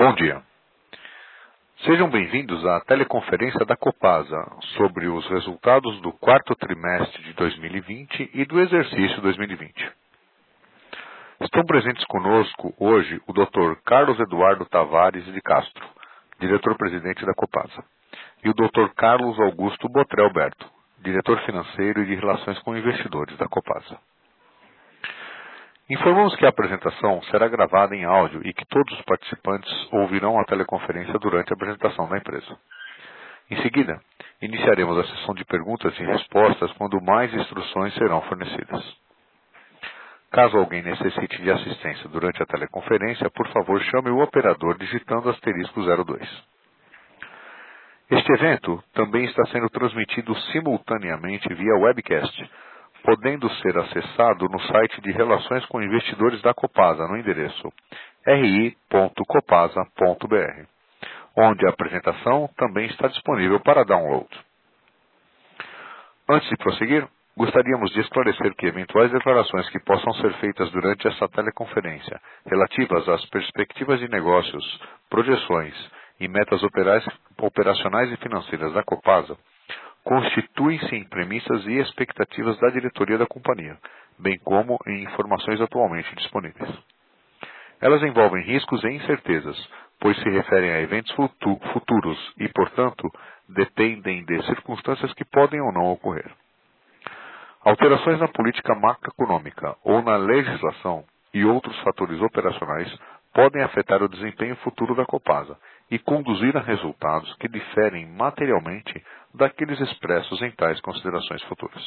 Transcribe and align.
Bom 0.00 0.14
dia. 0.14 0.40
Sejam 1.84 2.08
bem-vindos 2.08 2.64
à 2.64 2.80
teleconferência 2.80 3.66
da 3.66 3.76
Copasa 3.76 4.50
sobre 4.74 5.06
os 5.08 5.28
resultados 5.28 6.00
do 6.00 6.10
quarto 6.10 6.54
trimestre 6.54 7.22
de 7.22 7.34
2020 7.34 8.30
e 8.32 8.46
do 8.46 8.58
exercício 8.60 9.20
2020. 9.20 9.92
Estão 11.42 11.66
presentes 11.66 12.02
conosco 12.06 12.74
hoje 12.78 13.20
o 13.26 13.34
Dr. 13.34 13.78
Carlos 13.84 14.18
Eduardo 14.18 14.64
Tavares 14.64 15.26
de 15.26 15.40
Castro, 15.42 15.86
diretor-presidente 16.38 17.26
da 17.26 17.34
Copasa, 17.34 17.84
e 18.42 18.48
o 18.48 18.54
Dr. 18.54 18.94
Carlos 18.96 19.38
Augusto 19.38 19.86
Botrel 19.86 20.32
Berto, 20.32 20.66
diretor 21.00 21.38
financeiro 21.40 22.00
e 22.00 22.06
de 22.06 22.14
relações 22.14 22.58
com 22.60 22.74
investidores 22.74 23.36
da 23.36 23.46
Copasa. 23.48 23.98
Informamos 25.90 26.36
que 26.36 26.46
a 26.46 26.50
apresentação 26.50 27.20
será 27.24 27.48
gravada 27.48 27.96
em 27.96 28.04
áudio 28.04 28.40
e 28.44 28.52
que 28.52 28.64
todos 28.66 28.96
os 28.96 29.04
participantes 29.04 29.88
ouvirão 29.90 30.38
a 30.38 30.44
teleconferência 30.44 31.18
durante 31.18 31.52
a 31.52 31.56
apresentação 31.56 32.08
da 32.08 32.16
empresa. 32.16 32.56
Em 33.50 33.60
seguida, 33.60 34.00
iniciaremos 34.40 34.96
a 34.96 35.02
sessão 35.02 35.34
de 35.34 35.44
perguntas 35.44 35.92
e 35.98 36.04
respostas 36.04 36.72
quando 36.74 37.02
mais 37.02 37.34
instruções 37.34 37.92
serão 37.94 38.22
fornecidas. 38.22 38.96
Caso 40.30 40.58
alguém 40.58 40.80
necessite 40.80 41.42
de 41.42 41.50
assistência 41.50 42.08
durante 42.08 42.40
a 42.40 42.46
teleconferência, 42.46 43.28
por 43.30 43.48
favor 43.48 43.82
chame 43.82 44.10
o 44.10 44.22
operador 44.22 44.78
digitando 44.78 45.28
asterisco 45.28 45.82
02. 45.82 46.44
Este 48.12 48.32
evento 48.32 48.80
também 48.94 49.24
está 49.24 49.44
sendo 49.46 49.68
transmitido 49.70 50.36
simultaneamente 50.52 51.52
via 51.52 51.74
webcast 51.74 52.48
podendo 53.02 53.50
ser 53.56 53.76
acessado 53.78 54.46
no 54.48 54.60
site 54.62 55.00
de 55.00 55.12
Relações 55.12 55.64
com 55.66 55.82
Investidores 55.82 56.40
da 56.42 56.54
Copasa, 56.54 57.06
no 57.08 57.16
endereço 57.16 57.72
ri.copasa.br, 58.26 59.06
onde 61.36 61.66
a 61.66 61.70
apresentação 61.70 62.48
também 62.56 62.86
está 62.86 63.08
disponível 63.08 63.60
para 63.60 63.84
download. 63.84 64.28
Antes 66.28 66.48
de 66.48 66.56
prosseguir, 66.56 67.08
gostaríamos 67.36 67.90
de 67.92 68.00
esclarecer 68.00 68.54
que 68.54 68.66
eventuais 68.66 69.10
declarações 69.10 69.68
que 69.70 69.80
possam 69.80 70.12
ser 70.14 70.32
feitas 70.34 70.70
durante 70.70 71.08
essa 71.08 71.28
teleconferência, 71.28 72.20
relativas 72.46 73.08
às 73.08 73.24
perspectivas 73.30 73.98
de 73.98 74.08
negócios, 74.08 74.80
projeções 75.08 75.74
e 76.20 76.28
metas 76.28 76.62
operacionais 77.38 78.12
e 78.12 78.16
financeiras 78.18 78.72
da 78.74 78.82
Copasa, 78.82 79.36
constituem-se 80.04 80.94
em 80.94 81.04
premissas 81.04 81.66
e 81.66 81.78
expectativas 81.78 82.58
da 82.58 82.70
diretoria 82.70 83.18
da 83.18 83.26
companhia, 83.26 83.76
bem 84.18 84.38
como 84.38 84.78
em 84.86 85.02
informações 85.04 85.60
atualmente 85.60 86.14
disponíveis. 86.16 86.70
Elas 87.80 88.02
envolvem 88.02 88.44
riscos 88.44 88.82
e 88.84 88.88
incertezas, 88.88 89.56
pois 89.98 90.16
se 90.18 90.28
referem 90.28 90.70
a 90.70 90.80
eventos 90.80 91.14
futuros 91.72 92.34
e, 92.38 92.48
portanto, 92.48 93.10
dependem 93.48 94.24
de 94.24 94.42
circunstâncias 94.46 95.12
que 95.14 95.24
podem 95.24 95.60
ou 95.60 95.72
não 95.72 95.92
ocorrer. 95.92 96.30
Alterações 97.62 98.18
na 98.18 98.28
política 98.28 98.74
macroeconômica 98.74 99.76
ou 99.84 100.02
na 100.02 100.16
legislação 100.16 101.04
e 101.32 101.44
outros 101.44 101.78
fatores 101.80 102.20
operacionais 102.20 102.98
podem 103.34 103.62
afetar 103.62 104.02
o 104.02 104.08
desempenho 104.08 104.56
futuro 104.56 104.94
da 104.94 105.04
Copasa 105.04 105.56
e 105.90 105.98
conduzir 105.98 106.56
a 106.56 106.60
resultados 106.60 107.34
que 107.36 107.48
diferem 107.48 108.06
materialmente 108.06 109.02
daqueles 109.34 109.80
expressos 109.80 110.40
em 110.42 110.50
tais 110.52 110.80
considerações 110.80 111.42
futuras. 111.44 111.82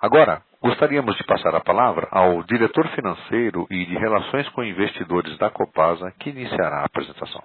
Agora, 0.00 0.42
gostaríamos 0.60 1.16
de 1.16 1.24
passar 1.24 1.54
a 1.54 1.60
palavra 1.60 2.08
ao 2.10 2.42
diretor 2.42 2.86
financeiro 2.88 3.66
e 3.70 3.86
de 3.86 3.96
relações 3.96 4.48
com 4.50 4.62
investidores 4.62 5.36
da 5.38 5.50
Copasa, 5.50 6.12
que 6.18 6.30
iniciará 6.30 6.80
a 6.80 6.84
apresentação. 6.84 7.42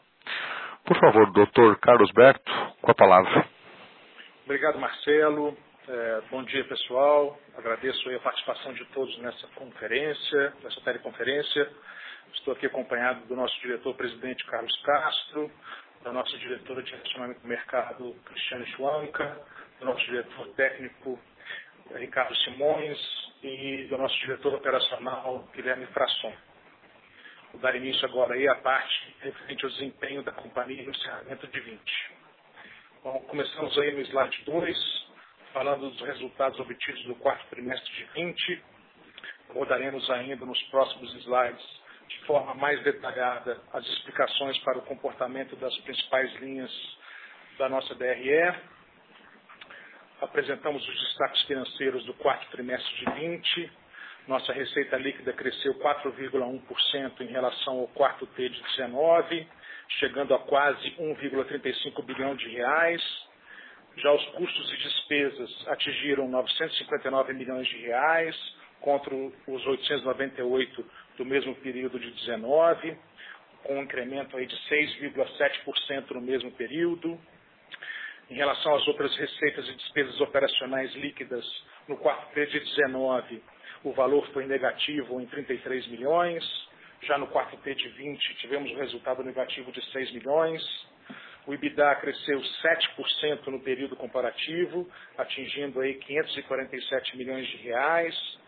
Por 0.85 0.99
favor, 0.99 1.31
doutor 1.31 1.77
Carlos 1.79 2.11
Berto, 2.11 2.51
com 2.81 2.91
a 2.91 2.95
palavra. 2.95 3.45
Obrigado, 4.43 4.79
Marcelo. 4.79 5.55
É, 5.87 6.21
bom 6.29 6.43
dia, 6.43 6.63
pessoal. 6.65 7.39
Agradeço 7.57 8.09
a 8.09 8.19
participação 8.19 8.73
de 8.73 8.85
todos 8.93 9.17
nessa 9.19 9.47
conferência, 9.55 10.53
nessa 10.63 10.81
teleconferência. 10.81 11.69
Estou 12.33 12.53
aqui 12.53 12.65
acompanhado 12.65 13.25
do 13.25 13.35
nosso 13.35 13.59
diretor-presidente 13.61 14.45
Carlos 14.45 14.75
Castro, 14.83 15.51
da 16.03 16.11
nossa 16.11 16.37
diretora 16.37 16.81
de 16.83 16.91
relacionamento 16.91 17.41
do 17.41 17.47
mercado, 17.47 18.15
Cristiane 18.25 18.65
Schwanka, 18.67 19.41
do 19.79 19.85
nosso 19.85 20.05
diretor 20.05 20.47
técnico, 20.53 21.19
Ricardo 21.95 22.35
Simões, 22.37 22.97
e 23.41 23.87
do 23.89 23.97
nosso 23.97 24.17
diretor 24.19 24.53
operacional, 24.53 25.47
Guilherme 25.53 25.85
Frasson. 25.87 26.33
Vou 27.51 27.61
dar 27.61 27.75
início 27.75 28.05
agora 28.07 28.35
aí 28.35 28.47
à 28.47 28.55
parte 28.55 29.15
referente 29.21 29.65
ao 29.65 29.71
desempenho 29.71 30.23
da 30.23 30.31
companhia 30.31 30.83
no 30.83 30.91
encerramento 30.91 31.47
de 31.47 31.59
20. 31.59 32.11
Bom, 33.03 33.19
começamos 33.21 33.77
aí 33.79 33.91
no 33.93 34.01
slide 34.01 34.43
2, 34.43 35.07
falando 35.53 35.89
dos 35.89 36.01
resultados 36.01 36.59
obtidos 36.59 37.05
no 37.07 37.15
quarto 37.15 37.47
trimestre 37.49 37.91
de 37.93 38.03
20. 38.13 38.63
Rodaremos 39.49 40.09
ainda 40.11 40.45
nos 40.45 40.61
próximos 40.63 41.11
slides 41.23 41.79
de 42.09 42.19
forma 42.25 42.55
mais 42.55 42.81
detalhada 42.83 43.61
as 43.71 43.85
explicações 43.85 44.57
para 44.59 44.79
o 44.79 44.81
comportamento 44.81 45.55
das 45.55 45.75
principais 45.79 46.33
linhas 46.37 46.71
da 47.57 47.69
nossa 47.69 47.93
DRE. 47.95 48.53
Apresentamos 50.19 50.85
os 50.87 50.99
destaques 51.01 51.43
financeiros 51.43 52.03
do 52.05 52.13
quarto 52.15 52.49
trimestre 52.49 52.95
de 52.95 53.11
20. 53.11 53.71
Nossa 54.27 54.51
receita 54.51 54.97
líquida 54.97 55.33
cresceu 55.33 55.75
4,1% 55.75 57.21
em 57.21 57.27
relação 57.27 57.79
ao 57.79 57.87
quarto 57.89 58.25
T 58.27 58.49
de 58.49 58.61
19, 58.61 59.47
chegando 59.99 60.33
a 60.33 60.39
quase 60.39 60.91
1,35 60.91 62.03
bilhão 62.03 62.35
de 62.35 62.49
reais. 62.49 63.01
Já 63.97 64.11
os 64.11 64.25
custos 64.31 64.73
e 64.73 64.77
despesas 64.77 65.67
atingiram 65.67 66.27
959 66.27 67.33
milhões 67.33 67.67
de 67.67 67.77
reais, 67.77 68.35
contra 68.81 69.13
os 69.13 69.67
898 69.67 70.85
do 71.19 71.25
mesmo 71.25 71.53
período 71.55 71.99
de 71.99 72.09
19, 72.11 72.97
com 73.63 73.77
um 73.77 73.83
incremento 73.83 74.37
aí 74.37 74.47
de 74.47 74.55
6,7% 74.69 76.11
no 76.11 76.21
mesmo 76.21 76.49
período. 76.53 77.19
Em 78.29 78.35
relação 78.35 78.73
às 78.73 78.87
outras 78.87 79.13
receitas 79.17 79.67
e 79.67 79.73
despesas 79.73 80.19
operacionais 80.21 80.93
líquidas, 80.95 81.45
no 81.89 81.97
quarto 81.97 82.33
T 82.33 82.45
de 82.45 82.59
19, 82.61 83.43
o 83.83 83.91
valor 83.91 84.25
foi 84.31 84.45
negativo 84.45 85.19
em 85.19 85.25
33 85.25 85.87
milhões. 85.87 86.43
Já 87.03 87.17
no 87.17 87.27
quarto 87.27 87.57
T 87.57 87.75
de 87.75 87.89
20, 87.89 88.35
tivemos 88.35 88.71
um 88.71 88.77
resultado 88.77 89.21
negativo 89.21 89.71
de 89.73 89.83
6 89.91 90.13
milhões. 90.13 90.63
O 91.45 91.53
EBITDA 91.53 91.95
cresceu 91.95 92.39
7% 92.39 93.47
no 93.47 93.59
período 93.59 93.95
comparativo, 93.97 94.89
atingindo 95.17 95.81
aí 95.81 95.95
547 95.95 97.17
milhões 97.17 97.45
de 97.47 97.57
reais 97.57 98.39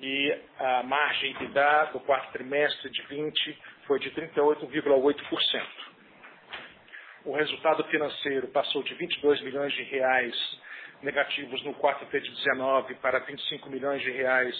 e 0.00 0.40
a 0.58 0.82
margem 0.82 1.30
EBITDA 1.30 1.90
do 1.92 2.00
quarto 2.00 2.32
trimestre 2.32 2.90
de 2.90 3.02
20 3.02 3.58
foi 3.86 3.98
de 4.00 4.10
38,8%. 4.10 5.62
O 7.24 7.36
resultado 7.36 7.84
financeiro 7.84 8.48
passou 8.48 8.82
de 8.82 8.94
22 8.94 9.40
milhões 9.42 9.72
de 9.74 9.82
reais 9.84 10.34
negativos 11.02 11.62
no 11.64 11.74
quarto 11.74 12.04
T 12.06 12.20
de 12.20 12.30
19 12.30 12.94
para 12.96 13.20
25 13.20 13.70
milhões 13.70 14.02
de 14.02 14.10
reais 14.10 14.56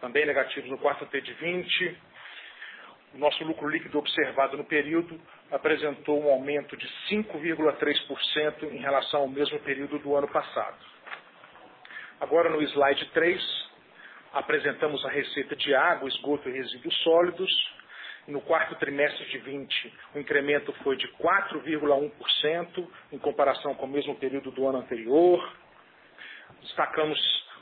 também 0.00 0.24
negativos 0.24 0.70
no 0.70 0.78
quarto 0.78 1.06
T 1.06 1.20
de 1.20 1.32
20. 1.32 1.98
O 3.14 3.18
nosso 3.18 3.42
lucro 3.44 3.68
líquido 3.68 3.98
observado 3.98 4.56
no 4.56 4.64
período 4.64 5.20
apresentou 5.50 6.22
um 6.22 6.30
aumento 6.30 6.76
de 6.76 6.86
5,3% 7.10 8.62
em 8.70 8.78
relação 8.78 9.22
ao 9.22 9.28
mesmo 9.28 9.58
período 9.60 9.98
do 9.98 10.14
ano 10.14 10.28
passado. 10.28 10.76
Agora 12.20 12.50
no 12.50 12.60
slide 12.62 13.06
3, 13.06 13.67
apresentamos 14.32 15.04
a 15.04 15.10
receita 15.10 15.56
de 15.56 15.74
água, 15.74 16.08
esgoto 16.08 16.48
e 16.48 16.52
resíduos 16.52 16.96
sólidos. 17.02 17.50
No 18.26 18.42
quarto 18.42 18.74
trimestre 18.74 19.24
de 19.26 19.38
20, 19.38 19.94
o 20.14 20.18
incremento 20.18 20.72
foi 20.84 20.96
de 20.96 21.08
4,1% 21.16 22.88
em 23.12 23.18
comparação 23.18 23.74
com 23.74 23.86
o 23.86 23.88
mesmo 23.88 24.14
período 24.16 24.50
do 24.50 24.66
ano 24.68 24.78
anterior. 24.78 25.56
Destacamos 26.60 27.18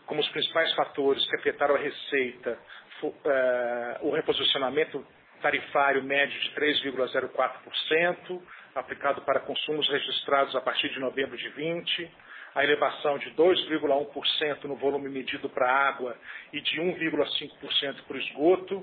como 0.06 0.20
os 0.20 0.28
principais 0.30 0.72
fatores 0.74 1.24
que 1.28 1.36
afetaram 1.36 1.76
a 1.76 1.78
receita 1.78 2.58
uh, 3.02 4.08
o 4.08 4.10
reposicionamento 4.10 5.04
tarifário 5.42 6.02
médio 6.02 6.38
de 6.40 6.50
3,04%, 6.52 8.42
aplicado 8.74 9.22
para 9.22 9.40
consumos 9.40 9.88
registrados 9.88 10.56
a 10.56 10.60
partir 10.60 10.88
de 10.88 10.98
novembro 10.98 11.36
de 11.36 11.48
20, 11.50 12.10
a 12.56 12.64
elevação 12.64 13.18
de 13.18 13.30
2,1% 13.32 14.64
no 14.64 14.76
volume 14.76 15.10
medido 15.10 15.46
para 15.50 15.70
água 15.70 16.16
e 16.54 16.60
de 16.62 16.80
1,5% 16.80 18.02
para 18.08 18.16
o 18.16 18.18
esgoto, 18.18 18.82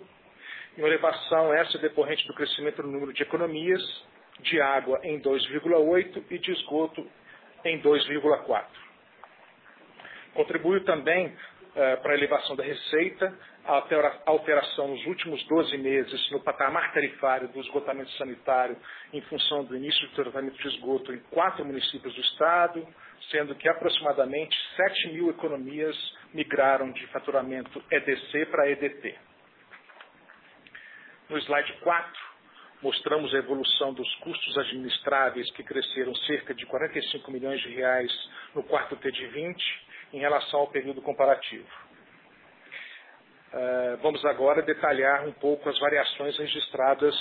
e 0.78 0.80
uma 0.80 0.88
elevação 0.88 1.52
essa 1.52 1.80
decorrente 1.80 2.28
do 2.28 2.36
crescimento 2.36 2.84
no 2.84 2.92
número 2.92 3.12
de 3.12 3.24
economias 3.24 3.82
de 4.42 4.62
água 4.62 5.00
em 5.04 5.20
2,8% 5.20 6.24
e 6.30 6.38
de 6.38 6.52
esgoto 6.52 7.10
em 7.66 7.82
2,4%. 7.82 8.64
Contribuiu 10.36 10.84
também 10.86 11.36
eh, 11.76 11.96
para 11.98 12.12
a 12.12 12.16
elevação 12.16 12.56
da 12.56 12.64
receita, 12.64 13.34
a 13.66 13.84
alteração 14.26 14.90
nos 14.90 15.06
últimos 15.08 15.44
12 15.48 15.78
meses 15.78 16.32
no 16.32 16.40
patamar 16.42 16.94
tarifário 16.94 17.48
do 17.48 17.60
esgotamento 17.62 18.12
sanitário 18.12 18.78
em 19.12 19.22
função 19.22 19.64
do 19.64 19.76
início 19.76 20.08
do 20.10 20.16
tratamento 20.16 20.56
de 20.62 20.68
esgoto 20.68 21.12
em 21.12 21.20
quatro 21.32 21.66
municípios 21.66 22.14
do 22.14 22.22
estado, 22.22 22.88
sendo 23.32 23.56
que 23.56 23.68
aproximadamente 23.68 24.56
7 24.76 25.14
mil 25.14 25.30
economias 25.30 25.96
migraram 26.34 26.92
de 26.92 27.08
faturamento 27.08 27.84
EDC 27.90 28.46
para 28.48 28.70
EDT. 28.70 29.16
No 31.30 31.38
slide 31.40 31.74
4, 31.82 32.12
mostramos 32.84 33.34
a 33.34 33.38
evolução 33.38 33.94
dos 33.94 34.14
custos 34.16 34.58
administráveis 34.60 35.50
que 35.54 35.64
cresceram 35.64 36.14
cerca 36.28 36.54
de 36.54 36.66
45 36.68 37.32
milhões 37.32 37.62
de 37.62 37.70
reais 37.70 38.12
no 38.54 38.62
quarto 38.62 38.96
T 38.98 39.12
de 39.12 39.26
20 39.26 39.93
em 40.14 40.20
relação 40.20 40.62
ao 40.62 40.68
período 40.68 41.02
comparativo. 41.02 41.68
Uh, 43.52 43.98
vamos 44.02 44.24
agora 44.26 44.62
detalhar 44.62 45.28
um 45.28 45.34
pouco 45.34 45.68
as 45.70 45.78
variações 45.80 46.38
registradas 46.38 47.16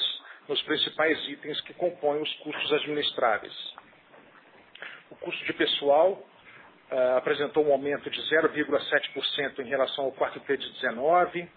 nos 0.49 0.61
principais 0.63 1.19
itens 1.29 1.61
que 1.63 1.75
compõem 1.75 2.21
os 2.23 2.35
custos 2.37 2.73
administráveis. 2.73 3.53
O 5.11 5.17
custo 5.17 5.45
de 5.45 5.53
pessoal 5.55 6.13
uh, 6.13 7.17
apresentou 7.17 7.67
um 7.67 7.73
aumento 7.73 8.09
de 8.11 8.21
0,7% 8.21 9.59
em 9.59 9.69
relação 9.69 10.05
ao 10.07 10.13
quarto 10.13 10.41
T 10.41 10.57
de 10.57 10.73
19, 10.73 11.49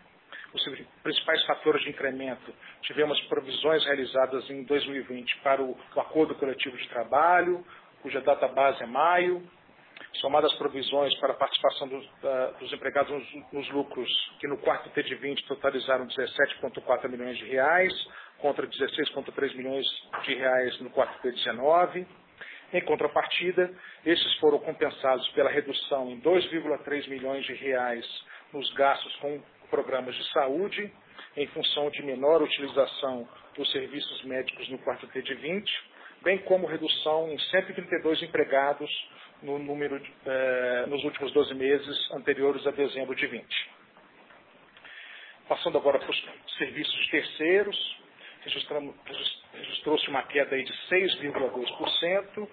os 0.54 0.64
principais 1.04 1.44
fatores 1.46 1.82
de 1.84 1.90
incremento, 1.90 2.54
tivemos 2.82 3.20
provisões 3.24 3.84
realizadas 3.86 4.50
em 4.50 4.64
2020 4.64 5.40
para 5.40 5.62
o 5.62 5.78
acordo 5.98 6.34
coletivo 6.36 6.78
de 6.78 6.88
trabalho, 6.88 7.66
cuja 8.02 8.22
data 8.22 8.48
base 8.48 8.82
é 8.82 8.86
maio, 8.86 9.44
somadas 10.20 10.52
as 10.52 10.58
provisões 10.58 11.14
para 11.20 11.34
a 11.34 11.36
participação 11.36 11.88
dos, 11.88 12.08
dos 12.60 12.74
empregados 12.74 13.12
nos, 13.12 13.54
nos, 13.54 13.70
lucros, 13.70 14.10
que 14.40 14.48
no 14.48 14.58
quarto 14.58 14.90
T 14.90 15.04
de 15.04 15.16
20 15.16 15.46
totalizaram 15.48 16.08
17,4 16.08 17.10
milhões 17.10 17.38
de 17.38 17.46
reais, 17.46 17.94
contra 18.40 18.68
16,3 18.68 19.56
milhões 19.56 19.86
de 20.24 20.36
reais 20.36 20.80
no 20.82 20.90
quarto 20.90 21.22
T 21.22 21.32
de 21.32 21.38
19. 21.38 22.08
Em 22.74 22.82
contrapartida, 22.82 23.72
esses 24.06 24.36
foram 24.40 24.60
compensados 24.60 25.28
pela 25.30 25.50
redução 25.50 26.10
em 26.10 26.20
2,3 26.20 27.08
milhões 27.10 27.46
de 27.46 27.54
reais 27.54 28.06
nos 28.52 28.72
gastos 28.74 29.16
com 29.18 29.42
programas 29.70 30.16
de 30.16 30.32
saúde, 30.32 30.92
em 31.38 31.48
função 31.48 31.90
de 31.90 32.04
menor 32.04 32.42
utilização 32.42 33.28
dos 33.56 33.72
serviços 33.72 34.24
médicos 34.26 34.68
no 34.70 34.78
quarto 34.80 35.08
T 35.08 35.22
de 35.22 35.34
20, 35.36 35.72
bem 36.24 36.38
como 36.40 36.66
redução 36.66 37.30
em 37.30 37.40
132 37.40 38.24
empregados 38.24 38.90
no 39.42 39.60
número 39.60 40.02
eh, 40.26 40.86
nos 40.88 41.04
últimos 41.04 41.32
12 41.32 41.54
meses 41.54 42.12
anteriores 42.12 42.66
a 42.66 42.72
dezembro 42.72 43.16
de 43.16 43.28
20. 43.28 43.46
Passando 45.48 45.78
agora 45.78 46.00
para 46.00 46.10
os 46.10 46.26
serviços 46.58 47.08
terceiros, 47.10 47.98
registrou-se 48.44 50.08
uma 50.10 50.24
queda 50.24 50.58
de 50.58 50.74
6,2%, 50.90 52.50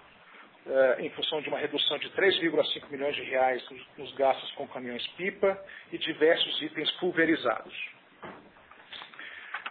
eh, 0.64 0.96
em 1.00 1.10
função 1.10 1.40
de 1.40 1.48
uma 1.48 1.58
redução 1.58 1.98
de 1.98 2.10
3,5 2.10 2.90
milhões 2.90 3.16
de 3.16 3.22
reais 3.22 3.62
nos 3.96 4.12
gastos 4.14 4.50
com 4.52 4.68
caminhões-pipa 4.68 5.58
e 5.90 5.98
diversos 5.98 6.62
itens 6.62 6.90
pulverizados. 6.92 7.74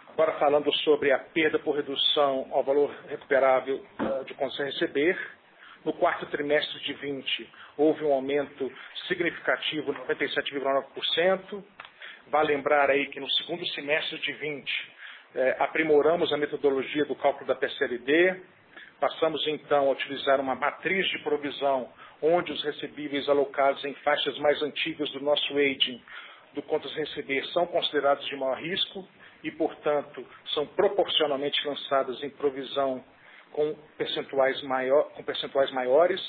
Agora 0.08 0.32
falando 0.38 0.70
sobre 0.78 1.10
a 1.10 1.18
perda 1.18 1.58
por 1.58 1.74
redução 1.74 2.46
ao 2.52 2.62
valor 2.62 2.94
recuperável 3.08 3.84
eh, 3.98 4.24
de 4.24 4.34
contas 4.34 4.60
a 4.60 4.64
receber, 4.64 5.18
no 5.84 5.92
quarto 5.94 6.26
trimestre 6.26 6.80
de 6.80 6.92
20 6.94 7.50
houve 7.76 8.04
um 8.04 8.12
aumento 8.12 8.70
significativo, 9.08 9.92
97,9%. 9.94 11.64
Vale 12.28 12.54
lembrar 12.54 12.90
aí 12.90 13.06
que 13.06 13.20
no 13.20 13.30
segundo 13.30 13.66
semestre 13.68 14.18
de 14.18 14.32
20 14.32 14.92
eh, 15.34 15.56
aprimoramos 15.58 16.32
a 16.32 16.36
metodologia 16.36 17.04
do 17.04 17.16
cálculo 17.16 17.46
da 17.46 17.54
PCLD, 17.54 18.40
Passamos 19.02 19.44
então 19.48 19.88
a 19.88 19.90
utilizar 19.90 20.40
uma 20.40 20.54
matriz 20.54 21.04
de 21.08 21.18
provisão, 21.24 21.88
onde 22.22 22.52
os 22.52 22.62
recebíveis 22.62 23.28
alocados 23.28 23.84
em 23.84 23.92
faixas 23.94 24.38
mais 24.38 24.62
antigas 24.62 25.10
do 25.10 25.18
nosso 25.18 25.58
aging 25.58 26.00
do 26.54 26.62
contas 26.62 26.94
receber 26.94 27.44
são 27.46 27.66
considerados 27.66 28.24
de 28.26 28.36
maior 28.36 28.58
risco 28.58 29.04
e, 29.42 29.50
portanto, 29.50 30.24
são 30.54 30.68
proporcionalmente 30.68 31.66
lançadas 31.66 32.22
em 32.22 32.30
provisão 32.30 33.02
com 33.52 33.74
percentuais, 33.96 34.60
maior, 34.62 35.10
com 35.14 35.22
percentuais 35.22 35.70
maiores. 35.72 36.20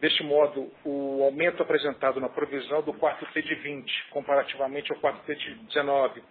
Deste 0.00 0.22
modo, 0.22 0.70
o 0.84 1.22
aumento 1.24 1.62
apresentado 1.62 2.20
na 2.20 2.28
provisão 2.28 2.82
do 2.82 2.92
quarto 2.94 3.24
T 3.32 3.42
de 3.42 3.54
20, 3.54 4.08
comparativamente 4.10 4.92
ao 4.92 4.98
quarto 4.98 5.24
T 5.24 5.34
de 5.34 5.54
19, 5.54 6.22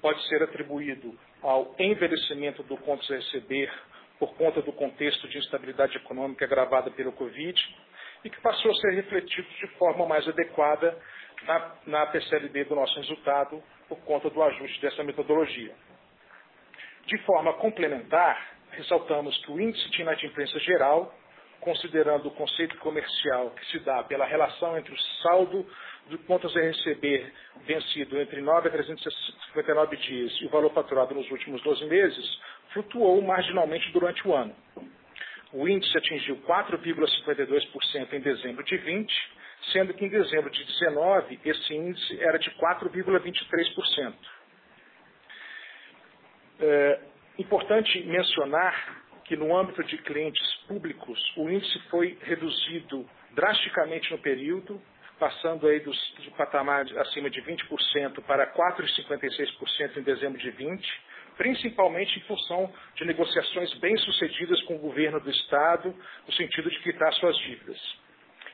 pode 0.00 0.26
ser 0.28 0.42
atribuído 0.42 1.18
ao 1.42 1.74
envelhecimento 1.78 2.62
do 2.62 2.76
contas 2.78 3.10
a 3.10 3.16
receber 3.16 3.70
por 4.18 4.34
conta 4.34 4.60
do 4.62 4.72
contexto 4.72 5.28
de 5.28 5.38
instabilidade 5.38 5.96
econômica 5.96 6.44
agravada 6.44 6.90
pelo 6.90 7.12
Covid 7.12 7.58
e 8.24 8.30
que 8.30 8.40
passou 8.40 8.70
a 8.70 8.74
ser 8.74 8.90
refletido 8.94 9.48
de 9.48 9.66
forma 9.78 10.06
mais 10.06 10.26
adequada 10.28 10.98
na, 11.46 11.72
na 11.86 12.06
PCLD 12.06 12.64
do 12.64 12.74
nosso 12.74 12.94
resultado 12.96 13.62
por 13.88 13.98
conta 14.00 14.28
do 14.28 14.42
ajuste 14.42 14.80
dessa 14.80 15.02
metodologia. 15.02 15.74
De 17.06 17.18
forma 17.24 17.54
complementar, 17.54 18.59
ressaltamos 18.72 19.36
que 19.44 19.52
o 19.52 19.60
índice 19.60 19.88
de 19.90 20.02
inadimplência 20.02 20.58
geral, 20.60 21.14
considerando 21.60 22.28
o 22.28 22.30
conceito 22.32 22.76
comercial 22.78 23.50
que 23.50 23.66
se 23.66 23.78
dá 23.80 24.02
pela 24.04 24.24
relação 24.24 24.78
entre 24.78 24.94
o 24.94 24.98
saldo 25.22 25.66
de 26.08 26.18
contas 26.18 26.56
a 26.56 26.60
receber 26.60 27.32
vencido 27.66 28.20
entre 28.20 28.40
9 28.40 28.68
a 28.68 28.70
359 28.70 29.96
dias 29.96 30.32
e 30.40 30.46
o 30.46 30.48
valor 30.48 30.72
faturado 30.72 31.14
nos 31.14 31.30
últimos 31.30 31.62
12 31.62 31.84
meses, 31.86 32.40
flutuou 32.72 33.20
marginalmente 33.22 33.90
durante 33.92 34.26
o 34.26 34.34
ano. 34.34 34.54
O 35.52 35.68
índice 35.68 35.96
atingiu 35.98 36.36
4,52% 36.46 38.12
em 38.12 38.20
dezembro 38.20 38.64
de 38.64 38.76
20, 38.76 39.32
sendo 39.72 39.92
que 39.94 40.04
em 40.04 40.08
dezembro 40.08 40.50
de 40.50 40.64
19 40.64 41.40
esse 41.44 41.74
índice 41.74 42.22
era 42.22 42.38
de 42.38 42.50
4,23%. 42.52 44.14
É 46.60 47.09
importante 47.38 48.02
mencionar 48.04 49.02
que 49.24 49.36
no 49.36 49.56
âmbito 49.56 49.82
de 49.84 49.96
clientes 49.98 50.54
públicos 50.66 51.18
o 51.36 51.48
índice 51.48 51.78
foi 51.88 52.18
reduzido 52.22 53.08
drasticamente 53.32 54.10
no 54.10 54.18
período, 54.18 54.80
passando 55.18 55.68
aí 55.68 55.80
dos, 55.80 55.96
do 56.24 56.32
patamar 56.32 56.84
acima 56.98 57.30
de 57.30 57.40
20% 57.42 58.22
para 58.24 58.52
4,56% 58.52 59.98
em 59.98 60.02
dezembro 60.02 60.38
de 60.38 60.50
20, 60.50 61.02
principalmente 61.36 62.18
em 62.18 62.22
função 62.22 62.72
de 62.96 63.04
negociações 63.04 63.72
bem-sucedidas 63.74 64.60
com 64.62 64.76
o 64.76 64.78
governo 64.78 65.20
do 65.20 65.30
Estado, 65.30 65.94
no 66.26 66.32
sentido 66.32 66.68
de 66.68 66.78
quitar 66.80 67.12
suas 67.14 67.36
dívidas. 67.38 67.78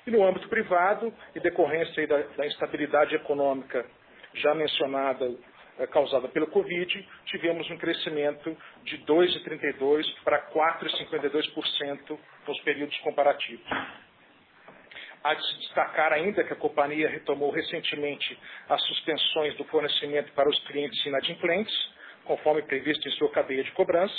E 0.06 0.10
no 0.10 0.24
âmbito 0.24 0.48
privado, 0.48 1.12
em 1.34 1.40
decorrência 1.40 2.06
da, 2.06 2.18
da 2.18 2.46
instabilidade 2.46 3.14
econômica 3.14 3.84
já 4.34 4.54
mencionada, 4.54 5.34
causada 5.90 6.28
pelo 6.28 6.46
Covid, 6.46 7.08
tivemos 7.26 7.70
um 7.70 7.76
crescimento 7.76 8.56
de 8.84 8.98
2,32% 8.98 10.04
para 10.24 10.50
4,52% 10.50 12.18
nos 12.46 12.60
períodos 12.60 12.96
comparativos. 12.98 13.66
Há 15.22 15.34
de 15.34 15.46
se 15.46 15.58
destacar 15.58 16.12
ainda 16.12 16.44
que 16.44 16.52
a 16.52 16.56
companhia 16.56 17.08
retomou 17.08 17.50
recentemente 17.50 18.38
as 18.68 18.80
suspensões 18.86 19.56
do 19.56 19.64
fornecimento 19.64 20.32
para 20.32 20.48
os 20.48 20.58
clientes 20.66 21.04
inadimplentes, 21.04 21.74
conforme 22.24 22.62
previsto 22.62 23.08
em 23.08 23.10
sua 23.12 23.30
cadeia 23.30 23.64
de 23.64 23.72
cobrança. 23.72 24.14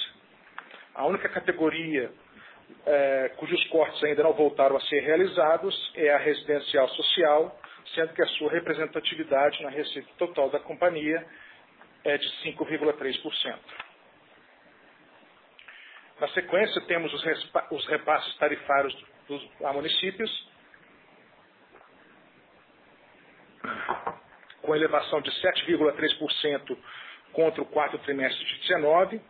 A 0.93 1.05
única 1.05 1.29
categoria 1.29 2.11
é, 2.85 3.31
cujos 3.37 3.63
cortes 3.67 4.03
ainda 4.03 4.23
não 4.23 4.33
voltaram 4.33 4.75
a 4.75 4.81
ser 4.81 4.99
realizados 4.99 5.91
é 5.95 6.09
a 6.09 6.17
residencial 6.17 6.87
social, 6.89 7.57
sendo 7.95 8.13
que 8.13 8.21
a 8.21 8.27
sua 8.27 8.51
representatividade 8.51 9.63
na 9.63 9.69
receita 9.69 10.09
total 10.17 10.49
da 10.49 10.59
companhia 10.59 11.25
é 12.07 12.17
de 12.17 12.27
5,3%. 12.43 13.55
Na 16.19 16.27
sequência, 16.29 16.81
temos 16.87 17.13
os, 17.13 17.85
repasses 17.87 18.35
tarifários 18.37 18.95
dos, 19.27 19.49
a 19.63 19.73
municípios, 19.73 20.49
com 24.61 24.75
elevação 24.75 25.21
de 25.21 25.29
7,3% 25.31 26.77
contra 27.33 27.61
o 27.61 27.65
quarto 27.65 27.97
trimestre 27.99 28.43
de 28.45 28.59
19. 28.61 29.21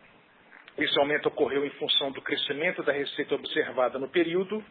Esse 0.78 0.98
aumento 1.00 1.26
ocorreu 1.26 1.66
em 1.66 1.70
função 1.70 2.12
do 2.12 2.22
crescimento 2.22 2.82
da 2.84 2.92
receita 2.92 3.34
observada 3.34 3.98
no 3.98 4.08
período, 4.08 4.64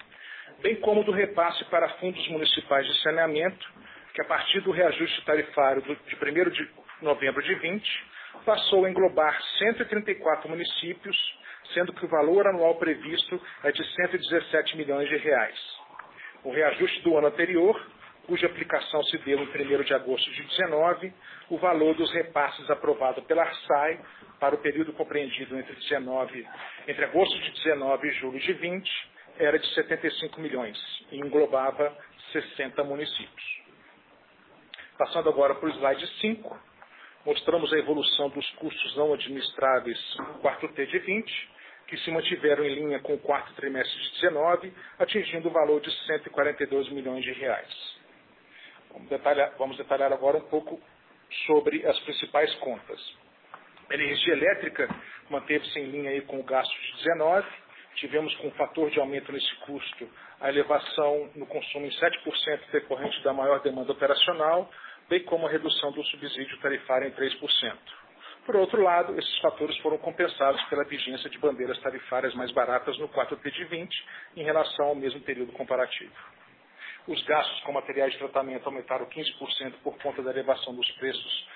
bem 0.59 0.77
como 0.77 1.03
do 1.03 1.11
repasse 1.11 1.63
para 1.65 1.89
fundos 1.99 2.25
municipais 2.29 2.87
de 2.87 3.01
saneamento, 3.01 3.69
que 4.13 4.21
a 4.21 4.25
partir 4.25 4.61
do 4.61 4.71
reajuste 4.71 5.23
tarifário 5.25 5.81
de 5.81 5.91
1 5.91 6.49
de 6.49 6.86
novembro 7.01 7.41
de 7.43 7.55
20, 7.55 8.05
passou 8.45 8.85
a 8.85 8.89
englobar 8.89 9.41
134 9.59 10.49
municípios, 10.49 11.17
sendo 11.73 11.93
que 11.93 12.05
o 12.05 12.09
valor 12.09 12.47
anual 12.47 12.75
previsto 12.75 13.41
é 13.63 13.71
de 13.71 13.83
117 13.95 14.77
milhões 14.77 15.09
de 15.09 15.17
reais. 15.17 15.59
O 16.43 16.51
reajuste 16.51 17.01
do 17.01 17.17
ano 17.17 17.27
anterior 17.27 17.79
cuja 18.27 18.45
aplicação 18.45 19.01
se 19.03 19.17
deu 19.19 19.39
em 19.39 19.47
1 19.47 19.83
de 19.83 19.93
agosto 19.93 20.29
de 20.31 20.43
19, 20.43 21.13
o 21.49 21.57
valor 21.57 21.95
dos 21.95 22.11
repasses 22.11 22.69
aprovado 22.69 23.21
pela 23.23 23.43
ARSAI 23.43 23.99
para 24.37 24.53
o 24.53 24.57
período 24.57 24.91
compreendido 24.93 25.57
entre, 25.57 25.73
19, 25.73 26.45
entre 26.87 27.05
agosto 27.05 27.39
de 27.39 27.51
19 27.51 28.07
e 28.07 28.11
julho 28.11 28.39
de 28.39 28.53
20 28.53 29.09
era 29.39 29.57
de 29.57 29.73
75 29.73 30.41
milhões 30.41 30.77
e 31.11 31.17
englobava 31.17 31.95
60 32.33 32.83
municípios. 32.83 33.61
Passando 34.97 35.29
agora 35.29 35.55
para 35.55 35.69
o 35.69 35.71
slide 35.71 36.07
5, 36.19 36.59
mostramos 37.27 37.73
a 37.73 37.77
evolução 37.77 38.29
dos 38.29 38.49
custos 38.51 38.95
não 38.95 39.13
administráveis 39.13 39.99
no 40.17 40.35
quarto 40.35 40.65
T 40.69 40.85
de 40.85 40.97
20, 40.97 41.49
que 41.87 41.97
se 41.97 42.09
mantiveram 42.09 42.63
em 42.63 42.73
linha 42.73 42.99
com 43.01 43.15
o 43.15 43.19
quarto 43.19 43.53
trimestre 43.55 44.01
de 44.01 44.11
19, 44.21 44.73
atingindo 44.97 45.49
o 45.49 45.51
valor 45.51 45.81
de 45.81 45.91
142 46.05 46.89
milhões 46.89 47.25
de 47.25 47.33
reais. 47.33 47.97
Vamos 48.93 49.09
detalhar, 49.09 49.53
vamos 49.57 49.75
detalhar 49.75 50.13
agora 50.13 50.37
um 50.37 50.47
pouco 50.47 50.81
sobre 51.45 51.85
as 51.85 51.99
principais 51.99 52.53
contas. 52.55 53.17
A 53.89 53.93
energia 53.93 54.31
elétrica 54.31 54.87
manteve-se 55.29 55.77
em 55.79 55.91
linha 55.91 56.11
aí 56.11 56.21
com 56.21 56.39
o 56.39 56.43
gasto 56.43 56.73
de 56.73 57.03
19, 57.03 57.45
tivemos 57.95 58.33
com 58.35 58.47
um 58.47 58.51
fator 58.51 58.89
de 58.89 59.01
aumento 59.01 59.33
nesse 59.33 59.53
custo 59.65 60.09
a 60.39 60.47
elevação 60.47 61.29
no 61.35 61.45
consumo 61.45 61.87
em 61.87 61.89
7% 61.89 62.71
decorrente 62.71 63.21
da 63.21 63.33
maior 63.33 63.61
demanda 63.61 63.91
operacional, 63.91 64.71
bem 65.09 65.23
como 65.23 65.47
a 65.47 65.49
redução 65.49 65.91
do 65.91 66.03
subsídio 66.05 66.59
tarifário 66.59 67.07
em 67.07 67.11
3%. 67.11 67.77
Por 68.45 68.55
outro 68.55 68.81
lado, 68.81 69.17
esses 69.19 69.37
fatores 69.39 69.77
foram 69.79 69.97
compensados 69.97 70.63
pela 70.65 70.85
vigência 70.85 71.29
de 71.29 71.37
bandeiras 71.37 71.79
tarifárias 71.81 72.33
mais 72.33 72.51
baratas 72.51 72.97
no 72.97 73.09
4T 73.09 73.51
de 73.51 73.65
20 73.65 74.05
em 74.37 74.43
relação 74.43 74.87
ao 74.87 74.95
mesmo 74.95 75.19
período 75.21 75.51
comparativo. 75.51 76.13
Os 77.07 77.21
gastos 77.23 77.59
com 77.61 77.73
materiais 77.73 78.13
de 78.13 78.19
tratamento 78.19 78.65
aumentaram 78.65 79.05
15% 79.05 79.73
por 79.83 79.97
conta 79.99 80.21
da 80.21 80.31
elevação 80.31 80.73
dos 80.75 80.89
preços 80.91 81.47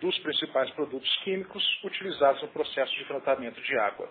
dos 0.00 0.18
principais 0.20 0.70
produtos 0.70 1.14
químicos 1.24 1.62
utilizados 1.84 2.40
no 2.42 2.48
processo 2.48 2.94
de 2.94 3.04
tratamento 3.04 3.60
de 3.60 3.78
água. 3.78 4.08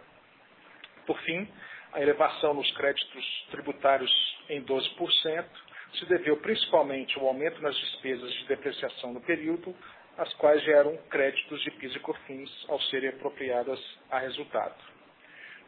Por 1.06 1.18
fim, 1.22 1.50
a 1.94 2.01
elevação 2.01 2.54
nos 2.54 2.70
créditos 2.75 3.48
tributários 3.50 4.12
em 4.50 4.62
12% 4.63 5.46
se 5.94 6.06
deveu 6.06 6.38
principalmente 6.38 7.17
ao 7.17 7.27
aumento 7.27 7.62
nas 7.62 7.75
despesas 7.75 8.32
de 8.32 8.46
depreciação 8.48 9.13
no 9.13 9.22
período, 9.22 9.75
as 10.17 10.34
quais 10.36 10.62
geram 10.63 10.98
créditos 11.10 11.62
de 11.62 11.72
PIS 11.72 11.96
e 11.96 12.00
COFINS 12.00 12.65
ao 12.67 12.82
serem 12.82 13.10
apropriadas 13.10 13.79
a 14.10 14.20
resultado. 14.20 14.75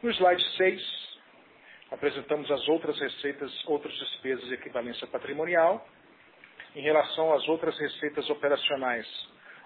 No 0.02 0.10
slide 0.10 0.42
6, 0.56 1.10
apresentamos 1.90 2.50
as 2.50 2.68
outras 2.68 2.98
receitas, 2.98 3.52
outras 3.66 3.94
despesas 3.94 4.50
e 4.50 4.54
equivalência 4.54 5.06
patrimonial. 5.06 5.86
Em 6.74 6.82
relação 6.82 7.32
às 7.32 7.46
outras 7.48 7.78
receitas 7.78 8.28
operacionais, 8.30 9.06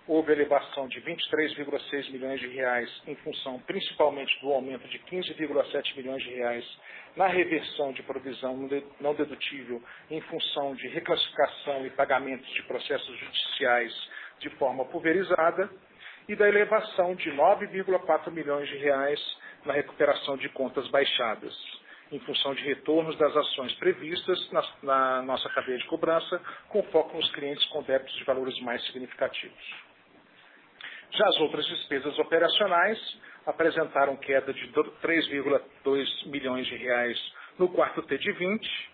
houve 0.07 0.33
elevação 0.33 0.87
de 0.89 1.01
23,6 1.01 2.11
milhões 2.13 2.39
de 2.41 2.49
reais 2.49 2.91
em 3.07 3.15
função 3.17 3.59
principalmente 3.61 4.39
do 4.41 4.53
aumento 4.53 4.87
de 4.89 4.99
15,7 4.99 5.97
milhões 5.97 6.23
de 6.23 6.31
reais 6.31 6.65
na 7.17 7.27
reversão 7.27 7.93
de 7.93 8.03
provisão 8.03 8.69
não 9.01 9.15
dedutível 9.15 9.83
em 10.11 10.21
função 10.23 10.75
de 10.75 10.89
reclassificação 10.89 11.87
e 11.87 11.91
pagamentos 11.91 12.49
de 12.53 12.63
processos 12.65 13.19
judiciais 13.19 13.93
de 14.41 14.51
forma 14.51 14.85
pulverizada 14.87 15.71
e 16.29 16.37
da 16.37 16.49
elevação 16.49 17.15
de 17.15 17.31
9,4 17.33 18.31
milhões 18.31 18.69
de 18.69 18.77
reais 18.77 19.21
na 19.65 19.73
recuperação 19.75 20.37
de 20.37 20.49
contas 20.51 20.87
baixadas, 20.89 21.55
em 22.11 22.19
função 22.21 22.55
de 22.55 22.63
retornos 22.63 23.17
das 23.19 23.35
ações 23.37 23.73
previstas 23.75 24.51
na, 24.51 24.63
na 24.83 25.23
nossa 25.23 25.49
cadeia 25.51 25.79
de 25.79 25.87
cobrança, 25.87 26.41
com 26.69 26.83
foco 26.85 27.17
nos 27.17 27.31
clientes 27.33 27.65
com 27.67 27.83
débitos 27.83 28.15
de 28.17 28.25
valores 28.25 28.59
mais 28.61 28.85
significativos. 28.87 29.84
Já 31.15 31.29
as 31.29 31.39
outras 31.39 31.65
despesas 31.67 32.19
operacionais 32.19 32.99
apresentaram 33.47 34.17
queda 34.17 34.53
de 34.53 34.73
3,2 34.73 36.27
milhões 36.27 36.67
de 36.67 36.77
reais 36.77 37.19
no 37.59 37.69
quarto 37.69 38.03
T 38.03 38.19
de 38.19 38.33
20, 38.33 38.91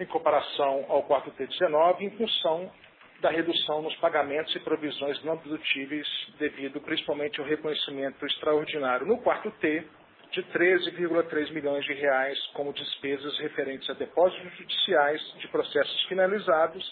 em 0.00 0.06
comparação 0.06 0.84
ao 0.88 1.02
quarto 1.04 1.30
T 1.30 1.46
de 1.46 1.58
19, 1.58 2.04
em 2.04 2.10
função 2.18 2.70
da 3.20 3.30
redução 3.30 3.80
nos 3.80 3.96
pagamentos 3.96 4.54
e 4.54 4.60
provisões 4.60 5.22
não 5.24 5.36
dedutíveis 5.36 6.06
devido 6.38 6.80
principalmente 6.82 7.40
ao 7.40 7.46
reconhecimento 7.46 8.26
extraordinário 8.26 9.06
no 9.06 9.18
quarto 9.22 9.50
T 9.52 9.82
de 10.32 10.42
13,3 10.42 11.52
milhões 11.52 11.84
de 11.86 11.94
reais 11.94 12.38
como 12.52 12.74
despesas 12.74 13.38
referentes 13.38 13.88
a 13.88 13.94
depósitos 13.94 14.58
judiciais 14.58 15.22
de 15.38 15.48
processos 15.48 16.04
finalizados 16.04 16.84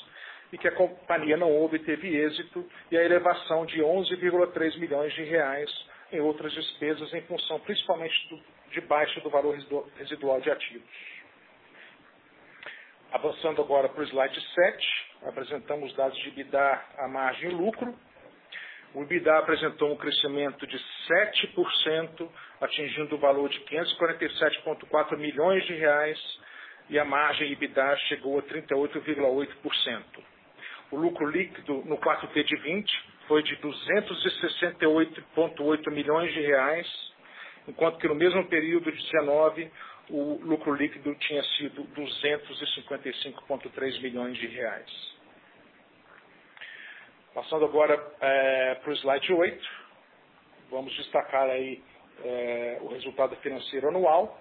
e 0.55 0.59
que 0.59 0.69
a 0.69 0.73
companhia 0.73 1.37
não 1.37 1.51
houve 1.51 1.79
e 1.79 1.81
teve 1.81 2.17
êxito, 2.17 2.65
e 2.89 2.97
a 2.97 3.03
elevação 3.03 3.67
de 3.67 3.81
11,3 3.81 4.79
milhões 4.79 5.13
de 5.13 5.25
reais 5.25 5.69
em 6.13 6.21
outras 6.21 6.53
despesas, 6.53 7.13
em 7.13 7.23
função 7.23 7.59
principalmente 7.59 8.15
do, 8.29 8.41
de 8.71 8.81
baixa 8.83 9.21
do 9.21 9.29
valor 9.31 9.59
residual 9.99 10.41
de 10.41 10.53
ativos. 10.53 10.89
Avançando 13.11 13.63
agora 13.63 13.89
para 13.89 14.01
o 14.01 14.07
slide 14.07 14.41
7, 14.55 15.07
apresentamos 15.25 15.93
dados 15.97 16.17
de 16.19 16.29
EBITDA, 16.29 16.83
a 16.99 17.09
margem 17.09 17.51
e 17.51 17.53
lucro. 17.53 17.93
O 18.95 19.03
EBITDA 19.03 19.37
apresentou 19.39 19.93
um 19.93 19.97
crescimento 19.97 20.69
de 20.69 20.79
7%, 20.79 22.29
atingindo 22.61 23.17
o 23.17 23.19
valor 23.19 23.49
de 23.49 23.59
547,4 23.59 25.19
milhões 25.19 25.67
de 25.67 25.75
reais, 25.75 26.39
e 26.89 26.97
a 26.97 27.05
margem 27.05 27.51
EBITDA 27.51 27.97
chegou 28.09 28.39
a 28.39 28.43
38,8%. 28.43 30.34
O 30.95 30.97
lucro 30.97 31.27
líquido 31.27 31.83
no 31.87 31.99
4T 31.99 32.45
de 32.45 32.55
20 32.55 32.89
foi 33.27 33.43
de 33.43 33.57
268,8 33.57 35.91
milhões 35.91 36.33
de 36.33 36.41
reais, 36.41 36.87
enquanto 37.67 37.99
que 37.99 38.07
no 38.07 38.15
mesmo 38.15 38.47
período 38.47 38.93
de 38.93 39.03
19 39.03 39.73
o 40.11 40.39
lucro 40.45 40.73
líquido 40.73 41.13
tinha 41.17 41.43
sido 41.57 41.83
255,3 41.97 44.03
milhões 44.03 44.39
de 44.39 44.47
reais. 44.47 44.89
Passando 47.35 47.65
agora 47.65 48.01
é, 48.21 48.77
para 48.77 48.93
o 48.93 48.95
slide 48.95 49.33
8, 49.33 49.69
vamos 50.71 50.95
destacar 50.95 51.51
aí 51.51 51.83
é, 52.25 52.79
o 52.83 52.87
resultado 52.87 53.35
financeiro 53.39 53.89
anual. 53.89 54.41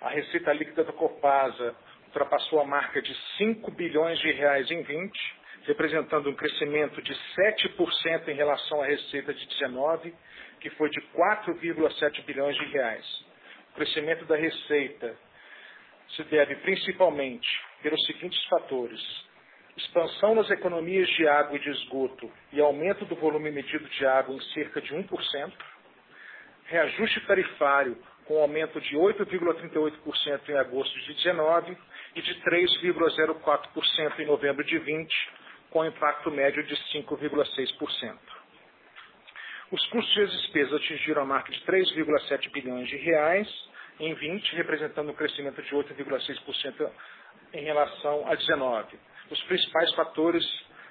A 0.00 0.08
receita 0.08 0.50
líquida 0.54 0.82
da 0.82 0.94
Copasa 0.94 1.76
ultrapassou 2.06 2.58
a 2.58 2.64
marca 2.64 3.02
de 3.02 3.14
5 3.36 3.70
bilhões 3.72 4.18
de 4.18 4.32
reais 4.32 4.70
em 4.70 4.80
20, 4.80 5.41
representando 5.64 6.28
um 6.28 6.34
crescimento 6.34 7.00
de 7.02 7.12
7% 7.14 8.28
em 8.28 8.34
relação 8.34 8.82
à 8.82 8.86
receita 8.86 9.32
de 9.32 9.46
19, 9.46 10.14
que 10.60 10.70
foi 10.70 10.90
de 10.90 11.00
4,7 11.14 12.24
bilhões 12.24 12.56
de 12.56 12.64
reais. 12.66 13.24
O 13.72 13.74
crescimento 13.74 14.24
da 14.26 14.36
receita 14.36 15.16
se 16.16 16.24
deve 16.24 16.56
principalmente 16.56 17.48
pelos 17.82 18.04
seguintes 18.06 18.42
fatores: 18.46 19.00
expansão 19.76 20.34
nas 20.34 20.50
economias 20.50 21.08
de 21.10 21.26
água 21.26 21.56
e 21.56 21.60
de 21.60 21.70
esgoto 21.70 22.30
e 22.52 22.60
aumento 22.60 23.04
do 23.04 23.16
volume 23.16 23.50
medido 23.50 23.88
de 23.88 24.06
água 24.06 24.34
em 24.34 24.40
cerca 24.52 24.80
de 24.80 24.94
1%, 24.94 25.52
reajuste 26.66 27.20
tarifário 27.26 27.96
com 28.26 28.38
aumento 28.38 28.80
de 28.80 28.96
8,38% 28.96 30.48
em 30.48 30.58
agosto 30.58 30.98
de 31.00 31.14
19 31.14 31.76
e 32.14 32.22
de 32.22 32.34
3,04% 32.42 34.18
em 34.20 34.26
novembro 34.26 34.64
de 34.64 34.78
20, 34.78 35.30
com 35.72 35.84
impacto 35.84 36.30
médio 36.30 36.62
de 36.64 36.76
5,6%. 36.92 38.18
Os 39.70 39.86
custos 39.86 40.16
e 40.16 40.20
as 40.20 40.30
despesas 40.32 40.74
atingiram 40.74 41.22
a 41.22 41.24
marca 41.24 41.50
de 41.50 41.58
3,7 41.64 42.52
bilhões 42.52 42.86
de 42.88 42.96
reais 42.98 43.48
em 43.98 44.12
20, 44.12 44.54
representando 44.56 45.10
um 45.10 45.14
crescimento 45.14 45.62
de 45.62 45.70
8,6% 45.70 46.90
em 47.54 47.64
relação 47.64 48.26
a 48.28 48.34
19. 48.34 48.98
Os 49.30 49.42
principais 49.44 49.94
fatores 49.94 50.44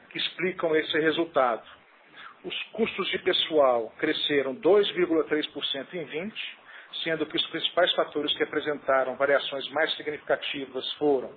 que 0.09 0.17
explicam 0.17 0.75
esse 0.75 0.99
resultado. 0.99 1.63
Os 2.43 2.63
custos 2.71 3.07
de 3.11 3.19
pessoal 3.19 3.93
cresceram 3.99 4.55
2,3% 4.55 5.93
em 5.93 6.05
20, 6.05 6.57
sendo 7.03 7.25
que 7.27 7.37
os 7.37 7.47
principais 7.47 7.93
fatores 7.93 8.35
que 8.35 8.43
apresentaram 8.43 9.15
variações 9.15 9.69
mais 9.69 9.95
significativas 9.95 10.91
foram 10.93 11.31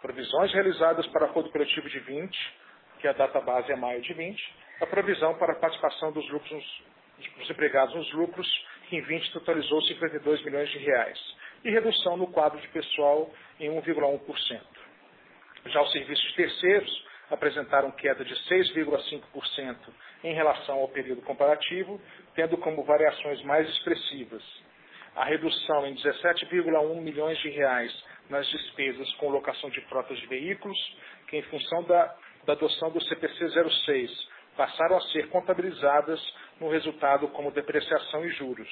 provisões 0.00 0.52
realizadas 0.54 1.06
para 1.08 1.26
acordo 1.26 1.50
coletivo 1.50 1.88
de 1.90 1.98
20, 2.00 2.56
que 2.98 3.08
a 3.08 3.12
data 3.12 3.40
base 3.40 3.70
é 3.72 3.76
maio 3.76 4.00
de 4.00 4.12
20, 4.12 4.54
a 4.80 4.86
provisão 4.86 5.34
para 5.34 5.52
a 5.52 5.56
participação 5.56 6.12
dos 6.12 6.28
lucros 6.30 6.64
dos 7.36 7.50
empregados 7.50 7.94
nos 7.94 8.12
lucros, 8.12 8.46
que 8.88 8.96
em 8.96 9.00
20 9.02 9.32
totalizou 9.32 9.82
52 9.82 10.44
milhões 10.44 10.70
de 10.70 10.78
reais, 10.78 11.18
e 11.64 11.70
redução 11.70 12.16
no 12.16 12.28
quadro 12.28 12.60
de 12.60 12.68
pessoal 12.68 13.28
em 13.58 13.68
1,1%. 13.70 14.60
Já 15.66 15.82
os 15.82 15.90
serviços 15.90 16.32
terceiros 16.34 17.06
apresentaram 17.30 17.90
queda 17.90 18.24
de 18.24 18.34
6,5% 18.34 19.76
em 20.22 20.32
relação 20.32 20.78
ao 20.78 20.88
período 20.88 21.22
comparativo, 21.22 22.00
tendo 22.34 22.56
como 22.58 22.84
variações 22.84 23.42
mais 23.42 23.68
expressivas 23.68 24.42
a 25.18 25.24
redução 25.24 25.84
em 25.84 25.96
17,1 25.96 27.00
milhões 27.00 27.36
de 27.38 27.50
reais 27.50 27.92
nas 28.30 28.48
despesas 28.48 29.12
com 29.14 29.28
locação 29.28 29.68
de 29.68 29.80
frotas 29.88 30.16
de 30.16 30.26
veículos, 30.28 30.78
que 31.26 31.36
em 31.36 31.42
função 31.42 31.82
da, 31.84 32.14
da 32.48 32.54
adoção 32.54 32.90
do 32.90 33.02
CPC 33.04 33.46
06 33.84 34.28
passaram 34.56 34.96
a 34.96 35.00
ser 35.12 35.28
contabilizadas 35.28 36.18
no 36.58 36.70
resultado 36.70 37.28
como 37.28 37.50
depreciação 37.50 38.24
e 38.24 38.30
juros, 38.30 38.68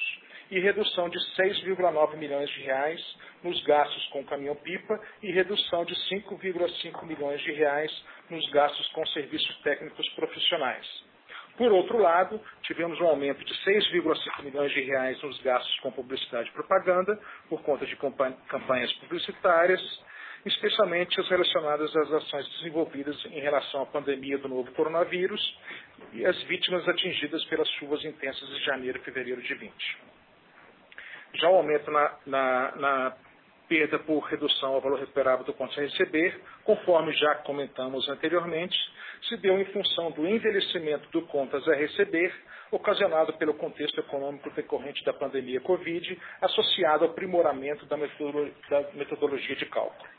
e 0.49 0.59
redução 0.59 1.07
de 1.07 1.19
6,9 1.35 2.17
milhões 2.17 2.49
de 2.49 2.61
reais 2.61 2.99
nos 3.43 3.63
gastos 3.65 4.03
com 4.07 4.25
caminhão-pipa 4.25 4.99
e 5.21 5.31
redução 5.31 5.85
de 5.85 5.93
5,5 5.93 7.05
milhões 7.05 7.39
de 7.41 7.51
reais 7.51 7.91
nos 8.31 8.49
gastos 8.49 8.87
com 8.89 9.05
serviços 9.07 9.55
técnicos 9.61 10.09
profissionais. 10.15 10.87
Por 11.55 11.71
outro 11.71 11.99
lado, 11.99 12.41
tivemos 12.63 12.99
um 12.99 13.05
aumento 13.05 13.45
de 13.45 13.53
6,5 13.63 14.43
milhões 14.43 14.71
de 14.71 14.81
reais 14.81 15.21
nos 15.21 15.39
gastos 15.41 15.79
com 15.81 15.91
publicidade 15.91 16.49
e 16.49 16.53
propaganda, 16.53 17.17
por 17.47 17.61
conta 17.61 17.85
de 17.85 17.95
campanhas 17.95 18.91
publicitárias, 18.93 19.81
especialmente 20.45 21.19
as 21.19 21.27
relacionadas 21.27 21.95
às 21.95 22.11
ações 22.11 22.47
desenvolvidas 22.57 23.17
em 23.25 23.39
relação 23.39 23.81
à 23.81 23.85
pandemia 23.85 24.37
do 24.37 24.47
novo 24.47 24.71
coronavírus 24.73 25.59
e 26.13 26.25
as 26.25 26.41
vítimas 26.43 26.87
atingidas 26.87 27.43
pelas 27.45 27.69
chuvas 27.71 28.03
intensas 28.05 28.47
de 28.49 28.63
janeiro 28.65 28.99
e 28.99 29.01
fevereiro 29.01 29.41
de 29.41 29.53
20. 29.53 29.97
Já 31.35 31.49
o 31.49 31.55
aumento 31.55 31.91
na, 31.91 32.15
na, 32.25 32.75
na 32.75 33.17
perda 33.67 33.99
por 33.99 34.19
redução 34.19 34.73
ao 34.73 34.81
valor 34.81 34.99
recuperável 34.99 35.45
do 35.45 35.53
conto 35.53 35.77
a 35.79 35.83
receber, 35.83 36.39
conforme 36.63 37.11
já 37.13 37.35
comentamos 37.35 38.07
anteriormente, 38.09 38.77
se 39.27 39.37
deu 39.37 39.59
em 39.59 39.65
função 39.65 40.11
do 40.11 40.27
envelhecimento 40.27 41.09
do 41.09 41.21
contas 41.23 41.67
a 41.67 41.75
receber, 41.75 42.33
ocasionado 42.71 43.33
pelo 43.33 43.53
contexto 43.53 43.99
econômico 43.99 44.49
decorrente 44.51 45.03
da 45.03 45.13
pandemia 45.13 45.61
Covid, 45.61 46.19
associado 46.41 47.05
ao 47.05 47.11
aprimoramento 47.11 47.85
da 47.85 47.97
metodologia 48.93 49.55
de 49.55 49.65
cálculo. 49.65 50.16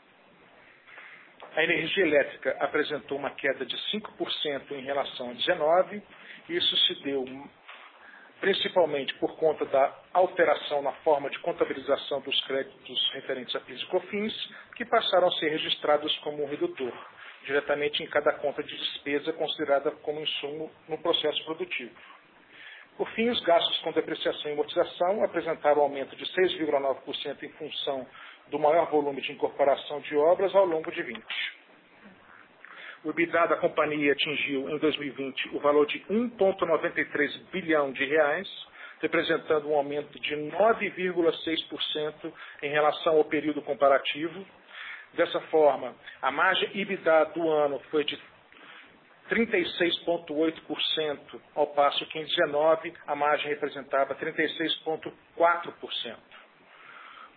A 1.55 1.63
energia 1.63 2.05
elétrica 2.05 2.55
apresentou 2.59 3.17
uma 3.17 3.31
queda 3.31 3.65
de 3.65 3.75
5% 3.91 4.71
em 4.71 4.81
relação 4.81 5.31
a 5.31 5.33
19. 5.33 6.01
Isso 6.47 6.77
se 6.77 7.03
deu 7.03 7.25
principalmente 8.39 9.13
por 9.15 9.35
conta 9.37 9.65
da 9.65 9.93
alteração 10.13 10.81
na 10.81 10.93
forma 11.03 11.29
de 11.29 11.39
contabilização 11.39 12.21
dos 12.21 12.39
créditos 12.45 13.11
referentes 13.13 13.55
a 13.55 13.59
PIS 13.59 13.81
e 13.81 13.85
COFINS, 13.87 14.49
que 14.75 14.85
passaram 14.85 15.27
a 15.27 15.31
ser 15.33 15.49
registrados 15.49 16.15
como 16.19 16.43
um 16.43 16.47
redutor, 16.47 16.93
diretamente 17.45 18.01
em 18.01 18.07
cada 18.07 18.33
conta 18.33 18.63
de 18.63 18.75
despesa 18.77 19.33
considerada 19.33 19.91
como 19.91 20.21
insumo 20.21 20.71
no 20.87 20.97
processo 20.99 21.43
produtivo. 21.45 21.93
Por 22.97 23.09
fim, 23.11 23.29
os 23.29 23.39
gastos 23.41 23.77
com 23.79 23.91
depreciação 23.93 24.49
e 24.49 24.53
amortização 24.53 25.23
apresentaram 25.23 25.81
aumento 25.81 26.15
de 26.15 26.25
6,9% 26.25 27.43
em 27.43 27.49
função 27.53 28.05
do 28.49 28.59
maior 28.59 28.89
volume 28.89 29.21
de 29.21 29.31
incorporação 29.31 29.99
de 30.01 30.15
obras 30.15 30.53
ao 30.55 30.65
longo 30.65 30.91
de 30.91 31.01
20. 31.01 31.23
O 33.03 33.09
EBITDA 33.11 33.47
da 33.47 33.55
companhia 33.55 34.11
atingiu 34.11 34.69
em 34.69 34.77
2020 34.77 35.55
o 35.55 35.59
valor 35.59 35.85
de 35.85 36.01
1,93 36.09 37.49
bilhão 37.49 37.93
de 37.93 38.03
reais, 38.03 38.45
representando 39.01 39.69
um 39.69 39.75
aumento 39.75 40.19
de 40.19 40.35
9,6% 40.35 42.33
em 42.61 42.69
relação 42.69 43.15
ao 43.15 43.23
período 43.23 43.61
comparativo. 43.61 44.45
Dessa 45.13 45.39
forma, 45.43 45.95
a 46.21 46.29
margem 46.29 46.69
EBITDA 46.73 47.31
do 47.33 47.49
ano 47.49 47.79
foi 47.89 48.03
de 48.03 48.19
36,8%, 49.29 51.39
ao 51.55 51.67
passo 51.67 52.05
que 52.07 52.19
em 52.19 52.23
2019 52.23 52.93
a 53.07 53.15
margem 53.15 53.47
representava 53.47 54.13
36,4%. 54.15 56.17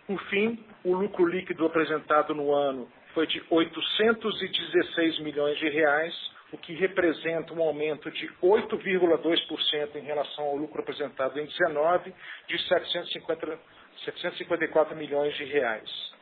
Por 0.05 0.21
fim, 0.25 0.63
o 0.83 0.93
lucro 0.93 1.25
líquido 1.25 1.65
apresentado 1.65 2.35
no 2.35 2.53
ano 2.53 2.91
foi 3.13 3.25
de 3.27 3.41
816 3.49 5.19
milhões 5.19 5.57
de 5.59 5.69
reais, 5.69 6.13
o 6.51 6.57
que 6.57 6.73
representa 6.73 7.53
um 7.53 7.61
aumento 7.61 8.11
de 8.11 8.27
8,2% 8.41 9.95
em 9.95 10.03
relação 10.03 10.45
ao 10.45 10.55
lucro 10.55 10.81
apresentado 10.81 11.39
em 11.39 11.45
19 11.45 12.13
de 12.47 12.67
750, 12.67 13.59
754 14.05 14.95
milhões 14.95 15.33
de 15.35 15.45
reais. 15.45 16.13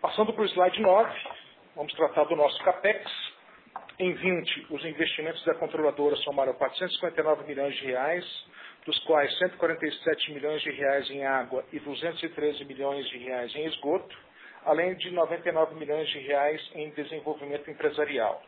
Passando 0.00 0.32
para 0.32 0.42
o 0.42 0.46
slide 0.46 0.80
9, 0.80 1.10
vamos 1.74 1.92
tratar 1.94 2.24
do 2.24 2.36
nosso 2.36 2.62
CAPEX. 2.62 3.10
Em 3.98 4.12
20, 4.12 4.66
os 4.70 4.84
investimentos 4.84 5.44
da 5.44 5.54
controladora 5.54 6.16
somaram 6.16 6.54
459 6.54 7.44
milhões 7.44 7.74
de 7.74 7.86
reais, 7.86 8.24
dos 8.86 8.98
quais 9.00 9.36
147 9.38 10.32
milhões 10.32 10.62
de 10.62 10.70
reais 10.70 11.10
em 11.10 11.26
água 11.26 11.64
e 11.72 11.80
213 11.80 12.64
milhões 12.64 13.06
de 13.08 13.18
reais 13.18 13.54
em 13.56 13.66
esgoto, 13.66 14.16
além 14.64 14.94
de 14.94 15.10
99 15.10 15.74
milhões 15.74 16.08
de 16.08 16.20
reais 16.20 16.70
em 16.74 16.90
desenvolvimento 16.90 17.68
empresarial. 17.68 18.40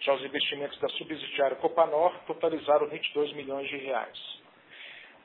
Já 0.00 0.14
os 0.14 0.24
investimentos 0.24 0.78
da 0.80 0.88
subsidiária 0.88 1.56
Copanor 1.56 2.12
totalizaram 2.26 2.88
22 2.88 3.32
milhões 3.34 3.68
de 3.68 3.76
reais. 3.76 4.42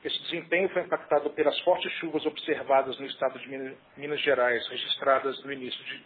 Esse 0.04 0.22
desempenho 0.22 0.68
foi 0.68 0.82
impactado 0.82 1.30
pelas 1.30 1.58
fortes 1.60 1.90
chuvas 1.94 2.24
observadas 2.24 2.96
no 3.00 3.06
estado 3.06 3.36
de 3.40 3.76
Minas 3.96 4.20
Gerais, 4.20 4.64
registradas 4.68 5.42
no 5.42 5.52
início 5.52 5.84
de, 5.84 6.04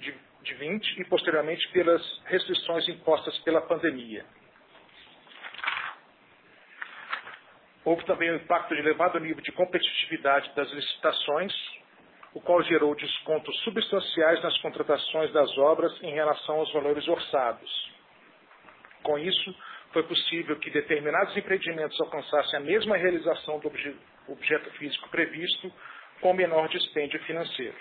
de, 0.00 0.14
de 0.42 0.54
20 0.54 1.00
e 1.00 1.04
posteriormente 1.06 1.66
pelas 1.72 2.22
restrições 2.26 2.86
impostas 2.90 3.38
pela 3.38 3.62
pandemia. 3.62 4.26
Houve 7.84 8.04
também 8.04 8.30
o 8.30 8.36
impacto 8.36 8.74
de 8.74 8.80
elevado 8.80 9.18
nível 9.18 9.42
de 9.42 9.52
competitividade 9.52 10.50
das 10.54 10.70
licitações, 10.70 11.52
o 12.34 12.40
qual 12.40 12.62
gerou 12.62 12.94
descontos 12.94 13.58
substanciais 13.62 14.42
nas 14.42 14.56
contratações 14.58 15.32
das 15.32 15.56
obras 15.58 15.92
em 16.02 16.12
relação 16.12 16.56
aos 16.56 16.72
valores 16.72 17.08
orçados. 17.08 17.90
Com 19.02 19.18
isso, 19.18 19.54
foi 19.92 20.02
possível 20.04 20.56
que 20.58 20.70
determinados 20.70 21.36
empreendimentos 21.36 22.00
alcançassem 22.00 22.58
a 22.58 22.62
mesma 22.62 22.96
realização 22.96 23.58
do 23.58 23.72
objeto 24.28 24.70
físico 24.72 25.08
previsto 25.08 25.72
com 26.20 26.34
menor 26.34 26.68
dispêndio 26.68 27.18
financeiro. 27.24 27.76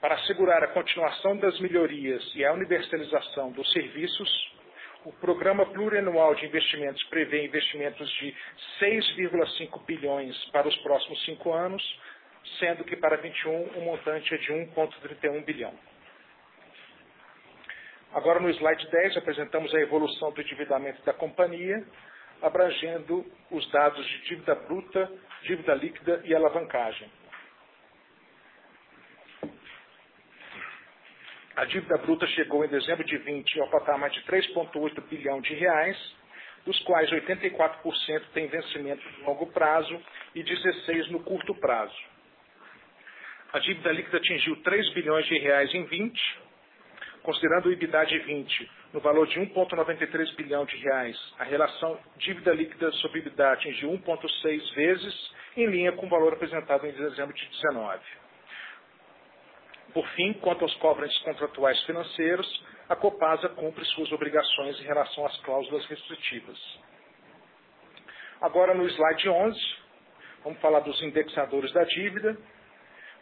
Para 0.00 0.14
assegurar 0.14 0.62
a 0.62 0.68
continuação 0.68 1.36
das 1.36 1.58
melhorias 1.60 2.22
e 2.34 2.44
a 2.44 2.52
universalização 2.54 3.52
dos 3.52 3.70
serviços, 3.72 4.49
o 5.04 5.12
programa 5.12 5.64
plurianual 5.66 6.34
de 6.34 6.46
investimentos 6.46 7.02
prevê 7.04 7.44
investimentos 7.44 8.08
de 8.18 8.34
6,5 8.80 9.84
bilhões 9.86 10.36
para 10.46 10.68
os 10.68 10.76
próximos 10.78 11.24
cinco 11.24 11.52
anos, 11.52 11.82
sendo 12.58 12.84
que 12.84 12.96
para 12.96 13.16
21 13.16 13.62
o 13.76 13.80
montante 13.82 14.34
é 14.34 14.36
de 14.36 14.52
1,31 14.52 15.44
bilhão. 15.44 15.74
Agora 18.12 18.40
no 18.40 18.50
slide 18.50 18.90
10 18.90 19.16
apresentamos 19.16 19.74
a 19.74 19.80
evolução 19.80 20.32
do 20.32 20.40
endividamento 20.40 21.02
da 21.04 21.12
companhia, 21.12 21.82
abrangendo 22.42 23.24
os 23.50 23.70
dados 23.70 24.04
de 24.06 24.22
dívida 24.24 24.54
bruta, 24.54 25.10
dívida 25.42 25.74
líquida 25.74 26.20
e 26.24 26.34
alavancagem. 26.34 27.10
A 31.60 31.66
dívida 31.66 31.98
bruta 31.98 32.26
chegou 32.28 32.64
em 32.64 32.68
dezembro 32.68 33.04
de 33.04 33.18
20 33.18 33.60
ao 33.60 33.68
patamar 33.68 34.08
de 34.08 34.22
3,8 34.22 34.98
bilhão 35.10 35.42
de 35.42 35.52
reais, 35.52 35.94
dos 36.64 36.80
quais 36.84 37.10
84% 37.10 38.22
tem 38.32 38.46
vencimento 38.46 39.06
de 39.06 39.20
longo 39.24 39.46
prazo 39.48 40.00
e 40.34 40.42
16% 40.42 41.08
no 41.10 41.20
curto 41.20 41.54
prazo. 41.56 41.94
A 43.52 43.58
dívida 43.58 43.92
líquida 43.92 44.16
atingiu 44.16 44.56
3 44.62 44.94
bilhões 44.94 45.26
de 45.26 45.36
reais 45.36 45.74
em 45.74 45.84
20, 45.84 46.38
considerando 47.22 47.66
o 47.66 47.72
EBITDA 47.72 48.06
de 48.06 48.18
20 48.20 48.70
no 48.94 49.00
valor 49.00 49.26
de 49.26 49.38
1,93 49.38 50.34
bilhão 50.36 50.64
de 50.64 50.78
reais. 50.78 51.18
A 51.38 51.44
relação 51.44 52.00
dívida 52.16 52.54
líquida 52.54 52.90
sobre 52.92 53.18
EBITDA 53.18 53.52
atingiu 53.52 53.90
1,6 53.90 54.74
vezes, 54.74 55.30
em 55.58 55.66
linha 55.66 55.92
com 55.92 56.06
o 56.06 56.08
valor 56.08 56.32
apresentado 56.32 56.86
em 56.86 56.92
dezembro 56.92 57.34
de 57.34 57.46
19. 57.50 58.19
Por 59.92 60.06
fim, 60.10 60.32
quanto 60.34 60.62
aos 60.62 60.74
cobrantes 60.76 61.18
contratuais 61.22 61.80
financeiros, 61.84 62.64
a 62.88 62.94
Copasa 62.94 63.48
cumpre 63.50 63.84
suas 63.86 64.10
obrigações 64.12 64.78
em 64.80 64.84
relação 64.84 65.26
às 65.26 65.36
cláusulas 65.42 65.84
restritivas. 65.86 66.58
Agora, 68.40 68.72
no 68.72 68.88
slide 68.88 69.28
11, 69.28 69.60
vamos 70.44 70.60
falar 70.60 70.80
dos 70.80 71.00
indexadores 71.02 71.72
da 71.72 71.84
dívida. 71.84 72.36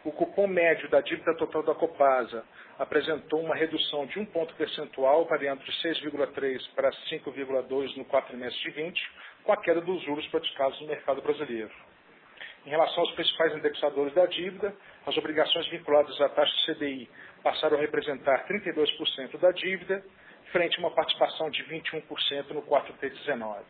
O 0.05 0.11
cupom 0.11 0.47
médio 0.47 0.89
da 0.89 1.01
dívida 1.01 1.35
total 1.35 1.63
da 1.63 1.75
Copasa 1.75 2.45
apresentou 2.77 3.41
uma 3.41 3.55
redução 3.55 4.05
de 4.05 4.19
um 4.19 4.25
ponto 4.25 4.53
percentual, 4.55 5.25
variando 5.25 5.63
de 5.63 5.71
6,3 5.81 6.73
para 6.73 6.89
5,2 6.89 7.97
no 7.97 8.05
quatrimestre 8.05 8.61
de 8.61 8.71
20, 8.71 9.11
com 9.43 9.51
a 9.51 9.57
queda 9.57 9.81
dos 9.81 10.01
juros 10.03 10.25
praticados 10.27 10.79
no 10.79 10.87
mercado 10.87 11.21
brasileiro. 11.21 11.88
Em 12.65 12.69
relação 12.69 13.03
aos 13.03 13.11
principais 13.13 13.55
indexadores 13.55 14.13
da 14.13 14.25
dívida, 14.25 14.75
as 15.05 15.17
obrigações 15.17 15.67
vinculadas 15.69 16.19
à 16.21 16.29
taxa 16.29 16.53
CDI 16.65 17.09
passaram 17.41 17.77
a 17.77 17.81
representar 17.81 18.45
32% 18.47 19.37
da 19.39 19.51
dívida, 19.51 20.03
frente 20.51 20.77
a 20.77 20.79
uma 20.79 20.91
participação 20.91 21.49
de 21.49 21.63
21% 21.63 22.49
no 22.51 22.61
4T19. 22.63 23.63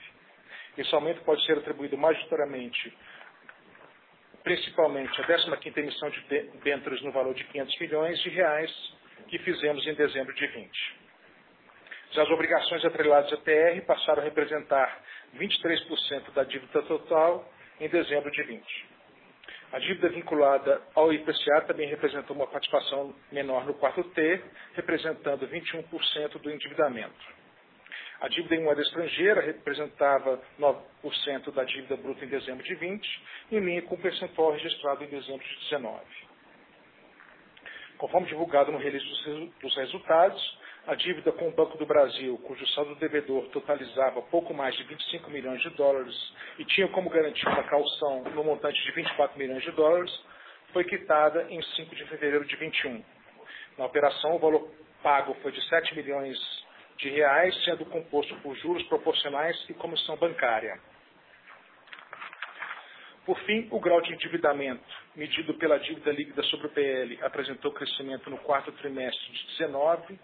Esse 0.78 0.96
aumento 0.96 1.22
pode 1.24 1.46
ser 1.46 1.58
atribuído 1.58 1.98
majoritariamente, 1.98 2.98
principalmente, 4.44 5.22
à 5.22 5.26
15ª 5.26 5.78
emissão 5.78 6.10
de 6.10 6.22
debêntures 6.22 7.02
no 7.02 7.12
valor 7.12 7.34
de 7.34 7.44
500 7.44 7.80
milhões 7.80 8.20
de 8.22 8.30
reais 8.30 8.72
que 9.28 9.38
fizemos 9.40 9.86
em 9.86 9.94
dezembro 9.94 10.34
de 10.34 10.48
20. 10.48 11.00
Já 12.12 12.24
as 12.24 12.30
obrigações 12.32 12.84
atreladas 12.84 13.32
à 13.32 13.38
TR 13.38 13.86
passaram 13.86 14.22
a 14.22 14.26
representar 14.26 15.00
23% 15.36 16.32
da 16.34 16.44
dívida 16.44 16.82
total 16.84 17.48
em 17.80 17.88
dezembro 17.88 18.32
de 18.32 18.44
20. 18.44 18.88
A 19.72 19.80
dívida 19.80 20.10
vinculada 20.10 20.82
ao 20.96 21.14
IPCA 21.14 21.62
também 21.68 21.88
representou 21.88 22.36
uma 22.36 22.48
participação 22.48 23.14
menor 23.32 23.66
no 23.66 23.76
quarto 23.76 24.04
T, 24.04 24.42
representando 24.74 25.48
21% 25.48 26.40
do 26.40 26.50
endividamento. 26.50 27.40
A 28.20 28.28
dívida 28.28 28.56
em 28.56 28.64
moeda 28.64 28.82
estrangeira 28.82 29.42
representava 29.42 30.42
9% 30.60 31.54
da 31.54 31.64
dívida 31.64 31.96
bruta 31.96 32.26
em 32.26 32.28
dezembro 32.28 32.64
de 32.64 32.76
20, 32.76 33.22
em 33.52 33.60
linha 33.60 33.82
com 33.84 33.96
o 33.96 34.02
percentual 34.02 34.52
registrado 34.52 35.04
em 35.04 35.08
dezembro 35.08 35.48
de 35.48 35.56
19. 35.70 36.29
Conforme 38.00 38.28
divulgado 38.28 38.72
no 38.72 38.78
release 38.78 39.06
dos 39.62 39.76
resultados, 39.76 40.58
a 40.88 40.96
dívida 40.96 41.34
com 41.34 41.50
o 41.50 41.52
Banco 41.52 41.78
do 41.78 41.86
Brasil, 41.86 42.38
cujo 42.48 42.66
saldo 42.70 42.96
devedor 42.96 43.44
totalizava 43.50 44.22
pouco 44.22 44.54
mais 44.54 44.74
de 44.76 44.84
25 44.84 45.30
milhões 45.30 45.62
de 45.62 45.70
dólares 45.72 46.16
e 46.58 46.64
tinha 46.64 46.88
como 46.88 47.10
garantia 47.10 47.50
uma 47.50 47.64
calção 47.64 48.24
no 48.24 48.44
montante 48.44 48.82
de 48.82 48.92
24 48.94 49.38
milhões 49.38 49.62
de 49.64 49.72
dólares, 49.72 50.12
foi 50.72 50.86
quitada 50.86 51.46
em 51.50 51.62
5 51.62 51.94
de 51.94 52.06
fevereiro 52.06 52.46
de 52.46 52.56
21. 52.56 53.04
Na 53.78 53.86
operação, 53.86 54.38
o 54.38 54.40
valor 54.40 54.72
pago 55.04 55.36
foi 55.42 55.52
de 55.52 55.62
7 55.68 55.94
milhões 55.94 56.38
de 56.98 57.10
reais, 57.10 57.54
sendo 57.66 57.86
composto 57.86 58.34
por 58.38 58.56
juros 58.56 58.84
proporcionais 58.84 59.58
e 59.70 59.74
comissão 59.74 60.16
bancária. 60.16 60.80
Por 63.30 63.40
fim, 63.42 63.68
o 63.70 63.80
grau 63.80 64.02
de 64.02 64.12
endividamento, 64.12 64.84
medido 65.16 65.54
pela 65.54 65.78
dívida 65.78 66.12
líquida 66.12 66.42
sobre 66.46 66.66
o 66.66 66.70
PL, 66.72 67.20
apresentou 67.22 67.72
crescimento 67.72 68.28
no 68.28 68.40
quarto 68.40 68.72
trimestre 68.72 69.32
de 69.32 69.46
19. 69.50 70.20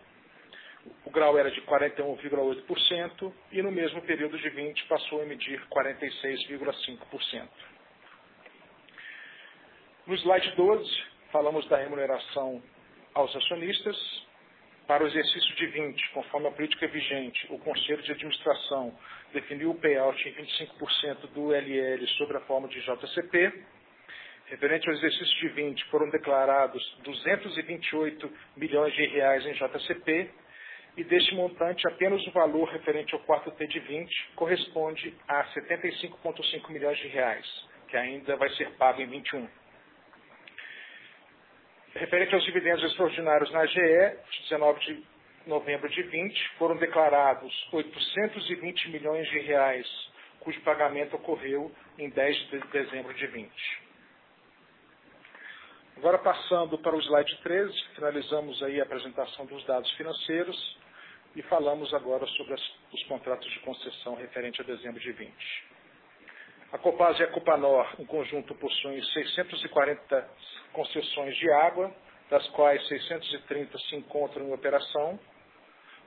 O 1.06 1.12
grau 1.12 1.38
era 1.38 1.52
de 1.52 1.62
41,8% 1.62 3.32
e 3.52 3.62
no 3.62 3.72
mesmo 3.72 4.02
período 4.02 4.36
de 4.40 4.50
20 4.50 4.86
passou 4.86 5.22
a 5.22 5.26
medir 5.28 5.62
46,5%. 5.68 7.48
No 10.08 10.16
slide 10.16 10.56
12, 10.56 11.04
falamos 11.32 11.68
da 11.68 11.78
remuneração 11.78 12.60
aos 13.14 13.36
acionistas. 13.36 14.26
Para 14.88 15.04
o 15.04 15.08
exercício 15.08 15.56
de 15.56 15.66
20, 15.66 16.10
conforme 16.12 16.48
a 16.48 16.52
política 16.52 16.88
vigente, 16.88 17.48
o 17.50 17.58
Conselho 17.58 18.04
de 18.04 18.12
Administração 18.12 18.96
definiu 19.34 19.72
o 19.72 19.76
payout 19.76 20.30
em 20.30 20.34
25% 20.34 21.28
do 21.34 21.52
LL 21.52 22.08
sobre 22.18 22.38
a 22.38 22.42
forma 22.42 22.68
de 22.68 22.80
JCP. 22.80 23.64
Referente 24.46 24.88
ao 24.88 24.94
exercício 24.94 25.40
de 25.40 25.48
20, 25.48 25.86
foram 25.86 26.08
declarados 26.12 26.84
228 27.04 28.32
milhões 28.58 28.94
de 28.94 29.08
reais 29.08 29.44
em 29.48 29.54
JCP 29.54 30.30
e 30.98 31.04
deste 31.04 31.34
montante 31.34 31.88
apenas 31.88 32.26
o 32.28 32.32
valor 32.32 32.70
referente 32.70 33.12
ao 33.16 33.22
quarto 33.22 33.50
T 33.52 33.66
de 33.66 33.80
20 33.80 34.34
corresponde 34.36 35.16
a 35.28 35.46
75,5 35.46 36.70
milhões 36.70 36.98
de 37.00 37.08
reais, 37.08 37.68
que 37.88 37.98
ainda 37.98 38.36
vai 38.36 38.50
ser 38.52 38.70
pago 38.78 39.02
em 39.02 39.08
21. 39.08 39.65
Referente 41.96 42.36
aos 42.36 42.44
dividendos 42.44 42.84
extraordinários 42.84 43.50
na 43.52 43.66
GE, 43.66 43.80
de 43.80 44.42
19 44.50 44.80
de 44.82 45.04
novembro 45.48 45.88
de 45.88 46.04
20, 46.04 46.50
foram 46.58 46.76
declarados 46.76 47.54
820 47.72 48.90
milhões 48.90 49.26
de 49.30 49.40
reais, 49.40 49.88
cujo 50.42 50.60
pagamento 50.62 51.16
ocorreu 51.16 51.72
em 51.98 52.10
10 52.10 52.38
de 52.50 52.60
dezembro 52.68 53.14
de 53.14 53.28
20. 53.28 53.50
Agora 55.96 56.18
passando 56.18 56.78
para 56.80 56.98
o 56.98 57.02
slide 57.02 57.38
13, 57.42 57.74
finalizamos 57.96 58.62
aí 58.64 58.82
a 58.82 58.84
apresentação 58.84 59.46
dos 59.46 59.66
dados 59.66 59.90
financeiros 59.92 60.78
e 61.34 61.42
falamos 61.44 61.94
agora 61.94 62.28
sobre 62.28 62.56
as, 62.56 62.74
os 62.92 63.04
contratos 63.04 63.50
de 63.50 63.60
concessão 63.60 64.16
referente 64.16 64.60
a 64.60 64.66
dezembro 64.66 65.00
de 65.00 65.14
20. 65.14 65.75
A 66.72 66.78
Copasa 66.78 67.22
e 67.22 67.24
a 67.24 67.32
Copanor, 67.32 67.88
em 68.00 68.06
conjunto, 68.06 68.54
possuem 68.56 69.02
640 69.02 70.30
concessões 70.74 71.36
de 71.38 71.50
água, 71.52 71.94
das 72.30 72.48
quais 72.50 72.86
630 72.88 73.78
se 73.78 73.96
encontram 73.96 74.48
em 74.48 74.54
operação. 74.54 75.20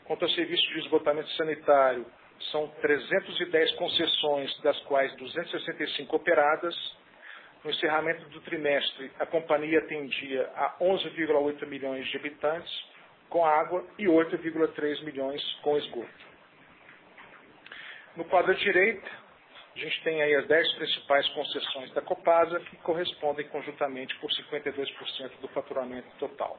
Quanto 0.04 0.24
ao 0.24 0.30
serviço 0.30 0.66
de 0.68 0.80
esgotamento 0.80 1.30
sanitário, 1.30 2.04
são 2.50 2.68
310 2.80 3.72
concessões, 3.72 4.60
das 4.62 4.78
quais 4.80 5.14
265 5.16 6.16
operadas. 6.16 6.74
No 7.64 7.70
encerramento 7.70 8.28
do 8.28 8.40
trimestre, 8.42 9.10
a 9.18 9.26
companhia 9.26 9.80
atendia 9.80 10.50
a 10.54 10.76
11,8 10.80 11.66
milhões 11.66 12.06
de 12.08 12.16
habitantes 12.16 12.72
com 13.28 13.44
água 13.44 13.84
e 13.98 14.04
8,3 14.06 15.02
milhões 15.04 15.42
com 15.62 15.76
esgoto. 15.76 16.28
No 18.16 18.24
quadro 18.24 18.54
direito, 18.54 19.10
a 19.78 19.80
gente 19.80 20.02
tem 20.02 20.20
aí 20.20 20.34
as 20.34 20.46
10 20.48 20.72
principais 20.74 21.28
concessões 21.28 21.92
da 21.92 22.02
Copasa, 22.02 22.58
que 22.58 22.76
correspondem 22.78 23.46
conjuntamente 23.46 24.12
por 24.16 24.28
52% 24.28 25.40
do 25.40 25.46
faturamento 25.48 26.08
total. 26.18 26.58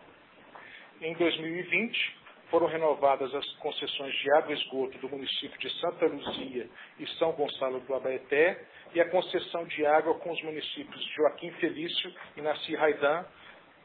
Em 1.01 1.13
2020, 1.15 2.17
foram 2.49 2.67
renovadas 2.67 3.35
as 3.35 3.45
concessões 3.57 4.15
de 4.15 4.31
água 4.31 4.53
e 4.53 4.57
esgoto 4.57 4.97
do 4.99 5.09
município 5.09 5.59
de 5.59 5.69
Santa 5.81 6.05
Luzia 6.05 6.69
e 6.97 7.07
São 7.17 7.33
Gonçalo 7.33 7.81
do 7.81 7.93
Abaeté 7.93 8.65
e 8.93 9.01
a 9.01 9.09
concessão 9.09 9.65
de 9.65 9.85
água 9.85 10.13
com 10.19 10.31
os 10.31 10.41
municípios 10.41 11.03
de 11.03 11.15
Joaquim 11.15 11.51
Felício 11.59 12.13
e 12.37 12.41
Nasci 12.41 12.73
Raidan, 12.73 13.25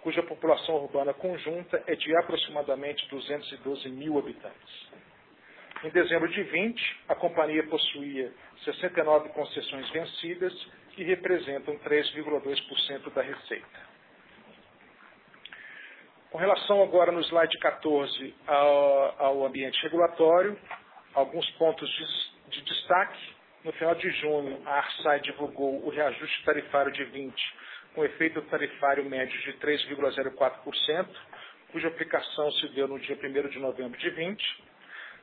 cuja 0.00 0.22
população 0.22 0.76
urbana 0.76 1.12
conjunta 1.12 1.82
é 1.88 1.96
de 1.96 2.16
aproximadamente 2.18 3.08
212 3.08 3.88
mil 3.88 4.16
habitantes. 4.16 4.93
Em 5.84 5.90
dezembro 5.90 6.26
de 6.28 6.42
20, 6.42 6.96
a 7.10 7.14
companhia 7.14 7.62
possuía 7.64 8.32
69 8.64 9.28
concessões 9.34 9.86
vencidas, 9.90 10.50
que 10.92 11.04
representam 11.04 11.78
3,2% 11.80 13.12
da 13.12 13.20
receita. 13.20 13.94
Com 16.30 16.38
relação 16.38 16.82
agora 16.82 17.12
no 17.12 17.20
slide 17.20 17.58
14 17.58 18.34
ao, 18.46 19.22
ao 19.22 19.44
ambiente 19.44 19.78
regulatório, 19.82 20.58
alguns 21.12 21.48
pontos 21.58 21.86
de, 21.90 22.56
de, 22.56 22.64
destaque. 22.64 23.34
No 23.62 23.72
final 23.72 23.94
de 23.94 24.10
junho, 24.12 24.62
a 24.64 24.78
Arsai 24.78 25.20
divulgou 25.20 25.84
o 25.86 25.90
reajuste 25.90 26.44
tarifário 26.44 26.92
de 26.92 27.04
20, 27.04 27.54
com 27.94 28.06
efeito 28.06 28.40
tarifário 28.42 29.04
médio 29.04 29.38
de 29.42 29.52
3,04%, 29.58 31.06
cuja 31.72 31.88
aplicação 31.88 32.50
se 32.52 32.68
deu 32.68 32.88
no 32.88 32.98
dia 32.98 33.18
1 33.22 33.48
de 33.50 33.58
novembro 33.58 33.98
de 33.98 34.08
20. 34.08 34.73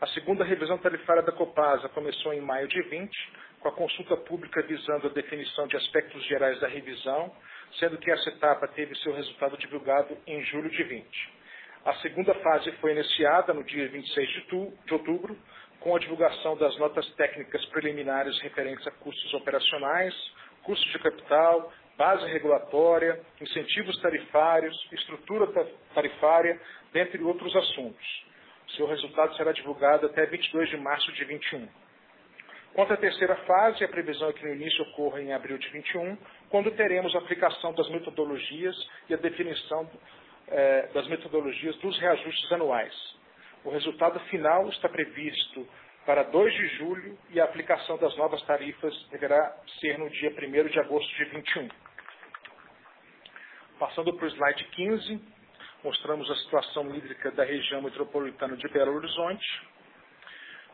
A 0.01 0.07
segunda 0.07 0.43
revisão 0.43 0.79
tarifária 0.79 1.21
da 1.21 1.31
Copasa 1.31 1.87
começou 1.89 2.33
em 2.33 2.41
maio 2.41 2.67
de 2.67 2.81
20, 2.81 3.33
com 3.59 3.67
a 3.67 3.71
consulta 3.71 4.17
pública 4.17 4.63
visando 4.63 5.05
a 5.05 5.11
definição 5.11 5.67
de 5.67 5.77
aspectos 5.77 6.25
gerais 6.25 6.59
da 6.59 6.67
revisão, 6.67 7.31
sendo 7.77 7.99
que 7.99 8.09
essa 8.09 8.29
etapa 8.29 8.67
teve 8.69 8.95
seu 8.95 9.13
resultado 9.13 9.55
divulgado 9.59 10.17
em 10.25 10.43
julho 10.45 10.71
de 10.71 10.81
20. 10.81 11.33
A 11.85 11.93
segunda 11.97 12.33
fase 12.33 12.71
foi 12.77 12.93
iniciada 12.93 13.53
no 13.53 13.63
dia 13.63 13.87
26 13.89 14.29
de, 14.29 14.41
tu, 14.47 14.73
de 14.87 14.93
outubro, 14.95 15.37
com 15.79 15.95
a 15.95 15.99
divulgação 15.99 16.57
das 16.57 16.75
notas 16.79 17.07
técnicas 17.13 17.63
preliminares 17.67 18.39
referentes 18.39 18.87
a 18.87 18.91
custos 18.91 19.31
operacionais, 19.35 20.15
custos 20.63 20.91
de 20.91 20.97
capital, 20.97 21.71
base 21.95 22.25
regulatória, 22.25 23.21
incentivos 23.39 24.01
tarifários, 24.01 24.75
estrutura 24.93 25.45
tarifária, 25.93 26.59
dentre 26.91 27.21
outros 27.21 27.55
assuntos. 27.55 28.30
Seu 28.75 28.87
resultado 28.87 29.35
será 29.35 29.51
divulgado 29.51 30.05
até 30.05 30.25
22 30.25 30.69
de 30.69 30.77
março 30.77 31.11
de 31.11 31.25
21. 31.25 31.67
Quanto 32.73 32.93
à 32.93 32.97
terceira 32.97 33.35
fase, 33.35 33.83
a 33.83 33.87
previsão 33.89 34.29
é 34.29 34.33
que 34.33 34.45
no 34.45 34.53
início 34.53 34.81
ocorra 34.83 35.21
em 35.21 35.33
abril 35.33 35.57
de 35.57 35.67
21, 35.69 36.17
quando 36.49 36.71
teremos 36.71 37.13
a 37.15 37.19
aplicação 37.19 37.73
das 37.73 37.89
metodologias 37.89 38.75
e 39.09 39.13
a 39.13 39.17
definição 39.17 39.89
eh, 40.47 40.89
das 40.93 41.05
metodologias 41.07 41.75
dos 41.77 41.99
reajustes 41.99 42.51
anuais. 42.51 42.93
O 43.65 43.69
resultado 43.69 44.19
final 44.21 44.69
está 44.69 44.87
previsto 44.87 45.67
para 46.05 46.23
2 46.23 46.53
de 46.53 46.67
julho 46.77 47.17
e 47.29 47.39
a 47.39 47.43
aplicação 47.43 47.97
das 47.97 48.15
novas 48.15 48.41
tarifas 48.43 48.95
deverá 49.11 49.55
ser 49.79 49.99
no 49.99 50.09
dia 50.09 50.31
1 50.31 50.67
de 50.69 50.79
agosto 50.79 51.15
de 51.15 51.25
21. 51.25 51.69
Passando 53.77 54.15
para 54.15 54.25
o 54.25 54.29
slide 54.29 54.63
15, 54.63 55.21
mostramos 55.83 56.29
a 56.29 56.35
situação 56.35 56.93
hídrica 56.95 57.31
da 57.31 57.43
região 57.43 57.81
metropolitana 57.81 58.55
de 58.55 58.67
Belo 58.69 58.95
Horizonte, 58.95 59.61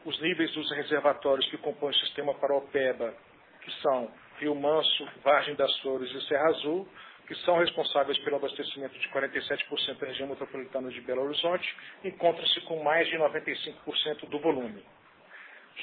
os 0.05 0.19
níveis 0.21 0.51
dos 0.53 0.69
reservatórios 0.71 1.49
que 1.49 1.57
compõem 1.57 1.91
o 1.91 1.99
sistema 1.99 2.33
Paraopeba, 2.35 3.13
que 3.61 3.71
são 3.81 4.11
Rio 4.39 4.55
Manso, 4.55 5.07
Vargem 5.23 5.55
das 5.55 5.75
Flores 5.79 6.11
e 6.11 6.27
Serra 6.27 6.47
Azul, 6.49 6.87
que 7.27 7.35
são 7.43 7.57
responsáveis 7.57 8.17
pelo 8.19 8.37
abastecimento 8.37 8.97
de 8.97 9.07
47% 9.09 9.99
da 9.99 10.07
região 10.07 10.29
metropolitana 10.29 10.89
de 10.89 11.01
Belo 11.01 11.23
Horizonte, 11.23 11.75
encontram-se 12.03 12.61
com 12.61 12.81
mais 12.83 13.07
de 13.07 13.17
95% 13.17 14.29
do 14.29 14.39
volume. 14.39 14.83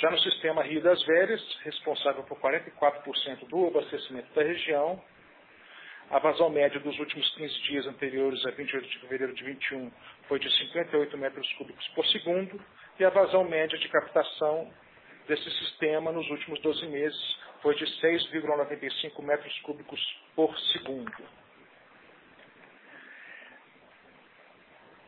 Já 0.01 0.11
no 0.11 0.19
sistema 0.19 0.63
Rio 0.63 0.83
das 0.83 1.03
Velhas, 1.05 1.41
responsável 1.63 2.25
por 2.25 2.39
44% 2.41 3.47
do 3.49 3.69
abastecimento 3.69 4.33
da 4.35 4.43
região, 4.43 5.01
a 6.11 6.19
vazão 6.19 6.51
média 6.51 6.79
dos 6.81 6.99
últimos 6.99 7.29
15 7.35 7.63
dias 7.63 7.87
anteriores 7.87 8.45
a 8.47 8.51
28 8.51 8.89
de 8.89 8.99
fevereiro 9.01 9.35
de 9.35 9.45
21 9.45 9.91
foi 10.29 10.39
de 10.39 10.51
58 10.59 11.17
metros 11.19 11.53
cúbicos 11.55 11.87
por 11.89 12.07
segundo 12.07 12.61
e 12.99 13.05
a 13.05 13.11
vazão 13.11 13.45
média 13.45 13.79
de 13.79 13.89
captação 13.89 14.71
desse 15.27 15.51
sistema 15.51 16.13
nos 16.13 16.29
últimos 16.31 16.61
12 16.61 16.87
meses 16.87 17.37
foi 17.63 17.75
de 17.77 17.85
6,95 17.85 19.23
metros 19.23 19.59
cúbicos 19.61 20.01
por 20.37 20.57
segundo. 20.73 21.13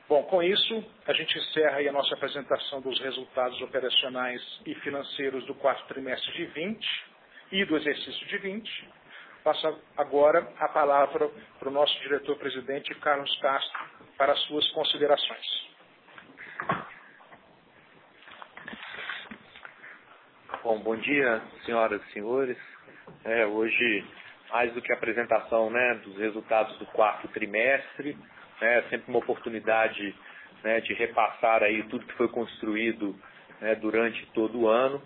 Bom, 0.09 0.23
com 0.23 0.41
isso, 0.41 0.85
a 1.07 1.13
gente 1.13 1.37
encerra 1.37 1.81
a 1.81 1.93
nossa 1.93 2.15
apresentação 2.15 2.81
dos 2.81 2.99
resultados 3.01 3.61
operacionais 3.61 4.41
e 4.65 4.75
financeiros 4.77 5.45
do 5.47 5.55
quarto 5.57 5.87
trimestre 5.89 6.33
de 6.33 6.47
20 6.47 7.05
e 7.53 7.65
do 7.65 7.77
exercício 7.77 8.27
de 8.27 8.39
20. 8.39 8.89
Passo 9.47 9.81
agora 9.97 10.45
a 10.59 10.69
palavra 10.71 11.31
para 11.61 11.69
o 11.69 11.71
nosso 11.71 11.97
diretor-presidente, 12.01 12.93
Carlos 12.97 13.33
Castro, 13.39 13.81
para 14.19 14.33
as 14.33 14.41
suas 14.41 14.69
considerações. 14.73 15.69
Bom, 20.65 20.81
bom 20.81 20.97
dia, 20.97 21.41
senhoras 21.65 22.03
e 22.03 22.13
senhores. 22.13 22.59
É, 23.25 23.47
hoje, 23.47 24.05
mais 24.51 24.75
do 24.75 24.83
que 24.83 24.93
a 24.93 24.97
apresentação 24.97 25.71
né, 25.71 25.95
dos 26.03 26.19
resultados 26.19 26.77
do 26.79 26.87
quarto 26.87 27.29
trimestre, 27.29 28.19
é 28.61 28.83
sempre 28.91 29.05
uma 29.07 29.21
oportunidade 29.21 30.13
né, 30.65 30.81
de 30.81 30.93
repassar 30.93 31.63
aí 31.63 31.85
tudo 31.85 32.05
que 32.05 32.15
foi 32.15 32.27
construído 32.31 33.15
né, 33.61 33.77
durante 33.77 34.27
todo 34.33 34.63
o 34.63 34.69
ano. 34.69 35.01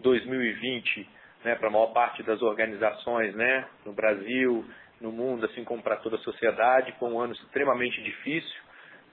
2020, 0.00 1.06
né, 1.44 1.54
para 1.56 1.68
a 1.68 1.70
maior 1.70 1.92
parte 1.92 2.22
das 2.22 2.40
organizações 2.42 3.34
né, 3.34 3.66
no 3.84 3.92
Brasil, 3.92 4.64
no 5.00 5.10
mundo, 5.10 5.46
assim 5.46 5.64
como 5.64 5.82
para 5.82 5.96
toda 5.96 6.16
a 6.16 6.20
sociedade, 6.20 6.94
foi 6.98 7.10
um 7.10 7.20
ano 7.20 7.32
extremamente 7.32 8.02
difícil, 8.02 8.60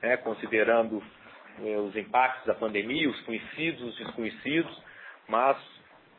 né, 0.01 0.17
considerando 0.17 1.01
eh, 1.63 1.77
os 1.77 1.95
impactos 1.95 2.45
da 2.45 2.53
pandemia, 2.53 3.09
os 3.09 3.21
conhecidos, 3.21 3.81
os 3.81 3.97
desconhecidos, 3.97 4.83
mas, 5.27 5.57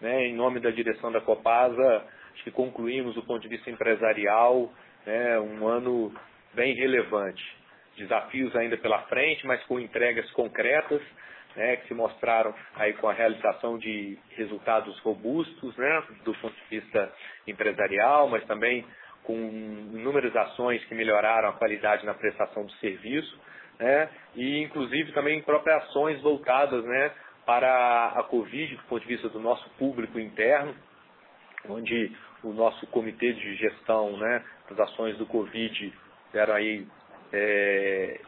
né, 0.01 0.27
em 0.27 0.35
nome 0.35 0.61
da 0.61 0.71
direção 0.71 1.13
da 1.13 1.21
Copasa, 1.21 2.05
acho 2.35 2.45
que 2.45 2.51
concluímos 2.51 3.15
do 3.15 3.23
ponto 3.23 3.41
de 3.41 3.49
vista 3.49 3.71
empresarial 3.71 4.73
né, 5.07 5.39
um 5.39 5.67
ano 5.67 6.13
bem 6.55 6.75
relevante. 6.75 7.43
Desafios 7.97 8.55
ainda 8.57 8.77
pela 8.77 9.03
frente, 9.03 9.47
mas 9.47 9.63
com 9.65 9.79
entregas 9.79 10.31
concretas, 10.33 11.03
né, 11.57 11.77
que 11.77 11.89
se 11.89 11.95
mostraram 11.95 12.55
aí 12.77 12.93
com 12.95 13.09
a 13.09 13.13
realização 13.13 13.79
de 13.79 14.19
resultados 14.31 14.99
robustos, 15.01 15.77
né, 15.77 16.03
do 16.25 16.35
ponto 16.35 16.55
de 16.55 16.81
vista 16.81 17.13
empresarial, 17.47 18.29
mas 18.29 18.45
também 18.45 18.85
com 19.25 19.35
inúmeras 19.35 20.35
ações 20.35 20.85
que 20.85 20.95
melhoraram 20.95 21.51
a 21.51 21.53
qualidade 21.53 22.07
na 22.07 22.15
prestação 22.15 22.65
do 22.65 22.73
serviço, 22.75 23.39
né, 23.79 24.09
e 24.35 24.63
inclusive 24.63 25.13
também 25.13 25.43
próprias 25.43 25.83
ações 25.85 26.21
voltadas, 26.21 26.85
né, 26.85 27.13
para 27.45 28.13
a 28.17 28.23
Covid, 28.25 28.77
do 28.77 28.83
ponto 28.85 29.03
de 29.03 29.09
vista 29.09 29.29
do 29.29 29.41
nosso 29.41 29.69
público 29.71 30.19
interno, 30.19 30.75
onde 31.69 32.17
o 32.43 32.53
nosso 32.53 32.87
comitê 32.89 33.33
de 33.33 33.57
gestão, 33.57 34.17
né, 34.17 34.45
das 34.69 34.81
ações 34.81 35.17
do 35.19 35.27
Covid 35.27 35.93
deram 36.33 36.55
aí 36.55 36.87
é, 37.33 38.21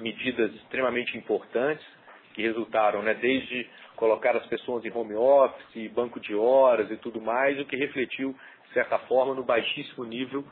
medidas 0.00 0.52
extremamente 0.54 1.16
importantes 1.16 1.86
que 2.34 2.42
resultaram 2.42 3.02
né, 3.02 3.14
desde 3.14 3.66
colocar 3.96 4.36
as 4.36 4.44
pessoas 4.46 4.84
em 4.84 4.92
home 4.92 5.14
office, 5.14 5.90
banco 5.92 6.20
de 6.20 6.34
horas 6.34 6.90
e 6.90 6.96
tudo 6.96 7.20
mais, 7.20 7.58
o 7.58 7.64
que 7.64 7.76
refletiu, 7.76 8.34
de 8.66 8.74
certa 8.74 8.98
forma, 9.00 9.34
no 9.34 9.44
baixíssimo 9.44 10.04
nível 10.04 10.44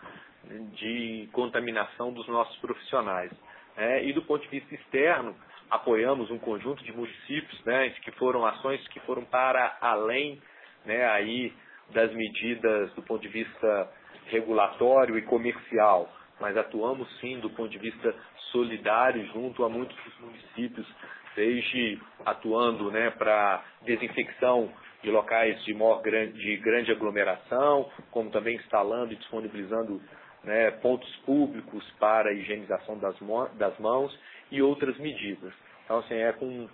de 0.74 1.28
contaminação 1.32 2.12
dos 2.12 2.26
nossos 2.28 2.56
profissionais. 2.58 3.30
É, 3.76 4.04
e 4.04 4.12
do 4.12 4.22
ponto 4.22 4.42
de 4.42 4.48
vista 4.48 4.74
externo, 4.74 5.34
apoiamos 5.70 6.30
um 6.30 6.38
conjunto 6.38 6.82
de 6.84 6.92
municípios, 6.92 7.64
né, 7.64 7.90
que 8.02 8.12
foram 8.12 8.46
ações 8.46 8.86
que 8.88 9.00
foram 9.00 9.24
para 9.24 9.76
além 9.80 10.40
né, 10.84 11.04
aí 11.08 11.52
das 11.90 12.12
medidas 12.12 12.92
do 12.94 13.02
ponto 13.02 13.22
de 13.22 13.28
vista 13.28 13.92
regulatório 14.26 15.18
e 15.18 15.22
comercial 15.22 16.08
mas 16.42 16.56
atuamos 16.56 17.08
sim 17.20 17.38
do 17.38 17.48
ponto 17.50 17.70
de 17.70 17.78
vista 17.78 18.12
solidário 18.50 19.24
junto 19.26 19.64
a 19.64 19.68
muitos 19.68 19.96
municípios, 20.18 20.86
desde 21.34 21.98
atuando 22.24 22.90
né, 22.90 23.10
para 23.10 23.64
desinfecção 23.82 24.72
de 25.02 25.10
locais 25.10 25.62
de, 25.64 25.74
maior, 25.74 26.02
de 26.02 26.56
grande 26.58 26.92
aglomeração, 26.92 27.90
como 28.10 28.30
também 28.30 28.56
instalando 28.56 29.12
e 29.12 29.16
disponibilizando 29.16 30.00
né, 30.44 30.70
pontos 30.70 31.10
públicos 31.24 31.84
para 31.98 32.30
a 32.30 32.32
higienização 32.32 32.98
das, 32.98 33.16
das 33.54 33.78
mãos 33.78 34.16
e 34.50 34.62
outras 34.62 34.96
medidas. 34.98 35.52
Então, 35.84 35.98
assim, 35.98 36.14
é, 36.14 36.32
com, 36.32 36.68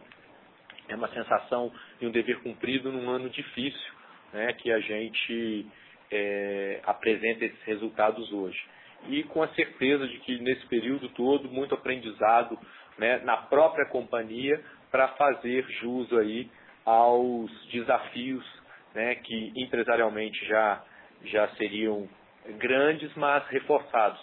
é 0.88 0.94
uma 0.94 1.08
sensação 1.08 1.72
de 1.98 2.06
um 2.06 2.10
dever 2.10 2.40
cumprido 2.42 2.92
num 2.92 3.08
ano 3.08 3.30
difícil 3.30 3.92
né, 4.32 4.52
que 4.54 4.70
a 4.70 4.80
gente 4.80 5.66
é, 6.10 6.80
apresenta 6.84 7.44
esses 7.44 7.62
resultados 7.62 8.30
hoje 8.32 8.58
e 9.06 9.22
com 9.24 9.42
a 9.42 9.48
certeza 9.48 10.06
de 10.08 10.18
que 10.18 10.38
nesse 10.40 10.66
período 10.66 11.08
todo 11.10 11.48
muito 11.48 11.74
aprendizado 11.74 12.58
né, 12.98 13.20
na 13.24 13.36
própria 13.36 13.86
companhia 13.86 14.60
para 14.90 15.08
fazer 15.08 15.64
jus 15.80 16.12
aí 16.12 16.50
aos 16.84 17.50
desafios 17.70 18.44
né, 18.94 19.14
que 19.16 19.52
empresarialmente 19.56 20.44
já, 20.46 20.82
já 21.24 21.48
seriam 21.50 22.08
grandes, 22.58 23.14
mas 23.14 23.46
reforçados 23.48 24.20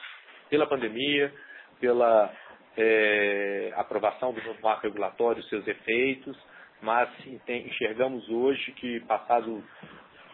pela 0.49 0.67
pandemia, 0.67 1.31
pela 1.79 2.31
é, 2.77 3.73
aprovação 3.75 4.33
do 4.33 4.43
novo 4.43 4.59
marco 4.61 4.83
regulatório, 4.83 5.43
seus 5.43 5.67
efeitos, 5.67 6.37
mas 6.81 7.09
enxergamos 7.47 8.27
hoje 8.29 8.71
que 8.73 8.99
passado 9.01 9.63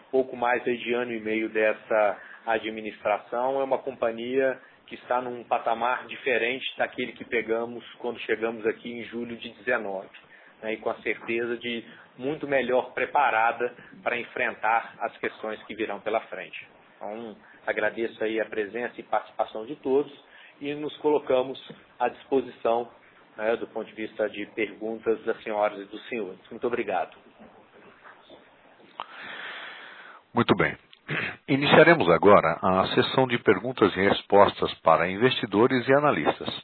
pouco 0.10 0.36
mais 0.36 0.63
de 0.63 0.93
ano 0.93 1.13
e 1.13 1.19
meio 1.19 1.49
dessa 1.49 2.17
administração 2.45 3.62
é 3.62 3.63
uma 3.63 3.77
companhia 3.77 4.60
que 4.91 4.95
está 4.95 5.21
num 5.21 5.41
patamar 5.45 6.06
diferente 6.06 6.65
daquele 6.77 7.13
que 7.13 7.23
pegamos 7.23 7.82
quando 7.99 8.19
chegamos 8.19 8.67
aqui 8.67 8.91
em 8.91 9.06
julho 9.06 9.38
de 9.38 9.49
19, 9.51 10.06
né, 10.62 10.73
e 10.73 10.77
com 10.80 10.89
a 10.89 10.95
certeza 10.95 11.56
de 11.58 11.82
muito 12.17 12.45
melhor 12.45 12.91
preparada 12.91 13.73
para 14.04 14.19
enfrentar 14.19 14.95
as 14.99 15.15
questões 15.15 15.63
que 15.63 15.73
virão 15.75 16.01
pela 16.01 16.19
frente. 16.27 16.67
Então, 16.97 17.38
agradeço 17.65 18.21
aí 18.21 18.41
a 18.41 18.45
presença 18.45 18.93
e 18.97 19.04
participação 19.04 19.65
de 19.65 19.77
todos 19.77 20.12
e 20.60 20.73
nos 20.73 20.95
colocamos 20.97 21.58
à 21.97 22.10
disposição 22.10 22.91
né, 23.38 23.56
do 23.56 23.67
ponto 23.67 23.88
de 23.88 23.95
vista 23.95 24.30
de 24.30 24.45
perguntas 24.47 25.23
das 25.23 25.41
senhoras 25.41 25.80
e 25.80 25.86
dos 25.86 26.06
senhores. 26.10 26.41
Muito 26.49 26.67
obrigado. 26.67 27.15
Muito 30.34 30.54
bem. 30.54 30.75
Iniciaremos 31.50 32.10
agora 32.10 32.60
a 32.62 32.88
sessão 32.95 33.28
de 33.28 33.38
perguntas 33.39 33.95
e 33.97 34.02
respostas 34.02 34.74
para 34.82 35.10
investidores 35.10 35.88
e 35.88 35.93
analistas. 35.93 36.63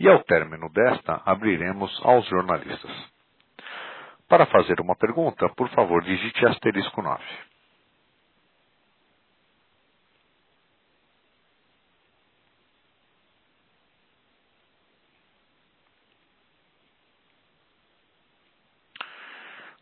E 0.00 0.08
ao 0.08 0.22
término 0.24 0.70
desta, 0.70 1.22
abriremos 1.26 1.90
aos 2.04 2.26
jornalistas. 2.28 2.92
Para 4.28 4.46
fazer 4.46 4.80
uma 4.80 4.96
pergunta, 4.96 5.48
por 5.56 5.68
favor, 5.70 6.02
digite 6.04 6.46
asterisco 6.46 7.02
9. 7.02 7.22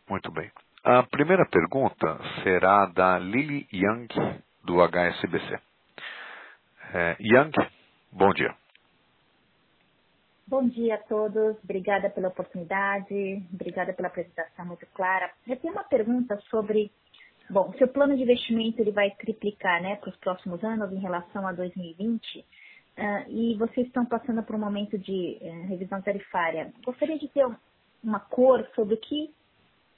Muito 0.09 0.31
bem. 0.31 0.51
A 0.83 1.03
primeira 1.03 1.45
pergunta 1.45 2.17
será 2.41 2.87
da 2.87 3.19
Lili 3.19 3.67
Young, 3.71 4.07
do 4.65 4.81
HSBC. 4.81 5.59
É, 6.91 7.15
Young, 7.19 7.51
bom 8.11 8.33
dia. 8.33 8.55
Bom 10.47 10.67
dia 10.67 10.95
a 10.95 10.97
todos, 10.97 11.55
obrigada 11.63 12.09
pela 12.09 12.29
oportunidade, 12.29 13.43
obrigada 13.53 13.93
pela 13.93 14.07
apresentação 14.07 14.65
muito 14.65 14.87
clara. 14.87 15.29
Eu 15.47 15.55
tenho 15.57 15.71
uma 15.71 15.83
pergunta 15.83 16.35
sobre, 16.49 16.91
bom, 17.47 17.71
seu 17.77 17.87
plano 17.87 18.17
de 18.17 18.23
investimento 18.23 18.81
ele 18.81 18.91
vai 18.91 19.11
triplicar 19.11 19.83
né, 19.83 19.97
para 19.97 20.09
os 20.09 20.17
próximos 20.17 20.63
anos 20.63 20.91
em 20.91 20.99
relação 20.99 21.45
a 21.45 21.53
2020 21.53 22.39
uh, 22.39 22.43
ah, 22.97 23.25
e 23.29 23.55
vocês 23.55 23.85
estão 23.85 24.03
passando 24.03 24.41
por 24.41 24.55
um 24.55 24.59
momento 24.59 24.97
de 24.97 25.37
uh, 25.41 25.67
revisão 25.67 26.01
tarifária. 26.01 26.73
Gostaria 26.83 27.19
de 27.19 27.27
ter 27.27 27.45
uma 28.03 28.19
cor 28.19 28.67
sobre 28.73 28.95
o 28.95 28.97
que 28.97 29.31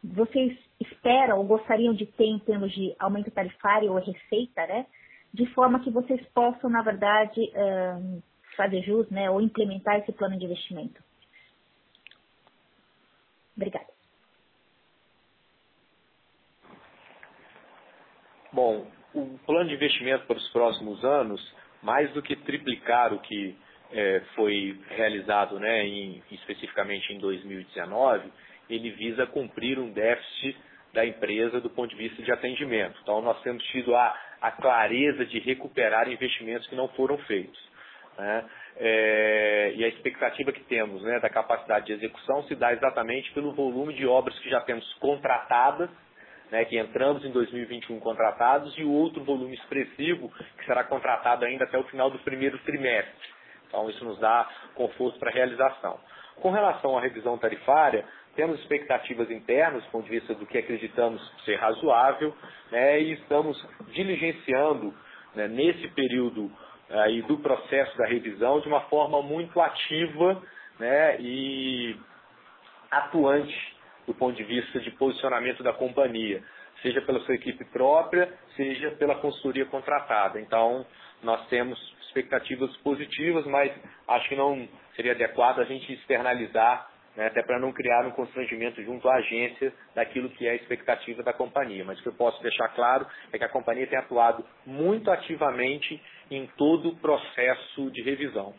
vocês 0.03 0.57
esperam 0.79 1.37
ou 1.37 1.45
gostariam 1.45 1.93
de 1.93 2.05
ter 2.05 2.25
em 2.25 2.39
termos 2.39 2.71
de 2.73 2.93
aumento 2.99 3.31
tarifário 3.31 3.91
ou 3.91 3.99
receita, 3.99 4.67
né? 4.67 4.85
De 5.33 5.45
forma 5.53 5.79
que 5.79 5.89
vocês 5.89 6.21
possam, 6.33 6.69
na 6.69 6.81
verdade, 6.81 7.51
fazer 8.57 8.81
jus, 8.83 9.09
né? 9.09 9.29
Ou 9.29 9.41
implementar 9.41 9.99
esse 9.99 10.11
plano 10.11 10.37
de 10.37 10.45
investimento. 10.45 11.01
Obrigada. 13.55 13.87
Bom, 18.51 18.85
o 19.13 19.37
plano 19.45 19.69
de 19.69 19.75
investimento 19.75 20.25
para 20.25 20.37
os 20.37 20.49
próximos 20.49 21.03
anos, 21.03 21.41
mais 21.81 22.11
do 22.13 22.21
que 22.21 22.35
triplicar 22.35 23.13
o 23.13 23.19
que 23.19 23.55
é, 23.91 24.21
foi 24.35 24.79
realizado 24.89 25.59
né, 25.59 25.85
em, 25.85 26.23
especificamente 26.31 27.13
em 27.13 27.19
2019, 27.19 28.31
ele 28.75 28.91
visa 28.91 29.25
cumprir 29.27 29.79
um 29.79 29.91
déficit 29.91 30.57
da 30.93 31.05
empresa 31.05 31.59
do 31.59 31.69
ponto 31.69 31.89
de 31.89 31.95
vista 31.95 32.21
de 32.21 32.31
atendimento. 32.31 32.97
Então, 33.01 33.21
nós 33.21 33.41
temos 33.41 33.63
tido 33.65 33.95
a, 33.95 34.15
a 34.41 34.51
clareza 34.51 35.25
de 35.25 35.39
recuperar 35.39 36.07
investimentos 36.07 36.67
que 36.67 36.75
não 36.75 36.87
foram 36.89 37.17
feitos. 37.19 37.59
Né? 38.17 38.45
É, 38.77 39.73
e 39.75 39.83
a 39.83 39.87
expectativa 39.87 40.51
que 40.51 40.63
temos 40.65 41.01
né, 41.03 41.19
da 41.19 41.29
capacidade 41.29 41.87
de 41.87 41.93
execução 41.93 42.43
se 42.43 42.55
dá 42.55 42.71
exatamente 42.73 43.31
pelo 43.33 43.53
volume 43.53 43.93
de 43.93 44.05
obras 44.05 44.37
que 44.39 44.49
já 44.49 44.61
temos 44.61 44.91
contratadas, 44.95 45.89
né, 46.51 46.65
que 46.65 46.77
entramos 46.77 47.25
em 47.25 47.31
2021 47.31 47.99
contratados, 47.99 48.77
e 48.77 48.83
o 48.83 48.91
outro 48.91 49.23
volume 49.23 49.55
expressivo 49.55 50.31
que 50.57 50.65
será 50.65 50.83
contratado 50.83 51.45
ainda 51.45 51.63
até 51.63 51.77
o 51.77 51.83
final 51.85 52.11
do 52.11 52.19
primeiro 52.19 52.59
trimestre. 52.59 53.33
Então, 53.67 53.89
isso 53.89 54.05
nos 54.05 54.19
dá 54.19 54.47
conforto 54.75 55.17
para 55.17 55.31
a 55.31 55.33
realização. 55.33 55.99
Com 56.35 56.51
relação 56.51 56.95
à 56.97 57.01
revisão 57.01 57.37
tarifária, 57.39 58.05
temos 58.35 58.59
expectativas 58.59 59.29
internas, 59.29 59.83
do 59.83 59.91
ponto 59.91 60.05
de 60.05 60.11
vista 60.11 60.33
do 60.33 60.45
que 60.45 60.57
acreditamos 60.57 61.21
ser 61.45 61.55
razoável, 61.55 62.35
né, 62.71 62.99
e 62.99 63.13
estamos 63.13 63.57
diligenciando 63.91 64.93
né, 65.35 65.47
nesse 65.47 65.87
período 65.89 66.51
aí, 66.89 67.21
do 67.23 67.37
processo 67.37 67.97
da 67.97 68.05
revisão 68.05 68.59
de 68.59 68.67
uma 68.67 68.81
forma 68.81 69.21
muito 69.21 69.59
ativa 69.59 70.41
né, 70.79 71.17
e 71.19 71.95
atuante 72.91 73.73
do 74.05 74.13
ponto 74.13 74.35
de 74.35 74.43
vista 74.43 74.79
de 74.79 74.91
posicionamento 74.91 75.63
da 75.63 75.73
companhia, 75.73 76.43
seja 76.81 77.01
pela 77.01 77.19
sua 77.21 77.35
equipe 77.35 77.63
própria, 77.65 78.31
seja 78.55 78.91
pela 78.91 79.15
consultoria 79.15 79.65
contratada. 79.65 80.39
Então, 80.41 80.85
nós 81.21 81.47
temos 81.47 81.79
expectativas 82.01 82.75
positivas, 82.77 83.45
mas 83.45 83.71
acho 84.07 84.29
que 84.29 84.35
não 84.35 84.67
seria 84.95 85.13
adequado 85.13 85.59
a 85.59 85.63
gente 85.63 85.93
externalizar 85.93 86.92
né, 87.15 87.27
até 87.27 87.43
para 87.43 87.59
não 87.59 87.71
criar 87.71 88.05
um 88.05 88.11
constrangimento 88.11 88.81
junto 88.83 89.07
à 89.07 89.15
agência 89.15 89.73
daquilo 89.93 90.29
que 90.29 90.47
é 90.47 90.51
a 90.51 90.55
expectativa 90.55 91.21
da 91.23 91.33
companhia. 91.33 91.85
Mas 91.85 91.99
o 91.99 92.03
que 92.03 92.09
eu 92.09 92.13
posso 92.13 92.41
deixar 92.41 92.69
claro 92.69 93.05
é 93.31 93.37
que 93.37 93.43
a 93.43 93.49
companhia 93.49 93.87
tem 93.87 93.97
atuado 93.97 94.45
muito 94.65 95.11
ativamente 95.11 96.01
em 96.29 96.47
todo 96.57 96.89
o 96.89 96.95
processo 96.97 97.91
de 97.91 98.01
revisão. 98.01 98.53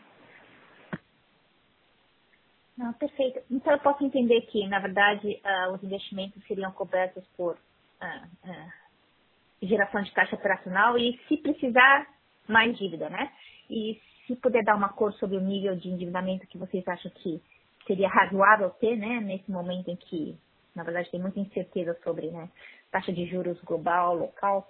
Não, 2.77 2.91
perfeito. 2.93 3.39
Então 3.49 3.73
eu 3.73 3.79
posso 3.79 4.03
entender 4.03 4.41
que, 4.41 4.67
na 4.67 4.79
verdade, 4.79 5.41
uh, 5.43 5.73
os 5.73 5.83
investimentos 5.83 6.45
seriam 6.45 6.71
cobertos 6.73 7.25
por 7.37 7.53
uh, 7.55 8.49
uh, 8.49 9.65
geração 9.65 10.01
de 10.01 10.11
caixa 10.11 10.35
operacional 10.35 10.97
e, 10.97 11.17
se 11.27 11.37
precisar, 11.37 12.05
mais 12.47 12.77
dívida, 12.77 13.09
né? 13.09 13.31
E 13.69 13.99
se 14.27 14.35
puder 14.35 14.63
dar 14.63 14.75
uma 14.75 14.89
cor 14.89 15.13
sobre 15.13 15.37
o 15.37 15.41
nível 15.41 15.75
de 15.75 15.87
endividamento 15.87 16.47
que 16.47 16.57
vocês 16.57 16.85
acham 16.87 17.11
que 17.11 17.41
seria 17.85 18.09
razoável 18.09 18.69
ter, 18.71 18.95
né, 18.95 19.19
nesse 19.19 19.49
momento 19.51 19.89
em 19.89 19.95
que, 19.95 20.37
na 20.75 20.83
verdade, 20.83 21.09
tem 21.11 21.19
muita 21.19 21.39
incerteza 21.39 21.97
sobre 22.03 22.27
né, 22.31 22.49
taxa 22.91 23.11
de 23.11 23.25
juros 23.25 23.59
global, 23.61 24.15
local 24.15 24.67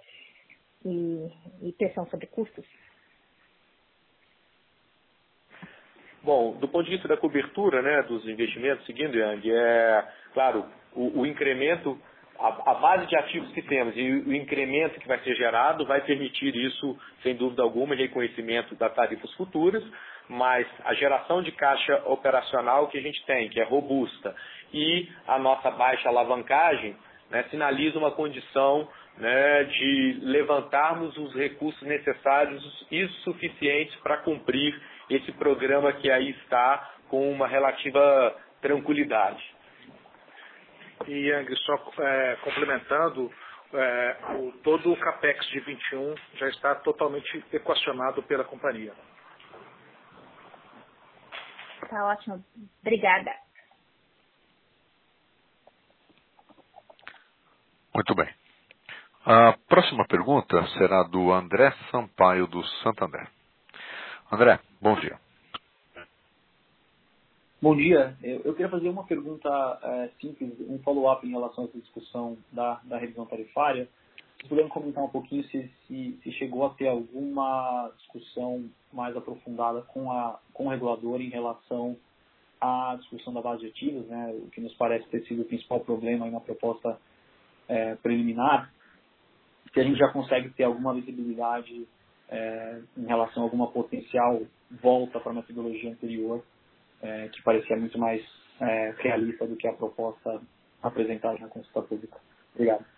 e, 0.84 1.30
e 1.62 1.72
pressão 1.72 2.06
sobre 2.06 2.26
custos? 2.26 2.64
Bom, 6.22 6.56
do 6.58 6.66
ponto 6.66 6.84
de 6.84 6.90
vista 6.90 7.06
da 7.06 7.16
cobertura 7.16 7.80
né, 7.82 8.02
dos 8.02 8.26
investimentos, 8.28 8.84
seguindo, 8.84 9.16
Yang, 9.16 9.48
é, 9.48 10.04
claro, 10.34 10.66
o, 10.92 11.20
o 11.20 11.26
incremento, 11.26 11.96
a, 12.36 12.48
a, 12.72 12.74
base 12.74 13.06
de 13.06 13.16
ativos 13.16 13.52
que 13.52 13.62
temos 13.62 13.96
e 13.96 14.10
o 14.10 14.34
incremento 14.34 14.98
que 14.98 15.06
vai 15.06 15.20
ser 15.20 15.36
gerado 15.36 15.86
vai 15.86 16.00
permitir 16.00 16.52
isso, 16.56 16.98
sem 17.22 17.36
dúvida 17.36 17.62
alguma, 17.62 17.94
reconhecimento 17.94 18.74
das 18.74 18.92
tarifas 18.92 19.32
futuras, 19.34 19.84
mas 20.28 20.66
a 20.84 20.94
geração 20.94 21.42
de 21.42 21.52
caixa 21.52 22.02
operacional 22.06 22.88
que 22.88 22.98
a 22.98 23.02
gente 23.02 23.24
tem, 23.26 23.48
que 23.48 23.60
é 23.60 23.64
robusta, 23.64 24.34
e 24.72 25.08
a 25.26 25.38
nossa 25.38 25.70
baixa 25.70 26.08
alavancagem, 26.08 26.96
né, 27.30 27.44
sinaliza 27.50 27.98
uma 27.98 28.10
condição 28.10 28.88
né, 29.18 29.64
de 29.64 30.18
levantarmos 30.22 31.16
os 31.16 31.34
recursos 31.34 31.82
necessários 31.82 32.86
e 32.90 33.06
suficientes 33.24 33.94
para 33.96 34.18
cumprir 34.18 34.78
esse 35.08 35.32
programa 35.32 35.92
que 35.92 36.10
aí 36.10 36.30
está 36.30 36.94
com 37.08 37.30
uma 37.30 37.46
relativa 37.46 38.36
tranquilidade. 38.60 39.42
E 41.06 41.28
Yang, 41.28 41.54
só 41.56 41.92
é, 42.00 42.36
complementando, 42.42 43.30
é, 43.72 44.16
o, 44.38 44.52
todo 44.62 44.92
o 44.92 44.96
CAPEX 44.96 45.46
de 45.48 45.60
21 45.60 46.14
já 46.34 46.48
está 46.48 46.74
totalmente 46.76 47.44
equacionado 47.52 48.22
pela 48.22 48.44
companhia. 48.44 48.92
Tá 51.88 52.04
ótimo. 52.04 52.44
Obrigada. 52.80 53.30
Muito 57.94 58.14
bem. 58.14 58.28
A 59.24 59.56
próxima 59.68 60.06
pergunta 60.06 60.64
será 60.78 61.02
do 61.02 61.32
André 61.32 61.72
Sampaio, 61.90 62.46
do 62.46 62.62
Santander. 62.82 63.28
André, 64.30 64.60
bom 64.80 64.94
dia. 64.96 65.18
Bom 67.60 67.74
dia. 67.74 68.16
Eu 68.22 68.52
queria 68.52 68.68
fazer 68.68 68.88
uma 68.88 69.04
pergunta 69.04 69.48
é, 69.82 70.10
simples, 70.20 70.54
um 70.68 70.78
follow-up 70.80 71.26
em 71.26 71.30
relação 71.30 71.64
a 71.64 71.66
essa 71.66 71.78
discussão 71.78 72.36
da, 72.52 72.80
da 72.84 72.98
revisão 72.98 73.24
tarifária. 73.26 73.88
Puderem 74.48 74.68
comentar 74.68 75.02
um 75.02 75.08
pouquinho 75.08 75.42
se, 75.44 75.70
se, 75.86 76.20
se, 76.22 76.32
chegou 76.32 76.66
a 76.66 76.70
ter 76.70 76.88
alguma 76.88 77.90
discussão 77.96 78.68
mais 78.92 79.16
aprofundada 79.16 79.82
com, 79.82 80.12
a, 80.12 80.38
com 80.52 80.66
o 80.66 80.68
regulador 80.68 81.20
em 81.20 81.30
relação 81.30 81.96
à 82.60 82.96
discussão 82.98 83.32
da 83.32 83.40
base 83.40 83.62
de 83.62 83.68
ativos, 83.68 84.06
né, 84.06 84.32
o 84.34 84.48
que 84.50 84.60
nos 84.60 84.74
parece 84.74 85.08
ter 85.08 85.24
sido 85.26 85.42
o 85.42 85.44
principal 85.44 85.80
problema 85.80 86.30
na 86.30 86.38
proposta 86.38 86.98
é, 87.68 87.96
preliminar, 87.96 88.70
se 89.72 89.80
a 89.80 89.82
gente 89.82 89.98
já 89.98 90.08
consegue 90.08 90.50
ter 90.50 90.64
alguma 90.64 90.94
visibilidade 90.94 91.86
é, 92.28 92.80
em 92.96 93.06
relação 93.06 93.42
a 93.42 93.46
alguma 93.46 93.70
potencial 93.70 94.42
volta 94.70 95.20
para 95.20 95.32
a 95.32 95.34
metodologia 95.34 95.90
anterior, 95.90 96.42
é, 97.02 97.28
que 97.28 97.42
parecia 97.42 97.76
muito 97.76 97.98
mais 97.98 98.22
é, 98.60 98.94
realista 98.98 99.46
do 99.46 99.56
que 99.56 99.68
a 99.68 99.72
proposta 99.72 100.40
apresentada 100.82 101.38
na 101.38 101.48
consulta 101.48 101.82
pública. 101.82 102.18
Obrigado. 102.54 102.95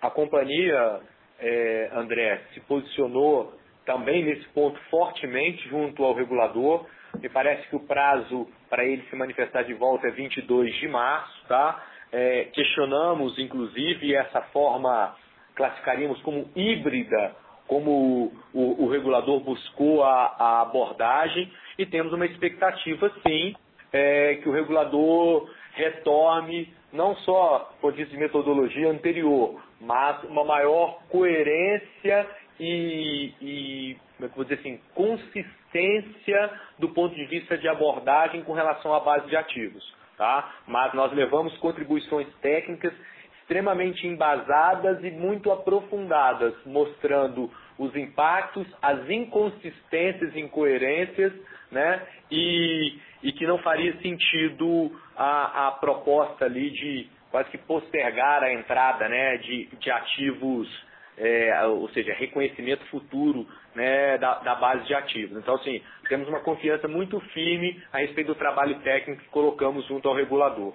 A 0.00 0.10
companhia, 0.10 1.00
é, 1.38 1.90
André, 1.94 2.40
se 2.54 2.60
posicionou 2.60 3.52
também 3.84 4.24
nesse 4.24 4.46
ponto 4.48 4.78
fortemente 4.90 5.68
junto 5.68 6.02
ao 6.04 6.14
regulador. 6.14 6.86
Me 7.20 7.28
parece 7.28 7.68
que 7.68 7.76
o 7.76 7.80
prazo 7.80 8.48
para 8.68 8.84
ele 8.84 9.02
se 9.10 9.16
manifestar 9.16 9.62
de 9.64 9.74
volta 9.74 10.06
é 10.06 10.10
22 10.10 10.74
de 10.76 10.88
março, 10.88 11.46
tá? 11.48 11.84
É, 12.12 12.44
questionamos, 12.52 13.38
inclusive, 13.38 14.14
essa 14.14 14.40
forma 14.52 15.14
classificaríamos 15.54 16.20
como 16.22 16.48
híbrida, 16.56 17.36
como 17.66 18.32
o, 18.54 18.84
o 18.84 18.88
regulador 18.88 19.40
buscou 19.40 20.02
a, 20.02 20.34
a, 20.38 20.62
abordagem, 20.62 21.52
e 21.78 21.86
temos 21.86 22.12
uma 22.12 22.26
expectativa, 22.26 23.12
sim, 23.26 23.54
é, 23.92 24.36
que 24.36 24.48
o 24.48 24.52
regulador 24.52 25.48
retorne 25.74 26.72
não 26.92 27.14
só 27.16 27.72
por 27.80 27.92
de 27.92 28.16
metodologia 28.16 28.88
anterior, 28.88 29.60
mas 29.80 30.22
uma 30.24 30.44
maior 30.44 31.00
coerência 31.08 32.26
e, 32.58 33.32
e 33.40 33.96
é 34.22 34.28
vou 34.28 34.44
dizer 34.44 34.60
assim, 34.60 34.78
consistência 34.94 36.50
do 36.78 36.90
ponto 36.90 37.14
de 37.14 37.24
vista 37.24 37.56
de 37.56 37.66
abordagem 37.68 38.42
com 38.42 38.52
relação 38.52 38.94
à 38.94 39.00
base 39.00 39.26
de 39.28 39.36
ativos. 39.36 39.82
Tá? 40.16 40.52
Mas 40.66 40.92
nós 40.92 41.12
levamos 41.12 41.56
contribuições 41.58 42.28
técnicas 42.42 42.92
extremamente 43.40 44.06
embasadas 44.06 45.02
e 45.02 45.10
muito 45.10 45.50
aprofundadas, 45.50 46.54
mostrando 46.66 47.50
os 47.78 47.96
impactos, 47.96 48.66
as 48.82 49.08
inconsistências 49.08 50.34
e 50.34 50.40
incoerências, 50.40 51.32
né? 51.70 52.06
E, 52.30 52.98
e 53.22 53.32
que 53.32 53.46
não 53.46 53.58
faria 53.58 53.96
sentido 54.02 54.92
a, 55.16 55.68
a 55.68 55.70
proposta 55.72 56.44
ali 56.44 56.70
de 56.70 57.08
quase 57.30 57.50
que 57.50 57.58
postergar 57.58 58.42
a 58.42 58.52
entrada 58.52 59.08
né, 59.08 59.36
de, 59.38 59.66
de 59.66 59.90
ativos, 59.90 60.68
é, 61.16 61.64
ou 61.66 61.88
seja, 61.90 62.12
reconhecimento 62.14 62.84
futuro 62.86 63.46
né, 63.74 64.18
da, 64.18 64.38
da, 64.40 64.54
base 64.54 64.84
de 64.86 64.94
ativos. 64.94 65.38
Então, 65.38 65.54
assim, 65.54 65.82
temos 66.08 66.28
uma 66.28 66.40
confiança 66.40 66.88
muito 66.88 67.20
firme 67.32 67.82
a 67.92 67.98
respeito 67.98 68.28
do 68.28 68.34
trabalho 68.34 68.80
técnico 68.80 69.22
que 69.22 69.28
colocamos 69.28 69.86
junto 69.86 70.08
ao 70.08 70.14
regulador. 70.14 70.74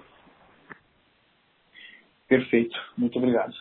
Perfeito. 2.27 2.79
Muito 2.97 3.17
obrigado. 3.17 3.53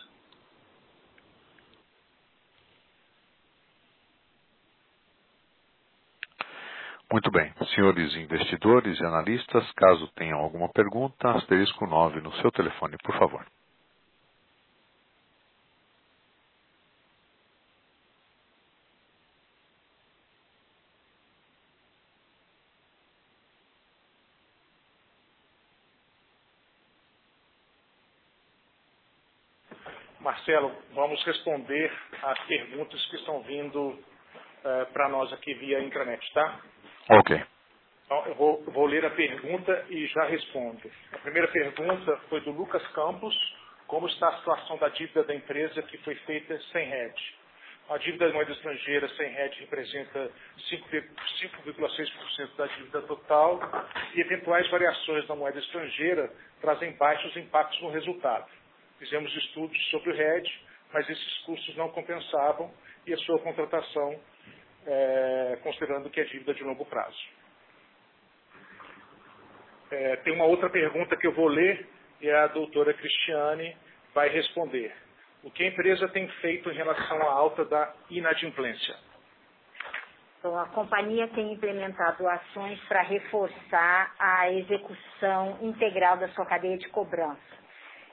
Muito 7.11 7.31
bem. 7.31 7.53
Senhores 7.75 8.15
investidores 8.15 8.99
e 8.99 9.05
analistas, 9.05 9.71
caso 9.73 10.07
tenham 10.15 10.39
alguma 10.39 10.69
pergunta, 10.69 11.31
asterisco 11.31 11.85
9 11.87 12.21
no 12.21 12.33
seu 12.37 12.51
telefone, 12.51 12.97
por 13.03 13.17
favor. 13.17 13.45
Marcelo, 30.21 30.71
vamos 30.93 31.23
responder 31.25 31.91
às 32.23 32.39
perguntas 32.47 33.05
que 33.07 33.17
estão 33.17 33.41
vindo 33.43 33.99
eh, 34.65 34.83
uh, 34.83 34.93
para 34.93 35.09
nós 35.09 35.31
aqui 35.33 35.53
via 35.55 35.81
intranet, 35.83 36.33
tá? 36.33 36.61
Ok. 37.09 37.43
Então, 38.05 38.25
eu 38.27 38.35
vou, 38.35 38.63
vou, 38.65 38.85
ler 38.85 39.05
a 39.05 39.09
pergunta 39.09 39.85
e 39.89 40.05
já 40.07 40.25
respondo. 40.25 40.79
A 41.11 41.17
primeira 41.19 41.47
pergunta 41.47 42.17
foi 42.29 42.41
do 42.41 42.51
Lucas 42.51 42.85
Campos. 42.89 43.35
Como 43.87 44.07
está 44.07 44.29
a 44.29 44.37
situação 44.37 44.77
da 44.77 44.89
dívida 44.89 45.23
da 45.23 45.35
empresa 45.35 45.81
que 45.83 45.97
foi 45.99 46.15
feita 46.15 46.59
sem 46.71 46.91
hedge? 46.91 47.35
A 47.87 47.97
dívida 47.97 48.27
de 48.27 48.33
moeda 48.33 48.51
estrangeira 48.51 49.07
sem 49.09 49.31
hedge 49.31 49.59
representa 49.61 50.31
5,6% 50.71 52.55
da 52.57 52.65
dívida 52.65 53.01
total 53.03 53.59
e 54.15 54.21
eventuais 54.21 54.67
variações 54.71 55.27
da 55.27 55.35
moeda 55.35 55.59
estrangeira 55.59 56.31
trazem 56.61 56.93
baixos 56.93 57.37
impactos 57.37 57.79
no 57.81 57.91
resultado. 57.91 58.49
Fizemos 58.97 59.31
estudos 59.35 59.77
sobre 59.91 60.11
o 60.11 60.15
hedge, 60.19 60.51
mas 60.91 61.07
esses 61.07 61.37
custos 61.39 61.75
não 61.75 61.89
compensavam 61.89 62.73
e 63.05 63.13
a 63.13 63.17
sua 63.17 63.37
contratação, 63.39 64.19
é, 64.85 65.59
considerando 65.63 66.09
que 66.09 66.19
é 66.19 66.23
dívida 66.25 66.53
de 66.53 66.63
longo 66.63 66.85
prazo. 66.85 67.17
É, 69.91 70.15
tem 70.17 70.33
uma 70.33 70.45
outra 70.45 70.69
pergunta 70.69 71.15
que 71.15 71.27
eu 71.27 71.33
vou 71.33 71.47
ler 71.47 71.87
e 72.21 72.29
a 72.29 72.47
doutora 72.47 72.93
Cristiane 72.93 73.75
vai 74.13 74.29
responder 74.29 74.93
o 75.45 75.51
que 75.51 75.63
a 75.63 75.67
empresa 75.67 76.07
tem 76.07 76.27
feito 76.41 76.71
em 76.71 76.73
relação 76.73 77.21
à 77.21 77.31
alta 77.31 77.63
da 77.63 77.93
inadimplência? 78.09 78.95
Então, 80.39 80.57
a 80.57 80.65
companhia 80.69 81.27
tem 81.29 81.53
implementado 81.53 82.27
ações 82.27 82.79
para 82.87 83.03
reforçar 83.03 84.15
a 84.17 84.51
execução 84.51 85.59
integral 85.61 86.17
da 86.17 86.27
sua 86.29 86.47
cadeia 86.47 86.77
de 86.79 86.89
cobrança. 86.89 87.39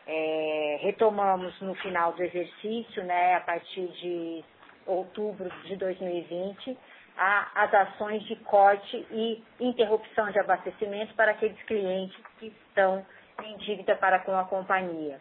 É, 0.07 0.79
retomamos 0.83 1.59
no 1.63 1.75
final 1.77 2.13
do 2.13 2.23
exercício, 2.23 3.03
né, 3.05 3.37
a 3.37 3.41
partir 3.41 3.87
de 3.89 4.45
outubro 4.87 5.49
de 5.65 5.77
2020, 5.77 6.79
a, 7.17 7.65
as 7.65 7.75
ações 7.75 8.23
de 8.25 8.37
corte 8.37 8.97
e 9.11 9.43
interrupção 9.61 10.31
de 10.31 10.39
abastecimento 10.39 11.15
para 11.15 11.33
aqueles 11.33 11.61
clientes 11.65 12.17
que 12.39 12.47
estão 12.47 13.05
em 13.45 13.57
dívida 13.59 13.97
para 13.97 14.21
com 14.21 14.37
a 14.37 14.45
companhia 14.45 15.21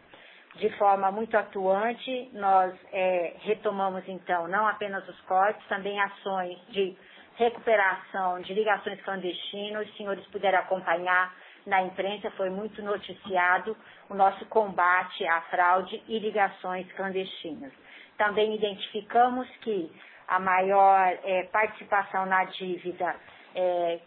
de 0.56 0.68
forma 0.76 1.10
muito 1.10 1.36
atuante. 1.36 2.30
Nós 2.32 2.74
é, 2.92 3.34
retomamos, 3.40 4.02
então, 4.06 4.48
não 4.48 4.66
apenas 4.66 5.06
os 5.08 5.20
cortes, 5.22 5.66
também 5.68 6.00
ações 6.00 6.58
de 6.68 6.96
recuperação 7.36 8.40
de 8.40 8.52
ligações 8.52 9.00
clandestinas. 9.02 9.88
Os 9.88 9.96
senhores 9.96 10.24
puderam 10.26 10.58
acompanhar 10.58 11.34
na 11.66 11.82
imprensa, 11.82 12.30
foi 12.32 12.50
muito 12.50 12.82
noticiado 12.82 13.76
o 14.08 14.14
nosso 14.14 14.44
combate 14.46 15.24
à 15.26 15.40
fraude 15.42 16.02
e 16.08 16.18
ligações 16.18 16.90
clandestinas. 16.92 17.72
Também 18.16 18.54
identificamos 18.54 19.48
que 19.62 19.90
a 20.28 20.38
maior 20.38 21.18
é, 21.24 21.44
participação 21.44 22.26
na 22.26 22.44
dívida 22.44 23.16
é, 23.54 24.00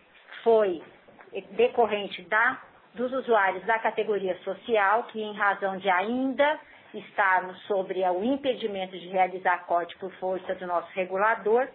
foi 0.44 0.82
decorrente 1.52 2.22
da 2.24 2.62
dos 2.96 3.12
usuários 3.12 3.64
da 3.66 3.78
categoria 3.78 4.38
social, 4.40 5.04
que 5.04 5.22
em 5.22 5.34
razão 5.34 5.78
de 5.78 5.90
ainda 5.90 6.60
estarmos 6.94 7.62
sobre 7.64 8.02
o 8.08 8.24
impedimento 8.24 8.98
de 8.98 9.10
realizar 9.10 9.66
corte 9.66 9.96
por 9.98 10.12
força 10.14 10.56
do 10.56 10.66
nosso 10.66 10.90
regulador, 10.94 11.68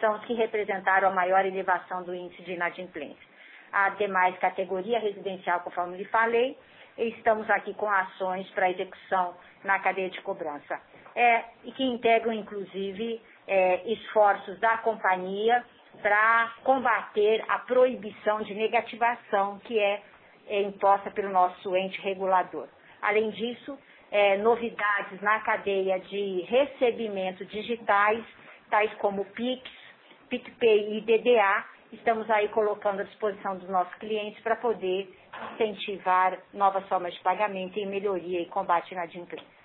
são 0.00 0.14
os 0.16 0.24
que 0.26 0.34
representaram 0.34 1.08
a 1.08 1.12
maior 1.12 1.46
elevação 1.46 2.02
do 2.02 2.14
índice 2.14 2.42
de 2.42 2.52
inadimplência. 2.52 3.26
A 3.72 3.88
demais 3.90 4.38
categoria 4.38 4.98
residencial, 4.98 5.60
conforme 5.60 5.96
lhe 5.96 6.04
falei, 6.04 6.58
estamos 6.98 7.48
aqui 7.50 7.72
com 7.74 7.90
ações 7.90 8.48
para 8.50 8.70
execução 8.70 9.34
na 9.64 9.78
cadeia 9.78 10.10
de 10.10 10.20
cobrança, 10.20 10.78
é, 11.16 11.44
e 11.64 11.72
que 11.72 11.82
integram, 11.82 12.32
inclusive, 12.32 13.20
é, 13.48 13.90
esforços 13.90 14.60
da 14.60 14.78
companhia 14.78 15.64
para 16.00 16.52
combater 16.62 17.42
a 17.48 17.58
proibição 17.60 18.42
de 18.42 18.54
negativação, 18.54 19.58
que 19.64 19.78
é 19.78 20.02
é, 20.48 20.62
imposta 20.62 21.10
pelo 21.10 21.30
nosso 21.30 21.76
ente 21.76 22.00
regulador. 22.00 22.68
Além 23.02 23.30
disso, 23.30 23.78
é, 24.10 24.36
novidades 24.38 25.20
na 25.20 25.40
cadeia 25.40 25.98
de 25.98 26.42
recebimento 26.42 27.44
digitais, 27.46 28.24
tais 28.70 28.92
como 28.94 29.24
PIX, 29.24 29.62
PicPay 30.28 30.98
e 30.98 31.00
DDA, 31.00 31.64
estamos 31.92 32.28
aí 32.30 32.48
colocando 32.48 33.00
à 33.00 33.04
disposição 33.04 33.56
dos 33.56 33.68
nossos 33.68 33.94
clientes 33.96 34.40
para 34.42 34.56
poder 34.56 35.12
incentivar 35.52 36.38
novas 36.52 36.86
formas 36.88 37.12
de 37.14 37.20
pagamento 37.20 37.78
e 37.78 37.86
melhoria 37.86 38.40
e 38.40 38.46
combate 38.46 38.94
na 38.94 39.04
inadimplência. 39.04 39.55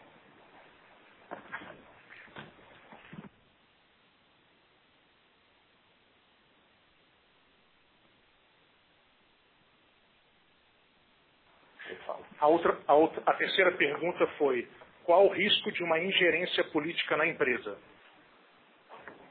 A, 12.41 12.47
outra, 12.47 12.75
a, 12.87 12.95
outra, 12.95 13.21
a 13.25 13.33
terceira 13.33 13.71
pergunta 13.73 14.25
foi: 14.39 14.67
qual 15.05 15.27
o 15.27 15.29
risco 15.31 15.71
de 15.71 15.83
uma 15.83 15.99
ingerência 15.99 16.63
política 16.65 17.15
na 17.15 17.27
empresa? 17.27 17.77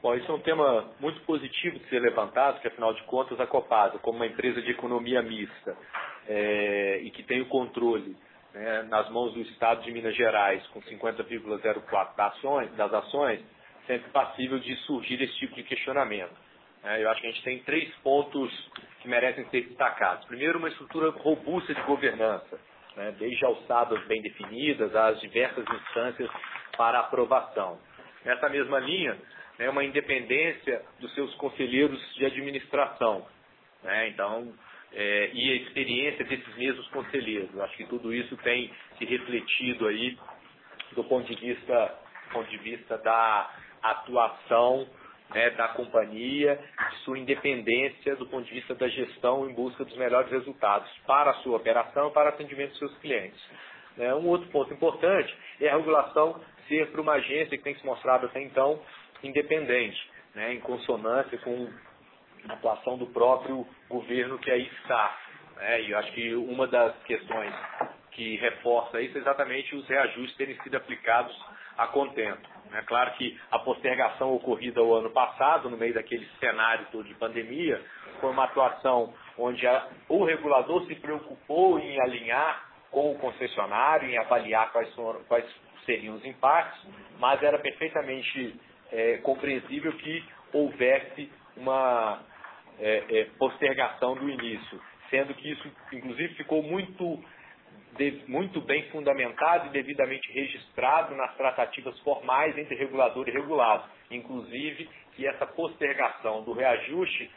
Bom, 0.01 0.15
isso 0.15 0.31
é 0.31 0.33
um 0.33 0.39
tema 0.39 0.89
muito 0.99 1.19
positivo 1.25 1.77
de 1.77 1.87
ser 1.89 1.99
levantado, 1.99 2.59
que 2.61 2.67
afinal 2.67 2.93
de 2.93 3.03
contas 3.03 3.39
a 3.39 3.45
Copasa, 3.45 3.99
como 3.99 4.17
uma 4.17 4.25
empresa 4.25 4.61
de 4.61 4.71
economia 4.71 5.21
mista 5.21 5.77
é, 6.27 7.01
e 7.03 7.11
que 7.11 7.21
tem 7.21 7.41
o 7.41 7.47
controle 7.47 8.15
né, 8.53 8.83
nas 8.83 9.09
mãos 9.11 9.33
do 9.33 9.41
Estado 9.41 9.83
de 9.83 9.91
Minas 9.91 10.15
Gerais, 10.15 10.65
com 10.67 10.81
50,04% 10.81 12.15
das 12.15 12.25
ações, 12.25 12.75
das 12.75 12.93
ações, 12.93 13.41
sempre 13.85 14.09
passível 14.09 14.57
de 14.57 14.75
surgir 14.87 15.21
esse 15.21 15.35
tipo 15.35 15.53
de 15.53 15.63
questionamento. 15.63 16.33
É, 16.83 17.03
eu 17.03 17.09
acho 17.11 17.21
que 17.21 17.27
a 17.27 17.31
gente 17.31 17.43
tem 17.43 17.59
três 17.59 17.93
pontos 17.97 18.51
que 19.01 19.07
merecem 19.07 19.45
ser 19.49 19.67
destacados. 19.67 20.25
Primeiro, 20.25 20.57
uma 20.57 20.69
estrutura 20.69 21.11
robusta 21.11 21.75
de 21.75 21.81
governança 21.81 22.59
né, 22.95 23.13
desde 23.17 23.43
alçadas 23.45 24.03
bem 24.05 24.21
definidas 24.21 24.95
às 24.95 25.19
diversas 25.21 25.65
instâncias 25.67 26.29
para 26.77 26.99
aprovação. 26.99 27.79
Nessa 28.25 28.49
mesma 28.49 28.79
linha, 28.79 29.17
né, 29.57 29.69
uma 29.69 29.83
independência 29.83 30.81
dos 30.99 31.13
seus 31.13 31.33
conselheiros 31.35 31.99
de 32.15 32.25
administração. 32.25 33.25
Né, 33.83 34.09
então, 34.09 34.53
é, 34.93 35.29
e 35.33 35.51
a 35.51 35.55
experiência 35.55 36.25
desses 36.25 36.55
mesmos 36.55 36.87
conselheiros. 36.89 37.57
Acho 37.59 37.77
que 37.77 37.85
tudo 37.85 38.13
isso 38.13 38.35
tem 38.37 38.71
se 38.97 39.05
refletido 39.05 39.87
aí 39.87 40.17
do 40.93 41.03
ponto 41.05 41.33
de 41.33 41.39
vista, 41.39 41.99
do 42.27 42.33
ponto 42.33 42.49
de 42.49 42.57
vista 42.57 42.97
da 42.97 43.49
atuação 43.81 44.87
né, 45.33 45.49
da 45.51 45.69
companhia, 45.69 46.59
de 46.91 46.97
sua 46.97 47.17
independência 47.17 48.15
do 48.15 48.25
ponto 48.27 48.45
de 48.45 48.53
vista 48.53 48.75
da 48.75 48.87
gestão 48.87 49.49
em 49.49 49.53
busca 49.53 49.83
dos 49.85 49.95
melhores 49.97 50.29
resultados 50.31 50.89
para 51.05 51.31
a 51.31 51.33
sua 51.35 51.57
operação 51.57 52.09
e 52.09 52.11
para 52.11 52.29
atendimento 52.29 52.71
dos 52.71 52.79
seus 52.79 52.97
clientes. 52.99 53.41
É, 53.97 54.13
um 54.15 54.27
outro 54.27 54.47
ponto 54.49 54.73
importante 54.73 55.35
é 55.59 55.69
a 55.69 55.77
regulação 55.77 56.39
ser 56.67 56.91
para 56.91 57.01
uma 57.01 57.13
agência 57.13 57.57
que 57.57 57.63
tem 57.63 57.75
se 57.75 57.85
mostrado 57.85 58.25
até 58.25 58.41
então 58.41 58.79
independente, 59.23 59.99
né, 60.33 60.53
em 60.53 60.59
consonância 60.59 61.37
com 61.39 61.69
a 62.47 62.53
atuação 62.53 62.97
do 62.97 63.07
próprio 63.07 63.67
governo 63.89 64.39
que 64.39 64.49
aí 64.49 64.67
está. 64.81 65.17
Né, 65.57 65.81
e 65.81 65.91
eu 65.91 65.97
acho 65.97 66.11
que 66.13 66.33
uma 66.35 66.67
das 66.67 66.95
questões 67.03 67.53
que 68.11 68.37
reforça 68.37 69.01
isso 69.01 69.17
é 69.17 69.21
exatamente 69.21 69.75
os 69.75 69.87
reajustes 69.87 70.35
terem 70.35 70.57
sido 70.61 70.75
aplicados 70.75 71.35
a 71.77 71.87
contento. 71.87 72.49
É 72.73 72.81
claro 72.83 73.11
que 73.13 73.39
a 73.51 73.59
postergação 73.59 74.33
ocorrida 74.33 74.81
o 74.81 74.93
ano 74.93 75.09
passado, 75.09 75.69
no 75.69 75.77
meio 75.77 75.93
daquele 75.93 76.27
cenário 76.39 76.87
todo 76.91 77.05
de 77.05 77.13
pandemia, 77.15 77.81
foi 78.19 78.31
uma 78.31 78.45
atuação 78.45 79.13
onde 79.37 79.65
a, 79.67 79.87
o 80.07 80.23
regulador 80.23 80.85
se 80.85 80.95
preocupou 80.95 81.79
em 81.79 81.99
alinhar 82.01 82.69
com 82.89 83.11
o 83.11 83.19
concessionário, 83.19 84.09
em 84.09 84.17
avaliar 84.17 84.71
quais, 84.71 84.93
quais 85.27 85.45
seriam 85.85 86.15
os 86.15 86.25
impactos, 86.25 86.87
mas 87.19 87.41
era 87.41 87.57
perfeitamente 87.57 88.59
é, 88.91 89.17
compreensível 89.17 89.93
que 89.93 90.23
houvesse 90.53 91.31
uma 91.55 92.21
é, 92.79 93.03
é, 93.09 93.25
postergação 93.37 94.15
do 94.15 94.29
início, 94.29 94.81
sendo 95.09 95.33
que 95.33 95.51
isso, 95.51 95.71
inclusive, 95.93 96.35
ficou 96.35 96.61
muito 96.63 97.23
muito 98.27 98.61
bem 98.61 98.83
fundamentado 98.89 99.67
e 99.67 99.71
devidamente 99.71 100.31
registrado 100.31 101.15
nas 101.15 101.35
tratativas 101.35 101.97
formais 101.99 102.57
entre 102.57 102.75
regulador 102.75 103.27
e 103.27 103.31
regulado. 103.31 103.83
Inclusive, 104.09 104.89
que 105.15 105.27
essa 105.27 105.45
postergação 105.45 106.43
do 106.43 106.53
reajuste 106.53 107.29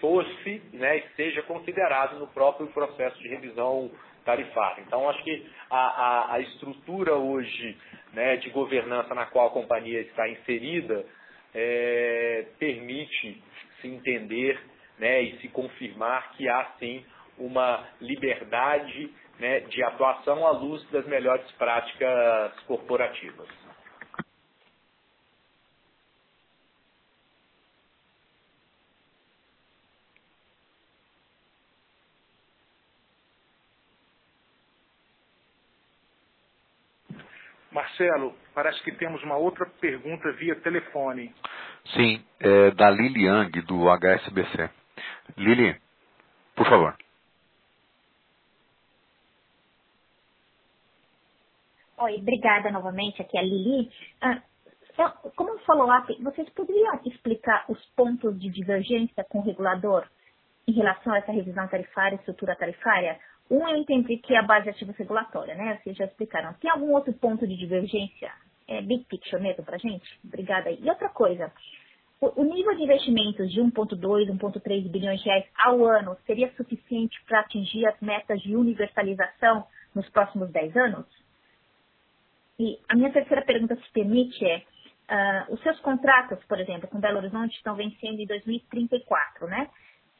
fosse 0.00 0.62
né, 0.72 1.02
seja 1.16 1.42
considerado 1.42 2.18
no 2.18 2.26
próprio 2.28 2.66
processo 2.68 3.18
de 3.18 3.28
revisão 3.28 3.90
tarifária. 4.24 4.82
Então, 4.86 5.08
acho 5.08 5.22
que 5.22 5.46
a, 5.70 5.76
a, 5.76 6.34
a 6.34 6.40
estrutura 6.40 7.14
hoje 7.14 7.76
né, 8.12 8.36
de 8.36 8.50
governança 8.50 9.14
na 9.14 9.26
qual 9.26 9.48
a 9.48 9.52
companhia 9.52 10.00
está 10.00 10.28
inserida 10.28 11.04
é, 11.54 12.46
permite 12.58 13.42
se 13.80 13.88
entender 13.88 14.58
né, 14.98 15.22
e 15.22 15.38
se 15.38 15.48
confirmar 15.48 16.32
que 16.32 16.48
há 16.48 16.72
sim 16.78 17.04
uma 17.38 17.86
liberdade 18.00 19.10
né, 19.38 19.60
de 19.60 19.82
atuação 19.84 20.46
à 20.46 20.52
luz 20.52 20.82
das 20.90 21.06
melhores 21.06 21.50
práticas 21.52 22.58
corporativas. 22.66 23.48
Marcelo, 37.72 38.34
parece 38.54 38.82
que 38.82 38.92
temos 38.92 39.22
uma 39.22 39.36
outra 39.36 39.66
pergunta 39.80 40.32
via 40.32 40.56
telefone. 40.60 41.34
Sim, 41.94 42.24
é 42.40 42.70
da 42.72 42.90
Lili 42.90 43.26
Yang, 43.26 43.62
do 43.62 43.88
HSBC. 43.90 44.70
Lili, 45.36 45.76
por 46.54 46.66
favor. 46.68 46.96
Oi, 51.98 52.16
obrigada 52.16 52.70
novamente. 52.70 53.22
Aqui 53.22 53.38
é 53.38 53.40
a 53.40 53.42
Lili. 53.42 53.90
Ah, 54.20 54.42
como 55.34 55.58
follow-up, 55.60 56.14
vocês 56.22 56.46
poderiam 56.50 57.00
explicar 57.06 57.64
os 57.70 57.82
pontos 57.96 58.38
de 58.38 58.50
divergência 58.50 59.24
com 59.24 59.38
o 59.38 59.42
regulador 59.42 60.06
em 60.68 60.72
relação 60.72 61.14
a 61.14 61.18
essa 61.18 61.32
revisão 61.32 61.66
tarifária, 61.68 62.16
estrutura 62.16 62.54
tarifária? 62.54 63.18
Um, 63.50 63.66
eu 63.66 63.76
entendi 63.76 64.18
que 64.18 64.34
é 64.34 64.38
a 64.38 64.42
base 64.42 64.64
de 64.64 64.70
ativos 64.70 64.94
regulatória, 64.96 65.54
né? 65.54 65.80
Vocês 65.82 65.96
já 65.96 66.04
explicaram. 66.04 66.52
Tem 66.60 66.70
algum 66.70 66.92
outro 66.92 67.14
ponto 67.14 67.46
de 67.46 67.56
divergência? 67.56 68.30
É 68.68 68.82
big 68.82 69.04
picture 69.06 69.42
mesmo 69.42 69.64
para 69.64 69.78
gente? 69.78 70.06
Obrigada. 70.22 70.70
E 70.70 70.90
outra 70.90 71.08
coisa, 71.08 71.50
o, 72.20 72.42
o 72.42 72.44
nível 72.44 72.76
de 72.76 72.82
investimentos 72.82 73.50
de 73.50 73.62
1,2, 73.62 74.28
1,3 74.36 74.90
bilhões 74.90 75.20
de 75.20 75.30
reais 75.30 75.46
ao 75.56 75.82
ano 75.86 76.14
seria 76.26 76.52
suficiente 76.56 77.18
para 77.24 77.40
atingir 77.40 77.86
as 77.86 77.98
metas 78.00 78.38
de 78.42 78.54
universalização 78.54 79.64
nos 79.94 80.06
próximos 80.10 80.50
10 80.50 80.76
anos? 80.76 81.25
E 82.58 82.78
a 82.88 82.96
minha 82.96 83.12
terceira 83.12 83.42
pergunta, 83.44 83.76
se 83.76 83.92
permite, 83.92 84.44
é, 84.44 84.62
uh, 85.48 85.54
os 85.54 85.62
seus 85.62 85.78
contratos, 85.80 86.42
por 86.46 86.58
exemplo, 86.58 86.88
com 86.88 86.98
Belo 86.98 87.18
Horizonte 87.18 87.54
estão 87.56 87.74
vencendo 87.74 88.20
em 88.20 88.26
2034, 88.26 89.46
né? 89.46 89.68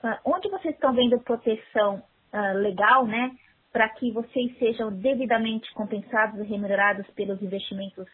Uh, 0.04 0.18
onde 0.24 0.48
vocês 0.50 0.74
estão 0.74 0.92
vendo 0.94 1.18
proteção 1.20 2.02
uh, 2.32 2.58
legal, 2.58 3.06
né, 3.06 3.34
para 3.72 3.88
que 3.88 4.12
vocês 4.12 4.58
sejam 4.58 4.92
devidamente 4.92 5.72
compensados 5.72 6.40
e 6.40 6.44
remunerados 6.44 7.06
pelos 7.10 7.40
investimentos 7.42 8.06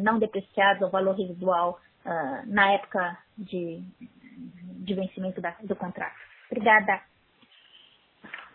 não 0.00 0.18
depreciados 0.18 0.82
ao 0.82 0.90
valor 0.90 1.16
residual 1.16 1.80
na 2.46 2.72
época 2.72 3.16
de, 3.38 3.82
de 4.84 4.94
vencimento 4.94 5.40
da, 5.40 5.56
do 5.62 5.74
contrato. 5.74 6.16
Obrigada. 6.50 7.00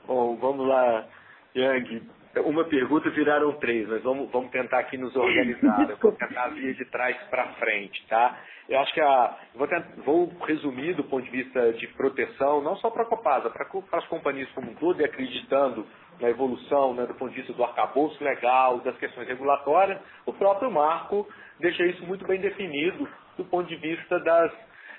Bom, 0.05 0.35
vamos 0.35 0.67
lá, 0.67 1.07
Yang. 1.55 2.03
Uma 2.45 2.63
pergunta 2.63 3.11
viraram 3.11 3.53
três, 3.53 3.87
mas 3.87 4.01
vamos, 4.01 4.31
vamos 4.31 4.49
tentar 4.49 4.79
aqui 4.79 4.97
nos 4.97 5.15
organizar. 5.15 5.87
Eu 5.87 5.97
vou 5.97 6.11
tentar 6.13 6.47
vir 6.47 6.73
de 6.73 6.85
trás 6.85 7.15
para 7.29 7.45
frente, 7.53 8.03
tá? 8.07 8.39
Eu 8.67 8.79
acho 8.79 8.91
que 8.91 9.01
a. 9.01 9.37
Vou, 9.53 9.67
tentar, 9.67 9.87
vou 9.97 10.33
resumir 10.47 10.95
do 10.95 11.03
ponto 11.03 11.23
de 11.23 11.29
vista 11.29 11.73
de 11.73 11.87
proteção, 11.89 12.61
não 12.63 12.75
só 12.77 12.89
para 12.89 13.03
a 13.03 13.05
Copasa, 13.05 13.51
para 13.51 13.99
as 13.99 14.07
companhias 14.07 14.49
como 14.53 14.71
um 14.71 14.75
todo, 14.75 14.99
e 14.99 15.05
acreditando 15.05 15.85
na 16.19 16.29
evolução 16.29 16.95
né, 16.95 17.05
do 17.05 17.13
ponto 17.13 17.29
de 17.31 17.37
vista 17.37 17.53
do 17.53 17.63
arcabouço 17.63 18.23
legal, 18.23 18.79
das 18.79 18.97
questões 18.97 19.27
regulatórias, 19.27 19.99
o 20.25 20.33
próprio 20.33 20.71
marco 20.71 21.27
deixa 21.59 21.85
isso 21.85 22.03
muito 22.05 22.25
bem 22.25 22.39
definido 22.39 23.07
do 23.37 23.45
ponto 23.45 23.67
de 23.67 23.75
vista 23.75 24.19
das 24.19 24.51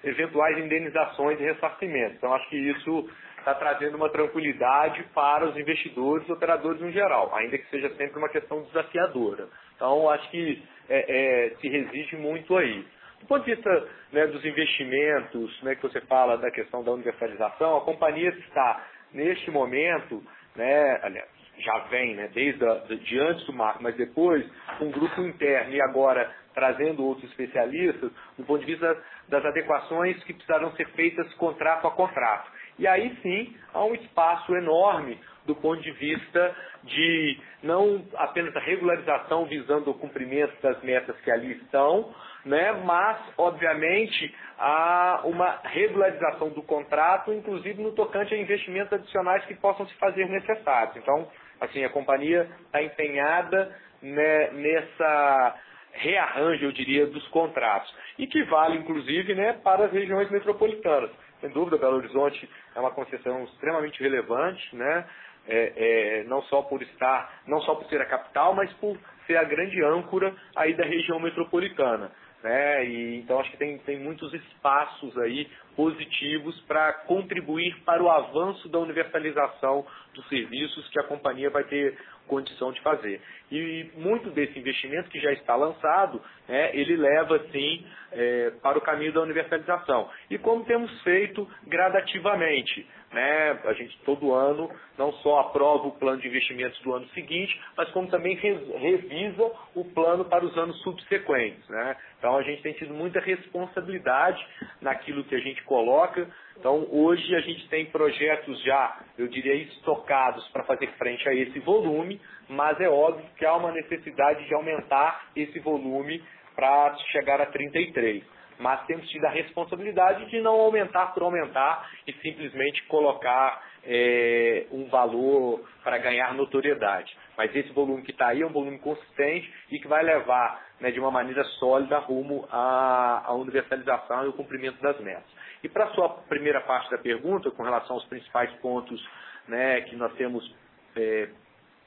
eventuais 0.05 0.59
indenizações 0.59 1.41
e 1.41 1.43
ressarcimentos. 1.43 2.17
Então, 2.17 2.33
acho 2.33 2.49
que 2.49 2.57
isso 2.57 3.09
está 3.45 3.55
trazendo 3.55 3.97
uma 3.97 4.09
tranquilidade 4.09 5.03
para 5.15 5.47
os 5.47 5.57
investidores 5.57 6.27
e 6.27 6.33
operadores 6.33 6.81
em 6.81 6.91
geral, 6.91 7.35
ainda 7.35 7.59
que 7.59 7.69
seja 7.69 7.91
sempre 7.91 8.19
uma 8.19 8.31
questão 8.31 8.63
desafiadora. 8.63 9.49
Então, 9.77 10.09
acho 10.09 10.31
que 10.31 10.63
é, 10.89 11.51
é, 11.53 11.57
se 11.61 11.69
resiste 11.69 12.17
muito 12.17 12.57
aí. 12.57 12.87
Do 13.21 13.27
ponto 13.27 13.45
de 13.45 13.55
vista 13.55 13.89
né, 14.13 14.27
dos 14.27 14.45
investimentos, 14.45 15.63
né, 15.63 15.75
que 15.75 15.83
você 15.83 16.01
fala 16.03 16.39
da 16.39 16.51
questão 16.51 16.83
da 16.83 16.93
universalização, 16.93 17.77
a 17.77 17.81
companhia 17.83 18.31
está, 18.31 18.85
neste 19.13 19.51
momento, 19.51 20.23
né, 20.57 21.01
aliás, 21.03 21.29
já 21.59 21.79
vem 21.91 22.15
né, 22.15 22.31
desde 22.33 22.65
a, 22.67 22.75
de 22.75 23.19
antes 23.19 23.45
do 23.47 23.53
marco, 23.53 23.83
mas 23.83 23.95
depois, 23.97 24.45
um 24.81 24.91
grupo 24.91 25.21
interno 25.21 25.73
e 25.75 25.81
agora 25.83 26.31
trazendo 26.55 27.05
outros 27.05 27.29
especialistas, 27.31 28.11
do 28.39 28.45
ponto 28.45 28.61
de 28.61 28.67
vista 28.67 28.97
das 29.29 29.45
adequações 29.45 30.23
que 30.25 30.33
precisarão 30.33 30.73
ser 30.77 30.89
feitas 30.91 31.33
contrato 31.35 31.87
a 31.87 31.91
contrato. 31.91 32.54
E 32.79 32.87
aí 32.87 33.17
sim 33.23 33.57
há 33.73 33.85
um 33.85 33.95
espaço 33.95 34.55
enorme 34.55 35.19
do 35.47 35.55
ponto 35.55 35.83
de 35.83 35.91
vista 35.93 36.57
de 36.85 37.39
não 37.63 38.05
apenas 38.17 38.55
a 38.57 38.61
regularização 38.61 39.45
visando 39.47 39.91
o 39.91 39.95
cumprimento 39.95 40.55
das 40.63 40.83
metas 40.83 41.19
que 41.21 41.31
ali 41.31 41.53
estão, 41.53 42.15
né, 42.45 42.73
mas, 42.85 43.19
obviamente, 43.39 44.35
há 44.59 45.23
uma 45.25 45.61
regularização 45.65 46.51
do 46.51 46.63
contrato, 46.63 47.33
inclusive 47.33 47.83
no 47.83 47.93
tocante 47.93 48.35
a 48.35 48.39
investimentos 48.39 48.93
adicionais 48.93 49.45
que 49.47 49.55
possam 49.55 49.87
se 49.87 49.95
fazer 49.95 50.29
necessários. 50.29 50.97
Então, 50.97 51.29
assim, 51.61 51.85
a 51.85 51.89
companhia 51.89 52.49
está 52.67 52.83
empenhada 52.83 53.75
né, 54.03 54.51
nessa 54.53 55.55
rearranjo, 55.93 56.65
eu 56.65 56.73
diria, 56.73 57.07
dos 57.07 57.27
contratos. 57.29 57.93
E 58.19 58.27
que 58.27 58.43
vale, 58.45 58.79
inclusive, 58.79 59.35
né, 59.35 59.55
para 59.65 59.87
as 59.87 59.93
regiões 59.93 60.31
metropolitanas. 60.31 61.11
Sem 61.45 61.53
dúvida, 61.53 61.77
Belo 61.77 61.97
Horizonte 61.97 62.49
é 62.75 62.81
uma 62.81 62.93
concessão 62.93 63.45
extremamente 63.45 64.03
relevante, 64.03 64.75
né? 64.75 65.07
É, 65.47 65.73
é, 65.77 66.25
não 66.25 66.41
só 66.45 66.63
por 66.63 66.81
estar, 66.81 67.43
não 67.47 67.61
só 67.61 67.75
por 67.75 67.87
ser 67.91 68.01
a 68.01 68.07
capital, 68.07 68.55
mas 68.55 68.73
por 68.75 68.97
ser 69.27 69.37
a 69.37 69.45
grande 69.45 69.85
âncora 69.85 70.35
aí 70.57 70.73
da 70.73 70.87
região 70.87 71.21
metropolitana. 71.21 72.11
Né? 72.43 72.87
E, 72.87 73.19
então 73.19 73.39
acho 73.41 73.51
que 73.51 73.59
tem, 73.59 73.77
tem 73.81 73.99
muitos 73.99 74.33
espaços 74.33 75.19
aí 75.19 75.47
positivos 75.77 76.59
para 76.63 76.93
contribuir 77.07 77.75
para 77.85 78.03
o 78.03 78.11
avanço 78.11 78.69
da 78.69 78.79
universalização 78.79 79.87
dos 80.15 80.29
serviços 80.29 80.89
que 80.89 81.01
a 81.01 81.05
companhia 81.05 81.51
vai 81.51 81.65
ter 81.65 81.97
condição 82.27 82.73
de 82.73 82.81
fazer. 82.81 83.21
E 83.51 83.91
muito 83.97 84.31
desse 84.31 84.59
investimento 84.59 85.11
que 85.11 85.21
já 85.21 85.33
está 85.33 85.55
lançado, 85.55 86.21
né, 86.49 86.71
ele 86.75 86.97
leva, 86.97 87.39
sim, 87.53 87.87
é, 88.13 88.53
para 88.63 88.79
o 88.79 88.81
caminho 88.81 89.13
da 89.13 89.21
universalização. 89.21 90.09
E 90.31 90.39
como 90.39 90.65
temos 90.65 90.91
feito 91.03 91.49
gradativamente. 91.67 92.87
Né, 93.13 93.61
a 93.67 93.73
gente 93.75 93.97
todo 94.05 94.35
ano 94.35 94.69
não 94.99 95.13
só 95.13 95.39
aprova 95.39 95.87
o 95.87 95.93
plano 95.93 96.21
de 96.21 96.27
investimentos 96.27 96.77
do 96.81 96.93
ano 96.93 97.07
seguinte, 97.11 97.57
mas 97.77 97.89
como 97.91 98.09
também 98.09 98.35
revisa 98.35 99.53
o 99.73 99.85
plano 99.85 100.25
para 100.25 100.45
os 100.45 100.59
anos 100.59 100.77
subsequentes. 100.83 101.69
Né? 101.69 101.97
Então 102.19 102.37
a 102.37 102.43
gente 102.43 102.63
tem 102.63 102.73
tido 102.73 102.93
muita 102.93 103.21
responsabilidade 103.21 104.45
naquilo 104.81 105.23
que 105.23 105.35
a 105.37 105.39
gente 105.39 105.63
coloca. 105.65 106.29
Então 106.59 106.87
hoje 106.91 107.35
a 107.35 107.41
gente 107.41 107.69
tem 107.69 107.87
projetos 107.87 108.63
já, 108.63 109.01
eu 109.19 109.29
diria, 109.29 109.55
estocados 109.55 110.47
para 110.49 110.65
fazer 110.65 110.89
frente 110.99 111.29
a 111.29 111.35
esse 111.35 111.59
volume, 111.61 112.21
mas 112.49 112.81
é 112.81 112.89
óbvio 112.89 113.25
que 113.37 113.45
há 113.45 113.55
uma 113.55 113.73
necessidade 113.73 114.47
de 114.47 114.55
aumentar 114.55 115.29
esse 115.35 115.59
volume 115.61 116.23
para 116.55 116.97
chegar 117.13 117.41
a 117.41 117.47
33. 117.47 118.23
Mas 118.59 118.85
temos 118.87 119.09
tido 119.09 119.25
a 119.25 119.31
responsabilidade 119.31 120.27
de 120.27 120.41
não 120.41 120.61
aumentar 120.61 121.07
por 121.13 121.25
aumentar 121.25 121.91
e 122.07 122.13
simplesmente 122.15 122.85
colocar 122.87 123.61
é, 123.87 124.67
um 124.71 124.87
valor 124.89 125.65
para 125.83 125.99
ganhar 125.99 126.35
notoriedade. 126.35 127.17
Mas 127.37 127.55
esse 127.55 127.71
volume 127.73 128.03
que 128.03 128.13
está 128.13 128.29
aí 128.29 128.43
é 128.43 128.47
um 128.47 128.53
volume 128.53 128.79
consistente 128.79 129.53
e 129.71 129.79
que 129.79 129.89
vai 129.89 130.03
levar 130.03 130.63
né, 130.81 130.91
de 130.91 131.01
uma 131.01 131.11
maneira 131.11 131.43
sólida 131.59 131.99
rumo 131.99 132.47
à, 132.51 133.25
à 133.27 133.35
universalização 133.35 134.25
e 134.25 134.29
o 134.29 134.33
cumprimento 134.33 134.81
das 134.81 134.99
metas. 135.01 135.34
E 135.65 135.69
para 135.69 135.87
a 135.87 135.95
sua 135.95 136.11
primeira 136.29 136.61
parte 136.61 136.91
da 136.91 136.99
pergunta, 136.99 137.51
com 137.51 137.63
relação 137.63 137.97
aos 137.97 138.05
principais 138.05 138.53
pontos 138.61 139.03
né, 139.49 139.81
que 139.81 139.97
nós 139.97 140.13
temos 140.13 140.55
é, 140.95 141.31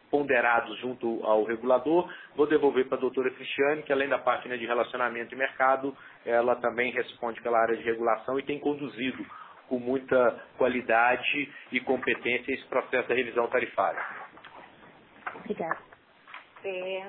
ponderados 0.09 0.80
junto 0.80 1.23
ao 1.23 1.43
regulador. 1.43 2.11
Vou 2.36 2.47
devolver 2.47 2.88
para 2.88 2.97
a 2.97 3.01
doutora 3.01 3.30
Cristiane, 3.30 3.84
que 3.84 3.93
além 3.93 4.09
da 4.09 4.17
parte 4.17 4.49
né, 4.49 4.57
de 4.57 4.65
relacionamento 4.65 5.36
e 5.36 5.38
mercado, 5.38 5.95
ela 6.25 6.55
também 6.55 6.91
responde 6.91 7.39
pela 7.41 7.59
área 7.59 7.78
de 7.78 7.84
regulação 7.84 8.39
e 8.39 8.43
tem 8.43 8.59
conduzido 8.59 9.23
com 9.69 9.78
muita 9.78 10.43
qualidade 10.57 11.53
e 11.71 11.80
competência 11.80 12.53
esse 12.53 12.65
processo 12.65 13.07
da 13.07 13.13
revisão 13.13 13.47
tarifária. 13.47 14.03
Obrigada. 15.36 15.78
É, 16.63 17.05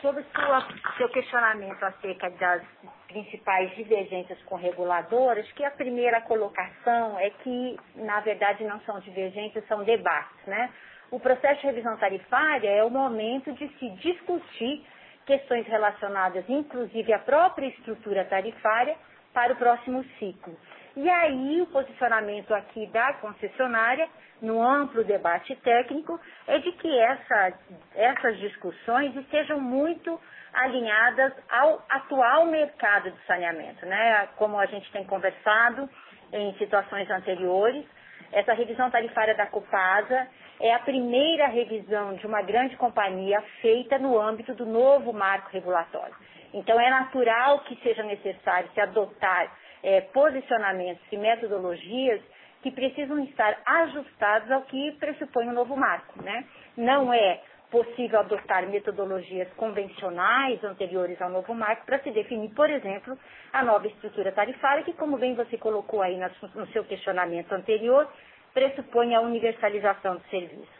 sobre 0.00 0.22
o 0.22 0.96
seu 0.96 1.08
questionamento 1.08 1.82
acerca 1.82 2.30
das 2.30 2.62
principais 3.08 3.74
divergências 3.74 4.40
com 4.44 4.56
reguladoras, 4.56 5.50
que 5.52 5.64
a 5.64 5.70
primeira 5.70 6.20
colocação 6.22 7.18
é 7.18 7.30
que, 7.30 7.78
na 7.96 8.20
verdade, 8.20 8.64
não 8.64 8.80
são 8.80 9.00
divergências, 9.00 9.66
são 9.66 9.82
debates, 9.84 10.46
né? 10.46 10.70
O 11.10 11.18
processo 11.18 11.60
de 11.60 11.66
revisão 11.66 11.96
tarifária 11.96 12.68
é 12.68 12.84
o 12.84 12.90
momento 12.90 13.52
de 13.52 13.66
se 13.78 13.90
discutir 13.96 14.84
questões 15.24 15.66
relacionadas, 15.66 16.44
inclusive, 16.48 17.12
à 17.12 17.18
própria 17.18 17.66
estrutura 17.66 18.24
tarifária 18.24 18.96
para 19.32 19.52
o 19.52 19.56
próximo 19.56 20.04
ciclo. 20.18 20.56
E 21.00 21.08
aí 21.08 21.62
o 21.62 21.66
posicionamento 21.66 22.52
aqui 22.52 22.84
da 22.88 23.12
concessionária, 23.14 24.08
no 24.42 24.60
amplo 24.60 25.04
debate 25.04 25.54
técnico, 25.62 26.18
é 26.44 26.58
de 26.58 26.72
que 26.72 26.98
essa, 26.98 27.52
essas 27.94 28.36
discussões 28.38 29.14
estejam 29.14 29.60
muito 29.60 30.20
alinhadas 30.52 31.32
ao 31.48 31.80
atual 31.88 32.46
mercado 32.46 33.12
de 33.12 33.26
saneamento, 33.26 33.86
né? 33.86 34.26
Como 34.34 34.58
a 34.58 34.66
gente 34.66 34.90
tem 34.90 35.04
conversado 35.04 35.88
em 36.32 36.52
situações 36.54 37.08
anteriores, 37.08 37.86
essa 38.32 38.52
revisão 38.52 38.90
tarifária 38.90 39.36
da 39.36 39.46
Copasa 39.46 40.26
é 40.60 40.74
a 40.74 40.80
primeira 40.80 41.46
revisão 41.46 42.14
de 42.14 42.26
uma 42.26 42.42
grande 42.42 42.76
companhia 42.76 43.40
feita 43.62 44.00
no 44.00 44.20
âmbito 44.20 44.52
do 44.52 44.66
novo 44.66 45.12
marco 45.12 45.48
regulatório. 45.52 46.16
Então, 46.52 46.80
é 46.80 46.90
natural 46.90 47.60
que 47.60 47.76
seja 47.84 48.02
necessário 48.02 48.68
se 48.74 48.80
adotar 48.80 49.48
é, 49.82 50.00
posicionamentos 50.00 51.02
e 51.10 51.16
metodologias 51.16 52.20
que 52.62 52.70
precisam 52.70 53.18
estar 53.24 53.60
ajustados 53.64 54.50
ao 54.50 54.62
que 54.62 54.92
pressupõe 54.92 55.48
o 55.48 55.52
novo 55.52 55.76
marco. 55.76 56.22
Né? 56.22 56.44
Não 56.76 57.12
é 57.12 57.40
possível 57.70 58.20
adotar 58.20 58.66
metodologias 58.68 59.48
convencionais 59.54 60.62
anteriores 60.64 61.20
ao 61.20 61.28
novo 61.28 61.54
marco 61.54 61.84
para 61.84 61.98
se 62.00 62.10
definir, 62.10 62.50
por 62.54 62.68
exemplo, 62.70 63.16
a 63.52 63.62
nova 63.62 63.86
estrutura 63.86 64.32
tarifária, 64.32 64.82
que, 64.84 64.94
como 64.94 65.18
bem 65.18 65.34
você 65.34 65.58
colocou 65.58 66.00
aí 66.00 66.18
no 66.54 66.66
seu 66.68 66.84
questionamento 66.84 67.52
anterior, 67.52 68.08
pressupõe 68.54 69.14
a 69.14 69.20
universalização 69.20 70.16
do 70.16 70.22
serviço. 70.30 70.78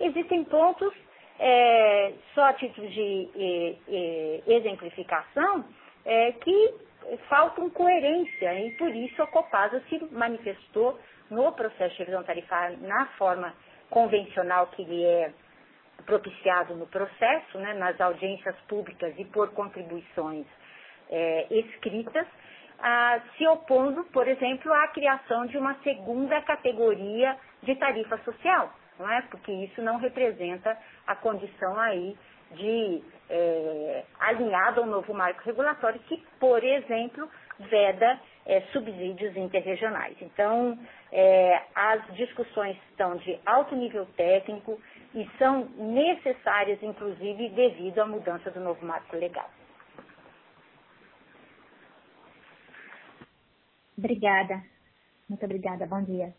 Existem 0.00 0.44
pontos, 0.44 0.92
é, 1.40 2.12
só 2.34 2.44
a 2.44 2.52
título 2.52 2.88
de 2.88 3.28
é, 3.34 3.74
é, 3.88 4.54
exemplificação, 4.54 5.64
é, 6.04 6.32
que 6.32 6.74
faltam 7.28 7.70
coerência 7.70 8.54
e 8.60 8.70
por 8.72 8.94
isso 8.94 9.22
a 9.22 9.26
Copasa 9.26 9.80
se 9.88 9.98
manifestou 10.12 10.98
no 11.30 11.52
processo 11.52 11.92
de 11.94 11.98
revisão 12.00 12.22
tarifária 12.22 12.76
na 12.80 13.06
forma 13.18 13.54
convencional 13.90 14.66
que 14.68 14.84
lhe 14.84 15.04
é 15.04 15.32
propiciado 16.04 16.74
no 16.74 16.86
processo, 16.86 17.58
né, 17.58 17.74
nas 17.74 18.00
audiências 18.00 18.56
públicas 18.68 19.14
e 19.18 19.24
por 19.26 19.50
contribuições 19.50 20.46
é, 21.10 21.46
escritas, 21.50 22.26
ah, 22.80 23.20
se 23.36 23.46
opondo, 23.48 24.04
por 24.04 24.28
exemplo, 24.28 24.72
à 24.72 24.88
criação 24.88 25.46
de 25.46 25.58
uma 25.58 25.74
segunda 25.82 26.40
categoria 26.42 27.36
de 27.62 27.74
tarifa 27.74 28.16
social, 28.18 28.72
não 28.98 29.10
é? 29.10 29.22
Porque 29.22 29.50
isso 29.50 29.82
não 29.82 29.96
representa 29.98 30.78
a 31.06 31.16
condição 31.16 31.78
aí 31.78 32.16
de 32.52 33.02
é, 33.28 33.97
alinhado 34.38 34.80
ao 34.80 34.86
novo 34.86 35.12
marco 35.12 35.42
regulatório 35.44 36.00
que, 36.00 36.16
por 36.38 36.62
exemplo, 36.62 37.28
veda 37.58 38.18
é, 38.46 38.60
subsídios 38.72 39.36
interregionais. 39.36 40.16
Então, 40.22 40.78
é, 41.12 41.62
as 41.74 42.14
discussões 42.14 42.76
estão 42.90 43.16
de 43.16 43.38
alto 43.44 43.74
nível 43.74 44.06
técnico 44.16 44.80
e 45.14 45.28
são 45.38 45.64
necessárias, 45.76 46.82
inclusive, 46.82 47.48
devido 47.50 47.98
à 47.98 48.06
mudança 48.06 48.50
do 48.50 48.60
novo 48.60 48.84
marco 48.84 49.16
legal. 49.16 49.50
Obrigada. 53.96 54.62
Muito 55.28 55.44
obrigada. 55.44 55.86
Bom 55.86 56.02
dia. 56.04 56.32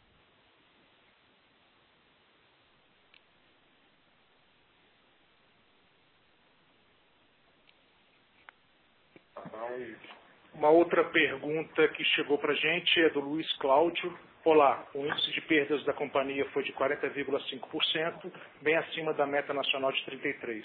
Uma 10.54 10.70
outra 10.70 11.04
pergunta 11.06 11.88
que 11.90 12.04
chegou 12.04 12.38
para 12.38 12.54
a 12.54 12.56
gente 12.56 13.00
é 13.02 13.10
do 13.10 13.20
Luiz 13.20 13.52
Cláudio. 13.58 14.18
Olá, 14.44 14.86
o 14.94 15.06
índice 15.06 15.32
de 15.32 15.42
perdas 15.42 15.84
da 15.86 15.94
companhia 15.94 16.46
foi 16.52 16.64
de 16.64 16.74
40,5%, 16.74 18.32
bem 18.62 18.76
acima 18.78 19.14
da 19.14 19.26
meta 19.26 19.54
nacional 19.54 19.92
de 19.92 20.04
33%. 20.06 20.64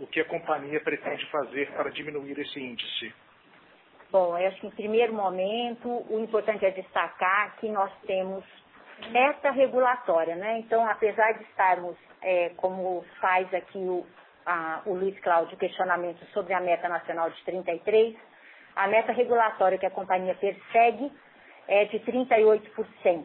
O 0.00 0.06
que 0.06 0.20
a 0.20 0.24
companhia 0.24 0.80
pretende 0.80 1.24
fazer 1.26 1.70
para 1.72 1.90
diminuir 1.90 2.38
esse 2.38 2.58
índice? 2.58 3.14
Bom, 4.10 4.36
eu 4.36 4.48
acho 4.48 4.60
que 4.60 4.66
em 4.66 4.70
primeiro 4.70 5.12
momento 5.12 5.88
o 5.88 6.20
importante 6.20 6.64
é 6.64 6.70
destacar 6.70 7.56
que 7.56 7.68
nós 7.68 7.92
temos 8.06 8.44
meta 9.10 9.50
regulatória, 9.50 10.36
né? 10.36 10.58
Então, 10.58 10.84
apesar 10.88 11.32
de 11.32 11.44
estarmos, 11.44 11.96
é, 12.20 12.50
como 12.56 13.04
faz 13.20 13.52
aqui 13.54 13.78
o, 13.78 14.06
a, 14.46 14.82
o 14.86 14.94
Luiz 14.94 15.18
Cláudio, 15.20 15.56
questionamento 15.56 16.24
sobre 16.32 16.54
a 16.54 16.60
meta 16.60 16.88
nacional 16.88 17.30
de 17.30 17.44
33, 17.44 18.16
a 18.76 18.88
meta 18.88 19.12
regulatória 19.12 19.78
que 19.78 19.86
a 19.86 19.90
companhia 19.90 20.34
persegue 20.34 21.12
é 21.68 21.84
de 21.86 22.00
38%. 22.00 23.24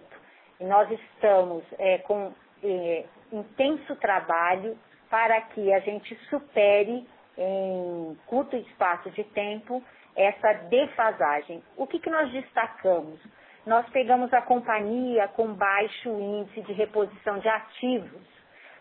E 0.59 0.65
nós 0.65 0.89
estamos 0.91 1.63
é, 1.77 1.99
com 1.99 2.33
é, 2.63 3.05
intenso 3.31 3.95
trabalho 3.97 4.77
para 5.09 5.39
que 5.41 5.73
a 5.73 5.79
gente 5.79 6.15
supere 6.29 7.07
em 7.37 8.17
curto 8.25 8.55
espaço 8.55 9.09
de 9.11 9.23
tempo 9.25 9.83
essa 10.15 10.53
defasagem. 10.69 11.63
O 11.75 11.85
que, 11.85 11.99
que 11.99 12.09
nós 12.09 12.31
destacamos? 12.31 13.19
Nós 13.65 13.87
pegamos 13.89 14.33
a 14.33 14.41
companhia 14.41 15.27
com 15.29 15.53
baixo 15.53 16.09
índice 16.09 16.61
de 16.61 16.73
reposição 16.73 17.37
de 17.39 17.47
ativos, 17.47 18.36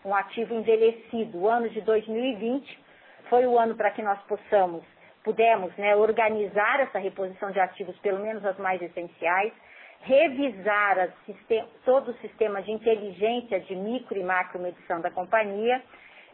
um 0.07 0.15
ativo 0.15 0.53
envelhecido. 0.53 1.37
O 1.37 1.49
ano 1.49 1.69
de 1.69 1.81
2020 1.81 2.79
foi 3.29 3.45
o 3.45 3.59
ano 3.59 3.75
para 3.75 3.91
que 3.91 4.01
nós 4.01 4.17
possamos, 4.23 4.83
pudemos 5.21 5.75
né, 5.75 5.95
organizar 5.95 6.79
essa 6.79 6.97
reposição 6.97 7.51
de 7.51 7.59
ativos, 7.59 7.97
pelo 7.99 8.19
menos 8.19 8.45
as 8.45 8.57
mais 8.57 8.81
essenciais, 8.81 9.51
revisar 10.01 11.09
todo 11.83 12.11
o 12.11 12.17
sistema 12.19 12.61
de 12.61 12.71
inteligência 12.71 13.59
de 13.59 13.75
micro 13.75 14.17
e 14.17 14.23
macro 14.23 14.61
medição 14.61 15.01
da 15.01 15.11
companhia 15.11 15.83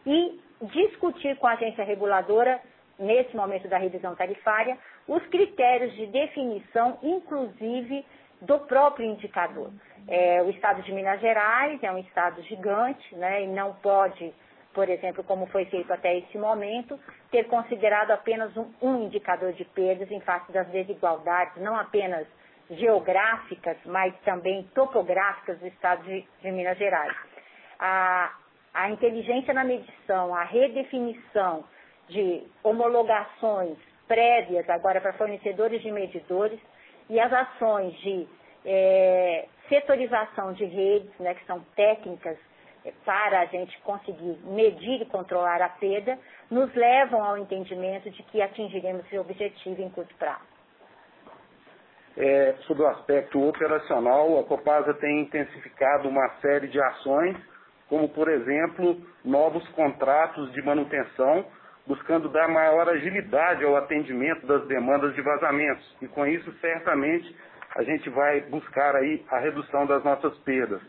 e 0.06 0.40
discutir 0.62 1.36
com 1.36 1.48
a 1.48 1.54
agência 1.54 1.82
reguladora, 1.82 2.60
nesse 2.96 3.34
momento 3.34 3.66
da 3.66 3.76
revisão 3.76 4.14
tarifária, 4.14 4.78
os 5.08 5.20
critérios 5.26 5.92
de 5.94 6.06
definição, 6.06 6.96
inclusive 7.02 8.06
do 8.44 8.60
próprio 8.60 9.06
indicador. 9.06 9.70
É, 10.06 10.42
o 10.42 10.50
estado 10.50 10.82
de 10.82 10.92
Minas 10.92 11.20
Gerais 11.20 11.82
é 11.82 11.90
um 11.90 11.98
estado 11.98 12.42
gigante, 12.42 13.14
né, 13.14 13.44
e 13.44 13.46
não 13.46 13.74
pode, 13.74 14.32
por 14.74 14.88
exemplo, 14.88 15.24
como 15.24 15.46
foi 15.46 15.64
feito 15.66 15.92
até 15.92 16.18
esse 16.18 16.36
momento, 16.36 16.98
ter 17.30 17.44
considerado 17.44 18.10
apenas 18.10 18.54
um, 18.56 18.70
um 18.82 19.04
indicador 19.04 19.52
de 19.54 19.64
perdas 19.64 20.10
em 20.10 20.20
face 20.20 20.52
das 20.52 20.66
desigualdades, 20.68 21.56
não 21.62 21.76
apenas 21.76 22.26
geográficas, 22.70 23.76
mas 23.84 24.14
também 24.24 24.64
topográficas 24.74 25.58
do 25.58 25.66
estado 25.66 26.02
de, 26.04 26.26
de 26.42 26.50
Minas 26.50 26.78
Gerais. 26.78 27.14
A, 27.78 28.32
a 28.72 28.90
inteligência 28.90 29.54
na 29.54 29.64
medição, 29.64 30.34
a 30.34 30.44
redefinição 30.44 31.64
de 32.08 32.42
homologações 32.62 33.78
prévias 34.06 34.68
agora 34.68 35.00
para 35.00 35.12
fornecedores 35.14 35.80
de 35.82 35.90
medidores 35.90 36.60
e 37.08 37.20
as 37.20 37.32
ações 37.32 37.92
de 38.00 38.26
é, 38.64 39.46
setorização 39.68 40.52
de 40.52 40.64
redes, 40.64 41.10
né, 41.18 41.34
que 41.34 41.44
são 41.46 41.60
técnicas 41.76 42.36
é, 42.84 42.92
para 43.04 43.40
a 43.40 43.44
gente 43.46 43.78
conseguir 43.80 44.38
medir 44.44 45.02
e 45.02 45.06
controlar 45.06 45.60
a 45.60 45.68
perda, 45.68 46.18
nos 46.50 46.72
levam 46.74 47.22
ao 47.22 47.38
entendimento 47.38 48.10
de 48.10 48.22
que 48.24 48.40
atingiremos 48.40 49.04
esse 49.06 49.18
objetivo 49.18 49.82
em 49.82 49.90
curto 49.90 50.14
prazo. 50.16 50.54
É, 52.16 52.54
sobre 52.66 52.84
o 52.84 52.86
aspecto 52.86 53.42
operacional, 53.46 54.38
a 54.38 54.44
Copasa 54.44 54.94
tem 54.94 55.22
intensificado 55.22 56.08
uma 56.08 56.28
série 56.40 56.68
de 56.68 56.80
ações, 56.80 57.36
como, 57.88 58.08
por 58.08 58.28
exemplo, 58.28 59.00
novos 59.24 59.66
contratos 59.70 60.52
de 60.52 60.62
manutenção 60.62 61.44
buscando 61.86 62.28
dar 62.28 62.48
maior 62.48 62.88
agilidade 62.88 63.64
ao 63.64 63.76
atendimento 63.76 64.46
das 64.46 64.66
demandas 64.66 65.14
de 65.14 65.20
vazamentos. 65.20 65.96
E 66.00 66.08
com 66.08 66.26
isso, 66.26 66.50
certamente, 66.60 67.34
a 67.76 67.82
gente 67.82 68.08
vai 68.10 68.40
buscar 68.42 68.96
aí 68.96 69.22
a 69.30 69.38
redução 69.38 69.86
das 69.86 70.02
nossas 70.02 70.36
perdas. 70.38 70.80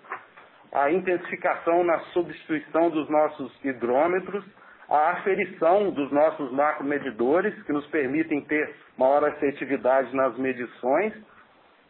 A 0.72 0.92
intensificação 0.92 1.84
na 1.84 2.00
substituição 2.14 2.90
dos 2.90 3.10
nossos 3.10 3.52
hidrômetros, 3.64 4.46
a 4.90 5.12
aferição 5.12 5.90
dos 5.92 6.12
nossos 6.12 6.52
macromedidores, 6.52 7.62
que 7.64 7.74
nos 7.74 7.86
permitem 7.88 8.42
ter 8.42 8.76
maior 8.98 9.24
assertividade 9.26 10.16
nas 10.16 10.38
medições, 10.38 11.14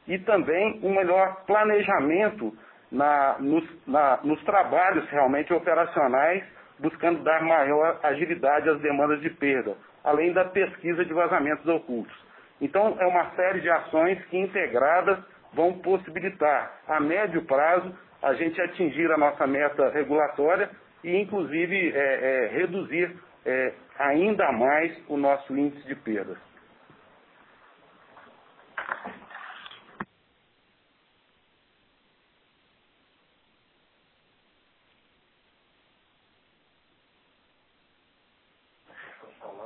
e 0.08 0.20
também 0.20 0.80
um 0.84 0.94
melhor 0.96 1.44
planejamento 1.46 2.56
na, 2.92 3.38
nos, 3.40 3.88
na, 3.88 4.20
nos 4.24 4.42
trabalhos 4.44 5.08
realmente 5.10 5.54
operacionais 5.54 6.44
buscando 6.80 7.24
dar 7.24 7.42
maior 7.44 8.00
agilidade 8.04 8.70
às 8.70 8.80
demandas 8.82 9.22
de 9.22 9.30
perda, 9.30 9.76
além 10.04 10.34
da 10.34 10.46
pesquisa 10.46 11.06
de 11.06 11.14
vazamentos 11.14 11.66
ocultos. 11.68 12.16
Então, 12.62 12.96
é 13.00 13.06
uma 13.06 13.32
série 13.32 13.62
de 13.62 13.70
ações 13.70 14.24
que 14.26 14.38
integradas 14.38 15.20
vão 15.54 15.74
possibilitar, 15.80 16.80
a 16.88 17.00
médio 17.00 17.44
prazo, 17.46 17.94
a 18.22 18.34
gente 18.34 18.60
atingir 18.62 19.12
a 19.12 19.18
nossa 19.18 19.46
meta 19.46 19.90
regulatória 19.90 20.70
e, 21.04 21.16
inclusive, 21.16 21.94
é, 21.94 21.98
é, 21.98 22.48
reduzir 22.58 23.16
é, 23.46 23.74
ainda 24.00 24.52
mais 24.52 24.92
o 25.08 25.18
nosso 25.18 25.56
índice 25.56 25.88
de 25.88 25.96
perdas. 25.96 26.38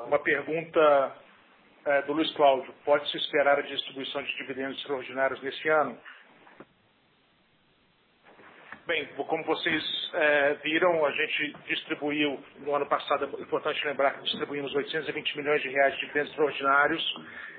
Uma 0.05 0.18
pergunta 0.29 1.15
é, 1.85 2.01
do 2.03 2.13
Luiz 2.13 2.31
Cláudio. 2.33 2.71
Pode-se 2.85 3.17
esperar 3.17 3.57
a 3.57 3.63
distribuição 3.63 4.21
de 4.21 4.37
dividendos 4.37 4.77
extraordinários 4.77 5.41
nesse 5.41 5.67
ano? 5.69 5.97
Bem, 8.85 9.07
como 9.15 9.43
vocês 9.43 9.83
é, 10.13 10.53
viram, 10.63 11.03
a 11.03 11.11
gente 11.11 11.53
distribuiu 11.67 12.39
no 12.59 12.75
ano 12.75 12.85
passado, 12.85 13.25
é 13.37 13.41
importante 13.41 13.83
lembrar 13.85 14.11
que 14.13 14.23
distribuímos 14.23 14.73
820 14.75 15.37
milhões 15.37 15.61
de 15.63 15.69
reais 15.69 15.93
de 15.95 16.01
dividendos 16.01 16.29
extraordinários 16.29 17.15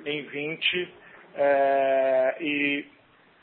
em 0.07 0.23
20 0.27 0.95
é, 1.35 2.37
e 2.41 2.89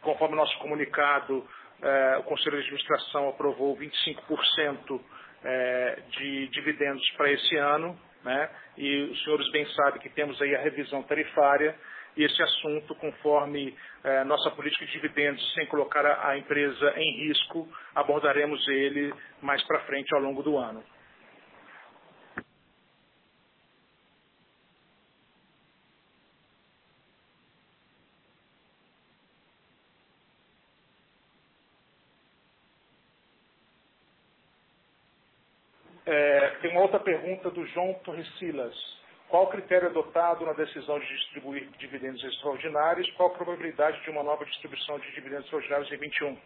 conforme 0.01 0.35
nosso 0.37 0.57
comunicado, 0.59 1.45
é, 1.81 2.17
o 2.19 2.23
Conselho 2.23 2.57
de 2.57 2.63
Administração 2.63 3.29
aprovou 3.29 3.77
25% 3.77 5.01
é, 5.43 5.99
de 6.11 6.47
dividendos 6.47 7.09
para 7.11 7.29
esse 7.31 7.55
ano, 7.57 7.97
né? 8.27 8.49
e 8.77 9.03
os 9.03 9.23
senhores 9.23 9.49
bem 9.51 9.65
sabem 9.67 10.01
que 10.01 10.09
temos 10.09 10.39
aí 10.41 10.53
a 10.53 10.61
revisão 10.61 11.01
tarifária 11.03 11.73
e 12.17 12.23
esse 12.23 12.41
assunto, 12.41 12.95
conforme 12.95 13.75
eh, 14.03 14.23
nossa 14.23 14.49
política 14.51 14.85
de 14.85 14.91
dividendos, 14.91 15.53
sem 15.53 15.67
colocar 15.67 16.03
a, 16.03 16.29
a 16.29 16.37
empresa 16.37 16.93
em 16.97 17.27
risco, 17.27 17.67
abordaremos 17.93 18.67
ele 18.69 19.13
mais 19.41 19.63
para 19.65 19.81
frente 19.81 20.13
ao 20.15 20.21
longo 20.21 20.41
do 20.41 20.57
ano. 20.57 20.83
É, 36.09 36.49
tem 36.61 36.71
uma 36.71 36.83
outra 36.83 37.01
pergunta 37.27 37.51
do 37.51 37.65
João 37.67 37.93
Torres 38.05 38.27
Silas. 38.37 38.73
Qual 39.27 39.43
o 39.43 39.47
critério 39.47 39.89
adotado 39.89 40.45
na 40.45 40.53
decisão 40.53 40.97
de 40.97 41.05
distribuir 41.07 41.67
dividendos 41.77 42.23
extraordinários? 42.23 43.09
Qual 43.11 43.29
a 43.29 43.35
probabilidade 43.35 44.01
de 44.03 44.09
uma 44.09 44.23
nova 44.23 44.45
distribuição 44.45 44.97
de 44.99 45.11
dividendos 45.11 45.43
extraordinários 45.43 45.91
em 45.91 45.97
21? 45.97 46.37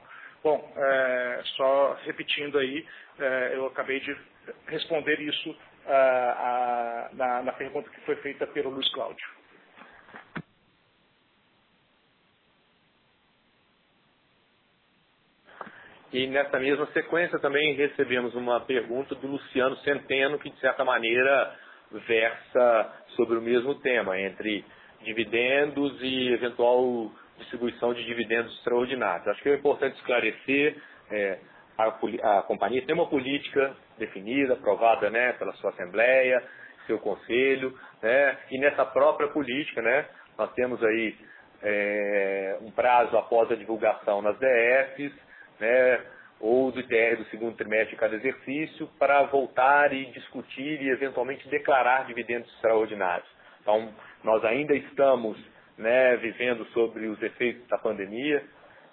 Bom, 0.43 0.73
é, 0.75 1.41
só 1.55 1.93
repetindo 2.03 2.57
aí, 2.57 2.84
é, 3.19 3.51
eu 3.53 3.67
acabei 3.67 3.99
de 3.99 4.17
responder 4.65 5.19
isso 5.19 5.55
a, 5.86 5.93
a, 5.93 7.09
na, 7.13 7.43
na 7.43 7.53
pergunta 7.53 7.88
que 7.91 8.01
foi 8.01 8.15
feita 8.15 8.47
pelo 8.47 8.71
Luiz 8.71 8.91
Cláudio. 8.91 9.40
E 16.14 16.28
nessa 16.28 16.59
mesma 16.59 16.86
sequência 16.88 17.39
também 17.39 17.74
recebemos 17.74 18.36
uma 18.36 18.59
pergunta 18.59 19.16
do 19.16 19.28
Luciano 19.28 19.78
Centeno, 19.78 20.38
que 20.39 20.49
de 20.49 20.59
certa 20.59 20.84
maneira 20.84 21.55
versa 22.05 22.93
sobre 23.16 23.38
o 23.38 23.41
mesmo 23.41 23.76
tema, 23.76 24.20
entre 24.20 24.66
dividendos 25.03 25.97
e 26.01 26.34
eventual 26.34 27.12
distribuição 27.38 27.93
de 27.93 28.03
dividendos 28.03 28.53
extraordinários. 28.57 29.28
Acho 29.28 29.41
que 29.41 29.49
é 29.49 29.55
importante 29.55 29.95
esclarecer, 29.97 30.76
é, 31.09 31.39
a, 31.78 32.39
a, 32.39 32.41
companhia 32.43 32.86
tem 32.86 32.93
uma 32.93 33.07
política 33.07 33.76
definida, 33.97 34.53
aprovada 34.53 35.09
né, 35.09 35.34
pela 35.34 35.53
sua 35.53 35.72
Assembleia, 35.72 36.43
seu 36.88 36.99
Conselho, 36.99 37.78
né, 38.01 38.38
e 38.51 38.59
nessa 38.59 38.86
própria 38.86 39.30
política 39.30 39.82
né, 39.82 40.05
nós 40.38 40.51
temos 40.53 40.84
aí 40.84 41.16
é, 41.64 42.57
um 42.62 42.72
prazo 42.72 43.18
após 43.18 43.51
a 43.51 43.55
divulgação 43.55 44.22
nas 44.22 44.38
DFs, 44.38 45.14
né, 45.62 46.01
ou 46.39 46.72
do 46.72 46.80
ITR 46.80 47.18
do 47.18 47.26
segundo 47.26 47.55
trimestre 47.55 47.91
de 47.91 47.95
cada 47.95 48.16
exercício 48.16 48.89
para 48.97 49.22
voltar 49.24 49.93
e 49.93 50.07
discutir 50.07 50.82
e 50.82 50.89
eventualmente 50.89 51.47
declarar 51.47 52.07
dividendos 52.07 52.51
extraordinários. 52.55 53.30
Então, 53.62 53.93
nós 54.24 54.43
ainda 54.43 54.76
estamos 54.76 55.38
né, 55.78 56.18
vivendo 56.18 56.66
sobre 56.74 57.05
os 57.05 57.22
efeitos 57.22 57.66
da 57.68 57.78
pandemia. 57.78 58.43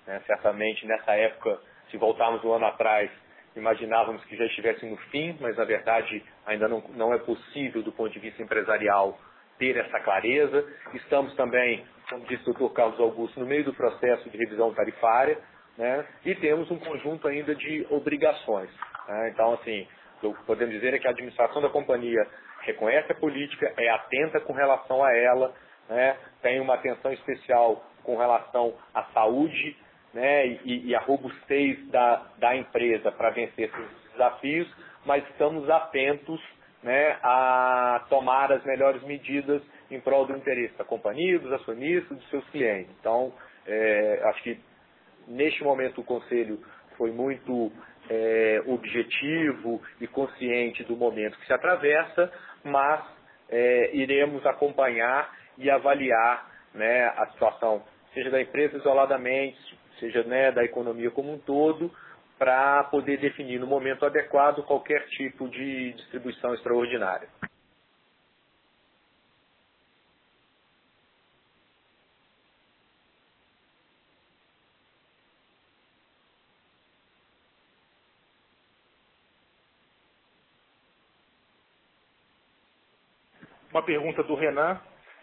Né, 0.07 0.21
certamente, 0.27 0.87
nessa 0.87 1.13
época, 1.15 1.59
se 1.91 1.97
voltarmos 1.97 2.45
um 2.45 2.53
ano 2.53 2.67
atrás, 2.67 3.11
imaginávamos 3.57 4.23
que 4.27 4.37
já 4.37 4.45
estivesse 4.45 4.85
no 4.85 4.97
fim, 5.11 5.37
mas 5.41 5.57
na 5.57 5.65
verdade 5.65 6.23
ainda 6.47 6.69
não, 6.69 6.81
não 6.95 7.15
é 7.15 7.19
possível, 7.19 7.83
do 7.83 7.93
ponto 7.93 8.13
de 8.13 8.19
vista 8.19 8.43
empresarial, 8.43 9.19
ter 9.59 9.75
essa 9.77 10.01
clareza. 10.01 10.67
Estamos 10.93 11.35
também, 11.35 11.83
como 12.11 12.27
disse 12.27 12.49
o 12.49 12.53
Dr. 12.53 12.75
Carlos 12.75 13.01
Augusto, 13.01 13.41
no 13.41 13.47
meio 13.47 13.65
do 13.65 13.73
processo 13.73 14.29
de 14.29 14.37
revisão 14.37 14.73
tarifária 14.75 15.39
né? 15.79 16.05
e 16.25 16.35
temos 16.35 16.69
um 16.71 16.79
conjunto 16.79 17.29
ainda 17.29 17.55
de 17.55 17.87
obrigações. 17.89 18.69
Né? 19.09 19.31
Então, 19.33 19.55
assim, 19.55 19.87
o 20.23 20.35
que 20.35 20.43
podemos 20.43 20.75
dizer 20.75 20.93
é 20.93 20.99
que 20.99 21.07
a 21.07 21.13
administração 21.13 21.63
da 21.63 21.71
companhia 21.71 22.27
reconhece 22.63 23.13
a 23.13 23.15
política, 23.15 23.73
é 23.79 23.89
atenta 23.89 24.41
com 24.41 24.53
relação 24.53 25.03
a 25.03 25.17
ela, 25.17 25.55
né? 25.89 26.17
tem 26.43 26.61
uma 26.61 26.75
atenção 26.75 27.13
especial 27.13 27.87
com 28.03 28.17
relação 28.17 28.75
à 28.93 29.05
saúde 29.15 29.77
né? 30.13 30.49
e, 30.65 30.89
e 30.89 30.95
à 30.97 31.01
robustez 31.01 31.89
da, 31.91 32.27
da 32.39 32.57
empresa 32.57 33.13
para 33.13 33.31
vencer 33.31 33.71
esses 33.71 34.13
desafios, 34.13 34.69
mas 35.07 35.25
estamos 35.29 35.71
atentos 35.71 36.41
né, 36.83 37.19
a 37.23 38.05
tomar 38.09 38.53
as 38.53 38.65
melhores 38.65 39.03
medidas 39.03 39.63
em 39.91 40.01
prol 40.01 40.27
do 40.27 40.37
interesse 40.37 40.77
da 40.77 40.85
companhia, 40.85 41.39
dos 41.39 41.53
acionistas, 41.53 42.17
dos 42.17 42.31
seus 42.31 42.45
clientes. 42.51 42.91
Então, 43.01 43.33
é, 43.67 44.21
acho 44.25 44.43
que 44.43 44.61
Neste 45.29 45.63
momento, 45.63 46.01
o 46.01 46.05
Conselho 46.05 46.59
foi 46.97 47.13
muito 47.13 47.71
é, 48.11 48.63
objetivo 48.67 49.81
e 50.01 50.07
consciente 50.07 50.83
do 50.85 50.97
momento 50.97 51.39
que 51.39 51.47
se 51.47 51.53
atravessa, 51.53 52.33
mas 52.65 53.05
é, 53.49 53.95
iremos 53.95 54.45
acompanhar 54.47 55.31
e 55.57 55.71
avaliar 55.71 56.51
né, 56.75 57.07
a 57.17 57.27
situação, 57.33 57.83
seja 58.15 58.31
da 58.31 58.41
empresa 58.41 58.77
isoladamente, 58.77 59.79
seja 59.99 60.23
né, 60.25 60.53
da 60.53 60.65
economia 60.65 61.11
como 61.11 61.33
um 61.33 61.39
todo, 61.39 61.91
para 62.39 62.85
poder 62.85 63.19
definir 63.19 63.59
no 63.59 63.67
momento 63.67 64.07
adequado 64.07 64.63
qualquer 64.63 65.05
tipo 65.09 65.49
de 65.49 65.93
distribuição 65.95 66.55
extraordinária. 66.55 67.29
Uma 83.79 83.85
pergunta 83.85 84.25
do 84.25 84.35
Renan, 84.35 84.81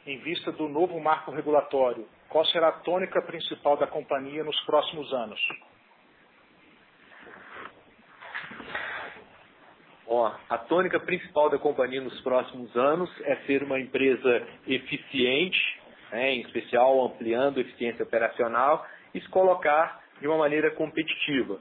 em 0.07 0.17
vista 0.19 0.49
do 0.49 0.69
novo 0.69 0.97
marco 0.97 1.29
regulatório, 1.29 2.07
qual 2.29 2.45
será 2.45 2.69
a 2.69 2.71
tônica 2.71 3.21
principal 3.23 3.75
da 3.75 3.85
companhia 3.85 4.45
nos 4.45 4.57
próximos 4.61 5.11
anos? 5.11 5.37
Ó, 10.07 10.31
a 10.49 10.57
tônica 10.57 10.97
principal 11.01 11.49
da 11.49 11.57
companhia 11.57 11.99
nos 11.99 12.17
próximos 12.21 12.73
anos 12.77 13.11
é 13.25 13.35
ser 13.45 13.61
uma 13.61 13.77
empresa 13.77 14.47
eficiente, 14.65 15.81
né, 16.13 16.35
em 16.35 16.41
especial 16.43 17.07
ampliando 17.07 17.57
a 17.57 17.61
eficiência 17.61 18.05
operacional 18.05 18.87
e 19.13 19.19
se 19.19 19.27
colocar 19.27 20.01
de 20.21 20.29
uma 20.29 20.37
maneira 20.37 20.71
competitiva. 20.71 21.59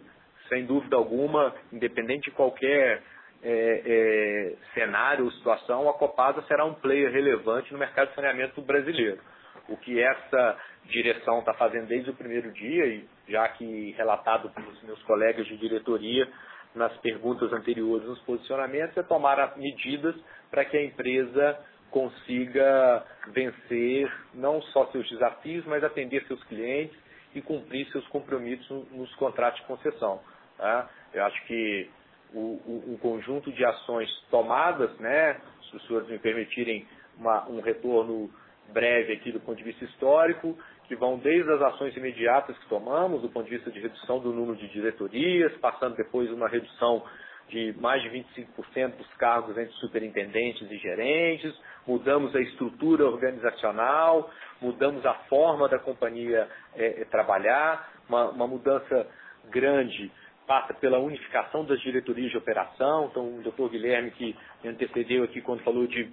Sem 0.48 0.64
dúvida 0.64 0.94
alguma, 0.94 1.56
independente 1.72 2.30
de 2.30 2.36
qualquer 2.36 3.02
é, 3.44 3.82
é, 3.84 4.56
cenário 4.72 5.26
ou 5.26 5.32
situação, 5.32 5.88
a 5.88 5.92
Copasa 5.92 6.42
será 6.48 6.64
um 6.64 6.74
player 6.74 7.12
relevante 7.12 7.72
no 7.72 7.78
mercado 7.78 8.08
de 8.08 8.14
saneamento 8.14 8.60
brasileiro. 8.62 9.20
O 9.68 9.76
que 9.76 10.00
essa 10.00 10.56
direção 10.86 11.40
está 11.40 11.52
fazendo 11.54 11.86
desde 11.86 12.10
o 12.10 12.14
primeiro 12.14 12.50
dia, 12.52 12.86
e 12.86 13.08
já 13.28 13.46
que 13.48 13.92
relatado 13.92 14.50
pelos 14.50 14.82
meus 14.82 15.02
colegas 15.02 15.46
de 15.46 15.56
diretoria 15.58 16.26
nas 16.74 16.96
perguntas 16.98 17.52
anteriores, 17.52 18.06
nos 18.06 18.18
posicionamentos, 18.20 18.96
é 18.96 19.02
tomar 19.02 19.56
medidas 19.56 20.16
para 20.50 20.64
que 20.64 20.76
a 20.76 20.84
empresa 20.84 21.58
consiga 21.90 23.04
vencer 23.28 24.10
não 24.32 24.60
só 24.62 24.86
seus 24.86 25.08
desafios, 25.08 25.64
mas 25.66 25.84
atender 25.84 26.26
seus 26.26 26.42
clientes 26.44 26.96
e 27.34 27.42
cumprir 27.42 27.86
seus 27.90 28.06
compromissos 28.08 28.90
nos 28.90 29.14
contratos 29.16 29.60
de 29.60 29.66
concessão. 29.66 30.20
Tá? 30.56 30.88
Eu 31.12 31.24
acho 31.24 31.46
que 31.46 31.90
o, 32.34 32.98
conjunto 33.00 33.52
de 33.52 33.64
ações 33.64 34.10
tomadas, 34.30 34.90
né, 34.98 35.40
se 35.68 35.76
os 35.76 35.86
senhores 35.86 36.08
me 36.08 36.18
permitirem 36.18 36.86
uma, 37.18 37.48
um 37.48 37.60
retorno 37.60 38.30
breve 38.72 39.12
aqui 39.12 39.30
do 39.30 39.40
ponto 39.40 39.56
de 39.56 39.64
vista 39.64 39.84
histórico, 39.84 40.56
que 40.88 40.96
vão 40.96 41.18
desde 41.18 41.50
as 41.50 41.62
ações 41.62 41.96
imediatas 41.96 42.56
que 42.58 42.68
tomamos, 42.68 43.22
do 43.22 43.28
ponto 43.28 43.44
de 43.44 43.56
vista 43.56 43.70
de 43.70 43.80
redução 43.80 44.18
do 44.18 44.32
número 44.32 44.56
de 44.56 44.68
diretorias, 44.68 45.52
passando 45.58 45.96
depois 45.96 46.30
uma 46.30 46.48
redução 46.48 47.02
de 47.48 47.74
mais 47.78 48.02
de 48.02 48.08
25% 48.10 48.96
dos 48.96 49.06
cargos 49.14 49.56
entre 49.56 49.72
superintendentes 49.74 50.70
e 50.70 50.78
gerentes, 50.78 51.54
mudamos 51.86 52.34
a 52.34 52.40
estrutura 52.40 53.06
organizacional, 53.06 54.30
mudamos 54.60 55.04
a 55.04 55.14
forma 55.28 55.68
da 55.68 55.78
companhia 55.78 56.48
é, 56.74 57.04
trabalhar, 57.10 57.92
uma, 58.08 58.30
uma 58.30 58.46
mudança 58.46 59.06
grande 59.50 60.10
passa 60.46 60.74
pela 60.74 60.98
unificação 60.98 61.64
das 61.64 61.80
diretorias 61.80 62.30
de 62.30 62.36
operação. 62.36 63.08
Então, 63.10 63.38
o 63.38 63.42
doutor 63.42 63.70
Guilherme, 63.70 64.10
que 64.12 64.36
me 64.62 64.70
antecedeu 64.70 65.24
aqui 65.24 65.40
quando 65.40 65.62
falou 65.62 65.86
de 65.86 66.10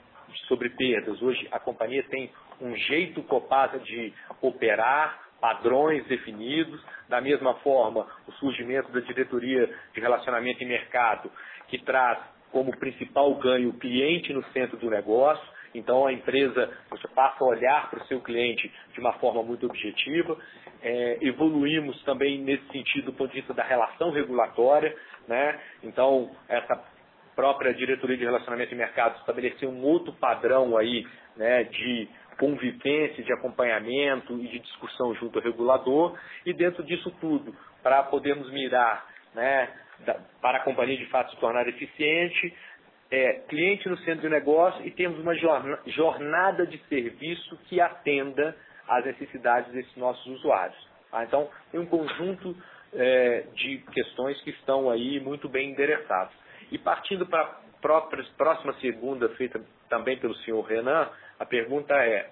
sobre 0.48 0.70
perdas. 0.70 1.22
Hoje 1.22 1.48
a 1.52 1.60
companhia 1.60 2.04
tem 2.04 2.32
um 2.60 2.76
jeito 2.76 3.22
Copasa 3.24 3.80
de 3.80 4.14
operar, 4.42 5.20
padrões 5.40 6.06
definidos, 6.06 6.82
da 7.10 7.20
mesma 7.20 7.56
forma 7.56 8.08
o 8.28 8.32
surgimento 8.34 8.92
da 8.92 9.00
diretoria 9.02 9.70
de 9.94 10.00
relacionamento 10.00 10.64
e 10.64 10.66
mercado, 10.66 11.32
que 11.68 11.80
traz 11.80 12.20
como 12.52 12.78
principal 12.78 13.34
ganho 13.36 13.70
o 13.70 13.80
cliente 13.80 14.34
no 14.34 14.44
centro 14.52 14.78
do 14.78 14.90
negócio, 14.90 15.44
então 15.74 16.08
a 16.08 16.14
empresa 16.14 16.70
você 16.90 17.08
passa 17.10 17.44
a 17.44 17.48
olhar 17.48 17.90
para 17.90 18.04
o 18.04 18.08
seu 18.08 18.22
cliente 18.22 18.72
de 18.94 19.00
uma 19.00 19.14
forma 19.14 19.42
muito 19.44 19.66
objetiva. 19.66 20.38
É, 20.84 21.20
evoluímos 21.22 22.02
também 22.04 22.40
nesse 22.40 22.66
sentido 22.72 23.06
do 23.06 23.14
ponto 23.14 23.30
de 23.30 23.38
vista 23.38 23.54
da 23.54 23.64
relação 23.64 24.12
regulatória, 24.12 24.96
né? 25.28 25.60
Então 25.84 26.32
essa 26.50 26.84
própria 27.36 27.74
diretoria 27.74 28.18
de 28.18 28.26
relacionamento 28.26 28.74
e 28.74 28.78
mercado 28.78 29.20
estabeleceu 29.20 29.70
um 29.70 29.84
outro 29.84 30.14
padrão 30.14 30.78
aí, 30.78 31.08
né, 31.36 31.64
de 31.64 32.08
convivência, 32.38 33.24
de 33.24 33.32
acompanhamento 33.34 34.34
e 34.40 34.48
de 34.48 34.60
discussão 34.60 35.14
junto 35.16 35.40
ao 35.40 35.46
regulador, 35.46 36.18
e 36.46 36.54
dentro 36.54 36.84
disso 36.84 37.12
tudo, 37.22 37.56
para 37.84 38.04
podermos 38.04 38.52
mirar 38.52 39.06
né, 39.34 39.70
para 40.42 40.58
a 40.58 40.64
companhia 40.64 40.98
de 40.98 41.06
fato 41.08 41.32
se 41.32 41.40
tornar 41.40 41.68
eficiente, 41.68 42.54
é, 43.12 43.34
cliente 43.50 43.90
no 43.90 43.98
centro 44.00 44.22
do 44.22 44.30
negócio 44.30 44.86
e 44.88 44.92
temos 44.92 45.20
uma 45.20 45.36
jornada 45.86 46.66
de 46.66 46.78
serviço 46.88 47.58
que 47.66 47.82
atenda 47.82 48.56
às 48.88 49.06
necessidades 49.06 49.72
desses 49.74 49.96
nossos 49.98 50.26
usuários. 50.28 50.90
Tá? 51.12 51.24
Então, 51.26 51.50
tem 51.72 51.80
um 51.80 51.86
conjunto 51.86 52.56
é, 52.94 53.44
de 53.54 53.80
questões 53.92 54.42
que 54.42 54.52
estão 54.52 54.90
aí 54.90 55.20
muito 55.20 55.50
bem 55.50 55.72
endereçadas. 55.72 56.34
E 56.72 56.78
partindo 56.78 57.26
para 57.26 57.60
a 57.84 58.02
próxima 58.38 58.74
segunda, 58.80 59.28
feita 59.36 59.62
também 59.90 60.18
pelo 60.18 60.36
senhor 60.36 60.62
Renan, 60.62 61.10
a 61.38 61.46
pergunta 61.46 61.94
é, 61.94 62.30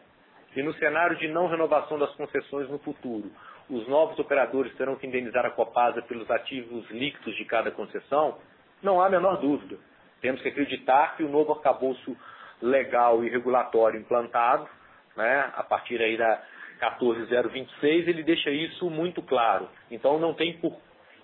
se 0.54 0.64
no 0.64 0.74
cenário 0.76 1.18
de 1.18 1.28
não 1.28 1.48
renovação 1.48 2.00
das 2.00 2.16
concessões 2.16 2.70
no 2.70 2.80
futuro, 2.80 3.30
os 3.70 3.86
novos 3.88 4.18
operadores 4.18 4.74
terão 4.76 4.96
que 4.96 5.06
indenizar 5.06 5.46
a 5.46 5.52
Copasa 5.52 6.02
pelos 6.04 6.30
ativos 6.32 6.90
líquidos 6.90 7.36
de 7.36 7.44
cada 7.46 7.70
concessão, 7.70 8.38
não 8.82 9.02
há 9.02 9.08
a 9.08 9.10
menor 9.10 9.38
dúvida. 9.42 9.78
Temos 10.22 10.42
que 10.42 10.50
acreditar 10.50 11.16
que 11.16 11.24
o 11.24 11.30
novo 11.30 11.54
arcabouço 11.54 12.16
legal 12.62 13.24
e 13.24 13.30
regulatório 13.30 14.00
implantado, 14.00 14.68
né, 15.16 15.52
a 15.56 15.64
partir 15.64 16.02
aí 16.02 16.18
da 16.18 16.42
14026, 16.80 18.08
ele 18.08 18.24
deixa 18.24 18.50
isso 18.50 18.90
muito 18.90 19.22
claro. 19.22 19.68
Então 19.92 20.20
não 20.20 20.34
tem 20.34 20.58
por 20.60 20.76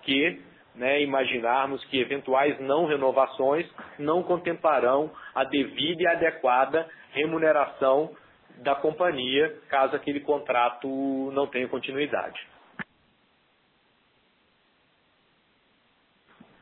que 0.02 0.40
né, 0.74 1.02
imaginarmos 1.02 1.82
que 1.86 1.98
eventuais 1.98 2.58
não 2.60 2.86
renovações 2.86 3.66
não 3.98 4.22
contemplarão 4.22 5.10
a 5.34 5.44
devida 5.44 6.02
e 6.02 6.06
adequada 6.06 6.86
remuneração 7.12 8.14
da 8.58 8.74
companhia, 8.74 9.54
caso 9.68 9.96
aquele 9.96 10.20
contrato 10.20 10.88
não 11.32 11.46
tenha 11.46 11.68
continuidade. 11.68 12.46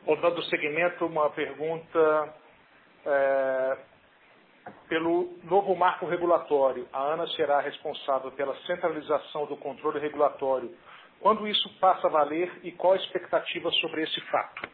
Dando 0.06 0.42
segmento, 0.44 1.06
uma 1.06 1.30
pergunta 1.30 2.34
é, 3.06 3.78
pelo 4.88 5.38
novo 5.44 5.74
marco 5.74 6.06
regulatório. 6.06 6.86
A 6.92 7.00
ANA 7.12 7.26
será 7.28 7.60
responsável 7.60 8.30
pela 8.32 8.54
centralização 8.66 9.46
do 9.46 9.56
controle 9.56 9.98
regulatório. 9.98 10.74
Quando 11.20 11.48
isso 11.48 11.68
passa 11.78 12.06
a 12.06 12.10
valer 12.10 12.60
e 12.62 12.72
qual 12.72 12.92
a 12.92 12.96
expectativa 12.96 13.70
sobre 13.80 14.02
esse 14.02 14.20
fato? 14.30 14.68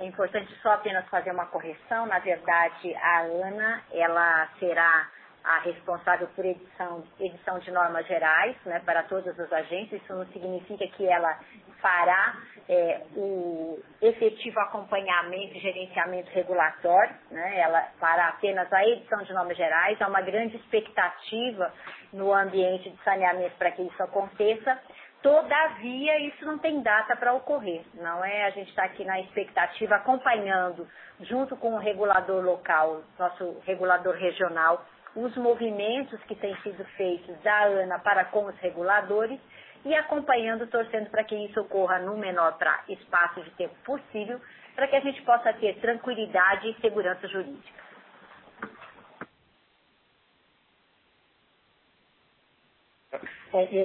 É 0.00 0.04
importante 0.04 0.52
só 0.62 0.72
apenas 0.72 1.08
fazer 1.08 1.30
uma 1.30 1.46
correção. 1.46 2.06
Na 2.06 2.18
verdade, 2.18 2.92
a 2.96 3.20
ANA 3.20 3.84
ela 3.92 4.48
será 4.58 5.08
a 5.44 5.58
responsável 5.60 6.26
por 6.34 6.44
edição, 6.44 7.04
edição 7.20 7.58
de 7.60 7.70
normas 7.70 8.06
gerais 8.06 8.56
né, 8.64 8.80
para 8.80 9.04
todas 9.04 9.38
as 9.38 9.52
agências. 9.52 10.02
Isso 10.02 10.12
não 10.12 10.26
significa 10.26 10.86
que 10.88 11.06
ela 11.06 11.38
fará 11.82 12.36
é, 12.68 13.02
o 13.16 13.78
efetivo 14.00 14.60
acompanhamento 14.60 15.56
e 15.56 15.60
gerenciamento 15.60 16.30
regulatório, 16.30 17.14
né? 17.30 17.58
ela 17.58 17.82
fará 17.98 18.28
apenas 18.28 18.72
a 18.72 18.86
edição 18.86 19.22
de 19.24 19.32
normas 19.34 19.56
gerais, 19.56 20.00
há 20.00 20.08
uma 20.08 20.22
grande 20.22 20.56
expectativa 20.56 21.70
no 22.12 22.32
ambiente 22.32 22.88
de 22.88 23.02
saneamento 23.02 23.56
para 23.58 23.72
que 23.72 23.82
isso 23.82 24.02
aconteça, 24.02 24.80
Todavia, 25.22 26.18
isso 26.26 26.44
não 26.44 26.58
tem 26.58 26.82
data 26.82 27.14
para 27.14 27.32
ocorrer, 27.32 27.82
não 27.94 28.24
é? 28.24 28.44
A 28.44 28.50
gente 28.50 28.70
está 28.70 28.82
aqui 28.82 29.04
na 29.04 29.20
expectativa, 29.20 29.94
acompanhando, 29.94 30.84
junto 31.20 31.56
com 31.56 31.74
o 31.74 31.78
regulador 31.78 32.44
local, 32.44 33.02
nosso 33.16 33.56
regulador 33.64 34.16
regional, 34.16 34.84
os 35.14 35.36
movimentos 35.36 36.20
que 36.24 36.34
têm 36.34 36.56
sido 36.62 36.84
feitos 36.96 37.38
da 37.42 37.66
ANA 37.66 38.00
para 38.00 38.24
com 38.24 38.46
os 38.46 38.56
reguladores 38.58 39.38
e 39.84 39.94
acompanhando, 39.94 40.66
torcendo 40.66 41.10
para 41.10 41.24
que 41.24 41.34
isso 41.34 41.60
ocorra 41.60 41.98
no 41.98 42.16
menor 42.16 42.56
pra, 42.58 42.84
espaço 42.88 43.42
de 43.42 43.50
tempo 43.52 43.74
possível, 43.84 44.40
para 44.74 44.86
que 44.88 44.96
a 44.96 45.00
gente 45.00 45.20
possa 45.22 45.52
ter 45.54 45.74
tranquilidade 45.80 46.68
e 46.70 46.80
segurança 46.80 47.26
jurídica. 47.28 47.82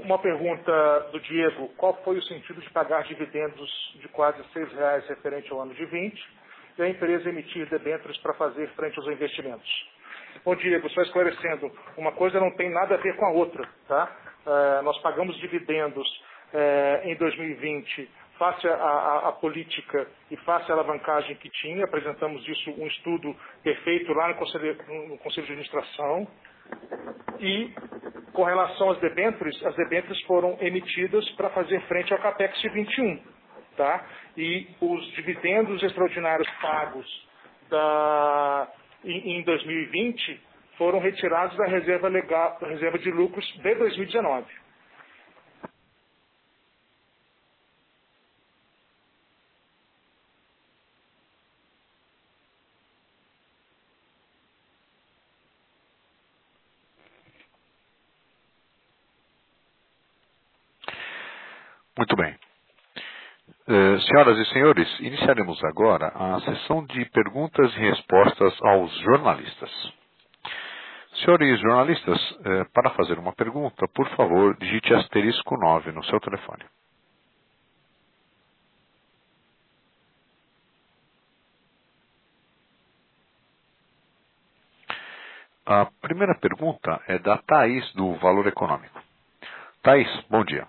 Uma 0.06 0.18
pergunta 0.20 1.00
do 1.12 1.20
Diego. 1.20 1.68
Qual 1.76 1.93
foi 2.04 2.18
o 2.18 2.24
sentido 2.24 2.62
de 2.62 2.70
pagar 2.70 3.04
dividendos 3.04 3.98
de 4.00 4.08
quase 4.10 4.41
R$ 4.54 4.66
reais 4.76 5.06
referente 5.08 5.52
ao 5.52 5.62
ano 5.62 5.74
de 5.74 5.86
20 5.86 6.28
e 6.78 6.84
a 6.84 6.89
empresa 6.89 7.30
emitir 7.30 7.68
debêntures 7.70 8.18
para 8.20 8.34
fazer 8.36 8.70
frente 8.70 8.98
aos 8.98 9.08
investimentos? 9.10 9.89
Bom, 10.45 10.56
Diego, 10.56 10.89
só 10.91 11.02
esclarecendo, 11.02 11.70
uma 11.98 12.14
coisa 12.14 12.39
não 12.39 12.56
tem 12.56 12.70
nada 12.70 12.95
a 12.95 12.98
ver 12.98 13.18
com 13.18 13.26
a 13.26 13.32
outra. 13.32 13.68
Tá? 13.89 14.26
É, 14.48 14.82
nós 14.82 14.98
pagamos 15.02 15.38
dividendos 15.39 16.08
é, 16.54 17.02
em 17.04 17.16
2020 17.16 18.10
face 18.39 18.68
à, 18.68 19.36
política 19.41 20.08
e 20.32 20.38
face 20.38 20.72
à 20.72 20.76
alavancagem 20.76 21.36
que 21.36 21.50
tinha. 21.50 21.84
Apresentamos 21.84 22.48
isso, 22.48 22.72
um 22.72 22.88
estudo 22.88 23.36
perfeito 23.62 24.14
lá 24.14 24.30
no 24.30 24.36
Conselho, 24.36 24.78
no 25.10 25.18
Conselho 25.18 25.48
de 25.48 25.54
Administração. 25.54 26.28
E 27.39 27.74
com 28.32 28.43
relação 28.43 28.91
às 28.91 29.00
debêntures, 29.00 29.66
as 29.66 29.76
debêntures 29.76 30.22
foram 30.24 30.58
emitidas 30.62 31.28
para 31.32 31.50
fazer 31.50 31.82
frente 31.88 32.14
ao 32.14 32.20
CAPEX 32.20 32.60
de 32.62 32.70
21. 32.70 33.20
Tá? 33.76 34.06
E 34.38 34.68
os 34.80 35.06
dividendos 35.14 35.84
extraordinários 35.84 36.50
pagos 36.62 37.28
da, 37.70 38.68
em, 39.04 39.39
em 39.39 39.43
2020 39.43 40.47
foram 40.78 40.99
retirados 40.99 41.57
da 41.57 41.65
reserva, 41.65 42.07
legal, 42.07 42.57
da 42.61 42.67
reserva 42.67 42.99
de 42.99 43.11
lucros 43.11 43.45
de 43.61 43.75
2019. 43.75 44.45
Muito 61.97 62.15
bem. 62.15 62.36
Uh, 63.67 63.99
senhoras 63.99 64.38
e 64.38 64.53
senhores, 64.53 64.99
iniciaremos 64.99 65.61
agora 65.63 66.07
a 66.09 66.39
sessão 66.41 66.86
de 66.86 67.03
perguntas 67.09 67.73
e 67.75 67.80
respostas 67.80 68.53
aos 68.63 68.93
jornalistas. 69.01 69.71
Senhores 71.24 71.59
jornalistas, 71.59 72.32
uh, 72.32 72.72
para 72.74 72.91
fazer 72.91 73.18
uma 73.18 73.34
pergunta, 73.34 73.88
por 73.88 74.07
favor, 74.15 74.55
digite 74.57 74.93
asterisco 74.93 75.57
9 75.57 75.91
no 75.91 76.03
seu 76.05 76.20
telefone. 76.20 76.63
A 85.65 85.86
primeira 86.01 86.34
pergunta 86.36 87.01
é 87.07 87.20
da 87.20 87.38
Thaís, 87.39 87.91
do 87.93 88.13
Valor 88.15 88.47
Econômico. 88.47 89.01
Thaís, 89.82 90.07
bom 90.30 90.45
dia. 90.45 90.68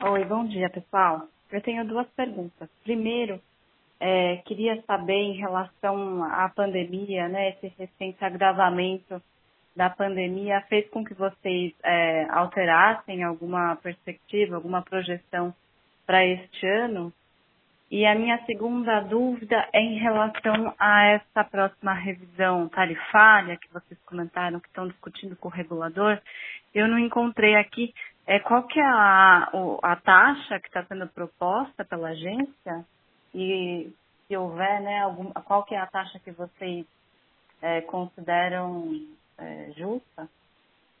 Oi, 0.00 0.24
bom 0.26 0.44
dia, 0.46 0.68
pessoal. 0.70 1.26
Eu 1.50 1.60
tenho 1.60 1.84
duas 1.86 2.08
perguntas. 2.10 2.68
Primeiro, 2.84 3.40
é, 4.04 4.38
queria 4.44 4.82
saber 4.82 5.12
em 5.12 5.34
relação 5.34 6.24
à 6.24 6.48
pandemia, 6.48 7.28
né, 7.28 7.50
esse 7.50 7.72
recente 7.78 8.24
agravamento 8.24 9.22
da 9.76 9.88
pandemia 9.88 10.60
fez 10.62 10.90
com 10.90 11.04
que 11.04 11.14
vocês 11.14 11.72
é, 11.84 12.26
alterassem 12.30 13.22
alguma 13.22 13.76
perspectiva, 13.76 14.56
alguma 14.56 14.82
projeção 14.82 15.54
para 16.04 16.26
este 16.26 16.66
ano? 16.66 17.12
E 17.88 18.04
a 18.04 18.16
minha 18.16 18.44
segunda 18.44 19.00
dúvida 19.02 19.68
é 19.72 19.80
em 19.80 19.98
relação 19.98 20.74
a 20.80 21.04
essa 21.04 21.44
próxima 21.44 21.92
revisão 21.92 22.68
tarifária 22.68 23.56
que 23.56 23.72
vocês 23.72 24.00
comentaram 24.04 24.58
que 24.58 24.66
estão 24.66 24.88
discutindo 24.88 25.36
com 25.36 25.46
o 25.46 25.52
regulador. 25.52 26.18
Eu 26.74 26.88
não 26.88 26.98
encontrei 26.98 27.54
aqui 27.54 27.94
é, 28.26 28.40
qual 28.40 28.64
que 28.64 28.80
é 28.80 28.84
a, 28.84 29.48
a 29.80 29.96
taxa 29.96 30.58
que 30.58 30.66
está 30.66 30.82
sendo 30.86 31.06
proposta 31.06 31.84
pela 31.84 32.08
agência 32.08 32.84
e 33.34 33.92
se 34.26 34.36
houver, 34.36 34.80
né, 34.80 35.00
algum, 35.00 35.30
qual 35.32 35.64
que 35.64 35.74
é 35.74 35.78
a 35.78 35.86
taxa 35.86 36.18
que 36.18 36.30
vocês 36.30 36.86
é, 37.60 37.80
consideram 37.82 39.06
é, 39.38 39.70
justa? 39.76 40.28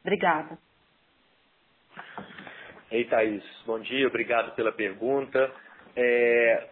Obrigada. 0.02 0.58
Ei, 2.90 3.04
Thaís, 3.04 3.42
bom 3.64 3.78
dia, 3.78 4.06
obrigado 4.06 4.54
pela 4.54 4.72
pergunta. 4.72 5.50
É, 5.96 6.68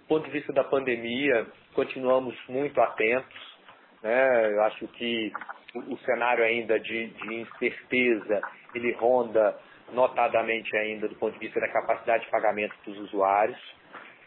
do 0.00 0.06
ponto 0.08 0.24
de 0.24 0.30
vista 0.32 0.52
da 0.52 0.64
pandemia, 0.64 1.46
continuamos 1.74 2.36
muito 2.48 2.80
atentos. 2.80 3.58
Né? 4.02 4.54
Eu 4.54 4.62
acho 4.64 4.88
que 4.88 5.32
o, 5.74 5.94
o 5.94 5.98
cenário 5.98 6.42
ainda 6.42 6.78
de, 6.80 7.06
de 7.08 7.34
incerteza, 7.34 8.40
ele 8.74 8.92
ronda 8.92 9.56
notadamente 9.92 10.76
ainda 10.76 11.08
do 11.08 11.14
ponto 11.16 11.34
de 11.34 11.38
vista 11.38 11.60
da 11.60 11.68
capacidade 11.68 12.24
de 12.24 12.30
pagamento 12.30 12.74
dos 12.84 12.98
usuários. 12.98 13.58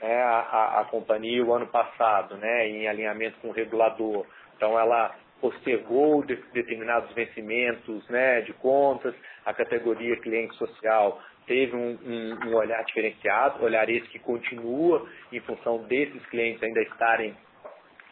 É, 0.06 0.22
a, 0.22 0.82
a, 0.82 0.86
companhia, 0.92 1.46
o 1.46 1.54
ano 1.54 1.68
passado, 1.68 2.36
né, 2.36 2.68
em 2.68 2.90
alinhamento 2.90 3.40
com 3.40 3.48
o 3.48 3.54
regulador, 3.54 4.26
então 4.58 4.78
ela 4.78 5.16
postergou 5.40 6.22
de, 6.26 6.36
determinados 6.52 7.10
vencimentos 7.14 8.06
né, 8.10 8.42
de 8.42 8.52
contas, 8.52 9.16
a 9.46 9.54
categoria 9.54 10.20
cliente 10.20 10.54
social 10.58 11.22
teve 11.48 11.74
um, 11.74 11.98
um, 12.04 12.50
um, 12.50 12.56
olhar 12.56 12.84
diferenciado, 12.84 13.64
olhar 13.64 13.90
esse 13.90 14.06
que 14.10 14.20
continua 14.20 15.08
em 15.32 15.40
função 15.40 15.84
desses 15.84 16.26
clientes 16.26 16.62
ainda 16.62 16.82
estarem, 16.82 17.34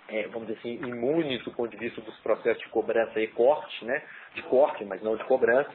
é, 0.07 0.27
vamos 0.27 0.47
dizer 0.47 0.59
assim, 0.59 0.75
imunes 0.87 1.43
do 1.43 1.51
ponto 1.51 1.71
de 1.71 1.77
vista 1.77 1.99
dos 1.99 2.17
processos 2.19 2.63
de 2.63 2.69
cobrança 2.69 3.19
e 3.19 3.27
corte, 3.27 3.83
né, 3.83 4.01
de 4.33 4.43
corte, 4.43 4.85
mas 4.85 5.01
não 5.01 5.17
de 5.17 5.25
cobrança. 5.25 5.71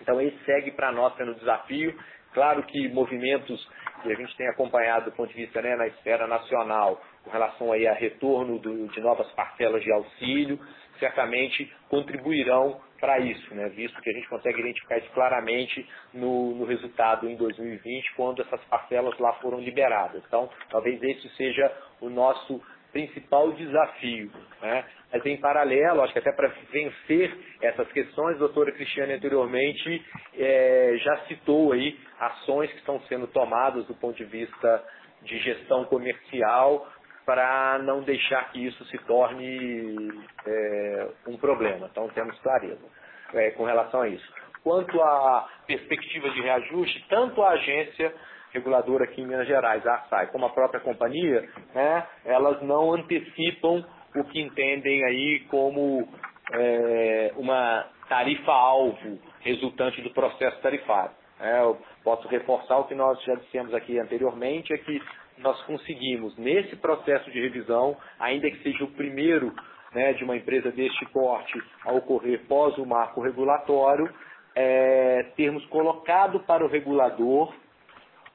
Então, 0.00 0.20
esse 0.20 0.38
segue 0.44 0.70
para 0.70 0.92
nós 0.92 1.14
sendo 1.16 1.34
desafio. 1.34 1.94
Claro 2.36 2.62
que 2.64 2.86
movimentos 2.90 3.66
que 4.02 4.12
a 4.12 4.14
gente 4.14 4.36
tem 4.36 4.46
acompanhado 4.48 5.06
do 5.06 5.16
ponto 5.16 5.30
de 5.30 5.40
vista 5.40 5.62
né, 5.62 5.74
na 5.74 5.86
esfera 5.86 6.26
nacional, 6.26 7.00
com 7.24 7.30
relação 7.30 7.72
aí 7.72 7.86
a 7.88 7.94
retorno 7.94 8.58
do, 8.58 8.88
de 8.88 9.00
novas 9.00 9.26
parcelas 9.32 9.82
de 9.82 9.90
auxílio, 9.90 10.60
certamente 10.98 11.72
contribuirão 11.88 12.78
para 13.00 13.18
isso, 13.20 13.54
né? 13.54 13.70
visto 13.70 13.98
que 14.02 14.10
a 14.10 14.12
gente 14.12 14.28
consegue 14.28 14.60
identificar 14.60 14.98
isso 14.98 15.10
claramente 15.14 15.88
no, 16.12 16.54
no, 16.54 16.66
resultado 16.66 17.26
em 17.26 17.36
2020, 17.36 18.14
quando 18.16 18.42
essas 18.42 18.62
parcelas 18.66 19.18
lá 19.18 19.32
foram 19.40 19.58
liberadas. 19.58 20.22
Então, 20.26 20.50
talvez 20.68 21.02
esse 21.02 21.30
seja 21.36 21.72
o 22.02 22.10
nosso 22.10 22.60
principal 22.92 23.52
desafio. 23.52 24.30
Né? 24.60 24.84
Mas 25.12 25.24
em 25.26 25.36
paralelo, 25.36 26.02
acho 26.02 26.12
que 26.12 26.18
até 26.18 26.32
para 26.32 26.48
vencer 26.70 27.36
essas 27.60 27.90
questões, 27.92 28.36
a 28.36 28.40
doutora 28.40 28.72
Cristiane 28.72 29.14
anteriormente 29.14 30.04
é, 30.34 30.96
já 30.98 31.16
citou 31.28 31.72
aí 31.72 31.98
ações 32.18 32.70
que 32.70 32.78
estão 32.78 33.00
sendo 33.02 33.26
tomadas 33.28 33.86
do 33.86 33.94
ponto 33.94 34.16
de 34.16 34.24
vista 34.24 34.84
de 35.22 35.38
gestão 35.38 35.84
comercial 35.84 36.86
para 37.24 37.80
não 37.80 38.02
deixar 38.02 38.52
que 38.52 38.64
isso 38.64 38.84
se 38.86 38.98
torne 38.98 40.10
é, 40.46 41.08
um 41.26 41.36
problema. 41.36 41.88
Então 41.90 42.08
temos 42.10 42.38
clareza 42.40 42.86
é, 43.34 43.50
com 43.50 43.64
relação 43.64 44.02
a 44.02 44.08
isso. 44.08 44.32
Quanto 44.62 45.00
à 45.00 45.48
perspectiva 45.66 46.30
de 46.30 46.40
reajuste, 46.40 47.04
tanto 47.08 47.42
a 47.42 47.50
agência 47.50 48.14
reguladora 48.52 49.04
aqui 49.04 49.20
em 49.20 49.26
Minas 49.26 49.46
Gerais, 49.46 49.86
a 49.86 49.94
ASAI, 49.94 50.28
como 50.28 50.46
a 50.46 50.50
própria 50.50 50.80
companhia, 50.80 51.48
né, 51.74 52.06
elas 52.24 52.62
não 52.62 52.92
antecipam 52.94 53.84
o 54.14 54.24
que 54.24 54.40
entendem 54.40 55.04
aí 55.04 55.40
como 55.50 56.08
é, 56.52 57.32
uma 57.36 57.86
tarifa-alvo 58.08 59.18
resultante 59.40 60.00
do 60.02 60.10
processo 60.10 60.60
tarifário. 60.60 61.14
É, 61.38 61.60
eu 61.60 61.78
posso 62.02 62.26
reforçar 62.28 62.78
o 62.78 62.84
que 62.84 62.94
nós 62.94 63.22
já 63.24 63.34
dissemos 63.34 63.74
aqui 63.74 63.98
anteriormente, 63.98 64.72
é 64.72 64.78
que 64.78 65.02
nós 65.38 65.60
conseguimos, 65.64 66.36
nesse 66.38 66.76
processo 66.76 67.30
de 67.30 67.40
revisão, 67.40 67.96
ainda 68.18 68.50
que 68.50 68.62
seja 68.62 68.84
o 68.84 68.92
primeiro 68.92 69.52
né, 69.92 70.14
de 70.14 70.24
uma 70.24 70.36
empresa 70.36 70.70
deste 70.70 71.04
porte 71.06 71.62
a 71.84 71.92
ocorrer 71.92 72.46
pós 72.46 72.76
o 72.78 72.86
marco 72.86 73.20
regulatório, 73.20 74.08
é, 74.54 75.24
termos 75.36 75.64
colocado 75.66 76.40
para 76.40 76.64
o 76.64 76.68
regulador 76.68 77.52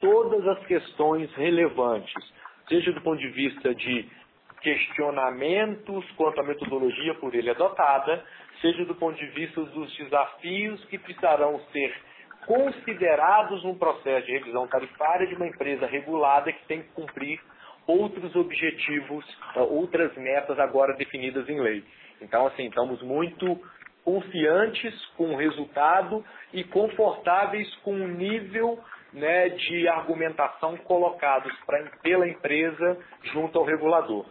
todas 0.01 0.45
as 0.47 0.65
questões 0.65 1.31
relevantes, 1.35 2.13
seja 2.67 2.91
do 2.91 3.01
ponto 3.01 3.19
de 3.19 3.29
vista 3.29 3.73
de 3.73 4.09
questionamentos 4.61 6.05
quanto 6.17 6.41
à 6.41 6.43
metodologia 6.43 7.13
por 7.15 7.33
ele 7.33 7.49
adotada, 7.49 8.23
seja 8.59 8.83
do 8.85 8.95
ponto 8.95 9.17
de 9.17 9.27
vista 9.27 9.61
dos 9.61 9.95
desafios 9.95 10.83
que 10.85 10.97
precisarão 10.97 11.59
ser 11.71 11.95
considerados 12.45 13.63
no 13.63 13.75
processo 13.75 14.25
de 14.25 14.33
revisão 14.33 14.67
tarifária 14.67 15.27
de 15.27 15.35
uma 15.35 15.47
empresa 15.47 15.85
regulada 15.85 16.51
que 16.51 16.65
tem 16.65 16.81
que 16.81 16.89
cumprir 16.89 17.39
outros 17.87 18.35
objetivos, 18.35 19.25
outras 19.55 20.15
metas 20.15 20.59
agora 20.59 20.95
definidas 20.95 21.47
em 21.49 21.59
lei. 21.59 21.83
Então, 22.21 22.47
assim, 22.47 22.67
estamos 22.67 23.01
muito 23.01 23.59
confiantes 24.03 24.93
com 25.17 25.33
o 25.33 25.37
resultado 25.37 26.23
e 26.53 26.63
confortáveis 26.63 27.73
com 27.77 27.93
o 27.93 28.07
nível 28.07 28.79
né, 29.13 29.49
de 29.49 29.87
argumentação 29.87 30.77
colocados 30.77 31.53
pra, 31.65 31.83
pela 32.01 32.27
empresa 32.27 32.97
junto 33.33 33.59
ao 33.59 33.65
regulador. 33.65 34.25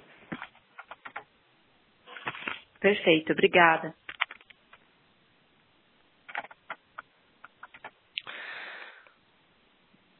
Perfeito, 2.80 3.32
obrigada. 3.32 3.94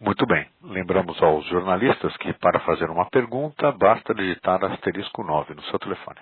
Muito 0.01 0.27
bem. 0.27 0.49
Lembramos 0.63 1.23
aos 1.23 1.45
jornalistas 1.47 2.17
que 2.19 2.33
para 2.35 2.61
fazer 2.61 2.89
uma 2.91 3.09
pergunta 3.11 3.71
basta 3.73 4.15
digitar 4.15 4.65
asterisco 4.65 5.23
9 5.23 5.55
no 5.55 5.63
seu 5.65 5.79
telefone. 5.79 6.21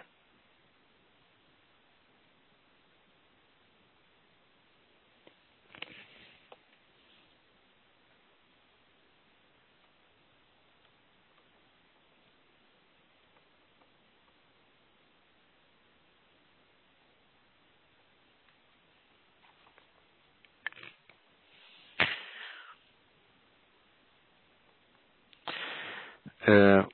É, 26.47 26.87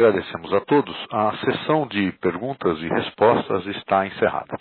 agradecemos 0.00 0.52
a 0.54 0.60
todos. 0.62 0.96
A 1.10 1.36
sessão 1.44 1.86
de 1.86 2.10
perguntas 2.12 2.78
e 2.78 2.88
respostas 2.88 3.66
está 3.66 4.06
encerrada. 4.06 4.56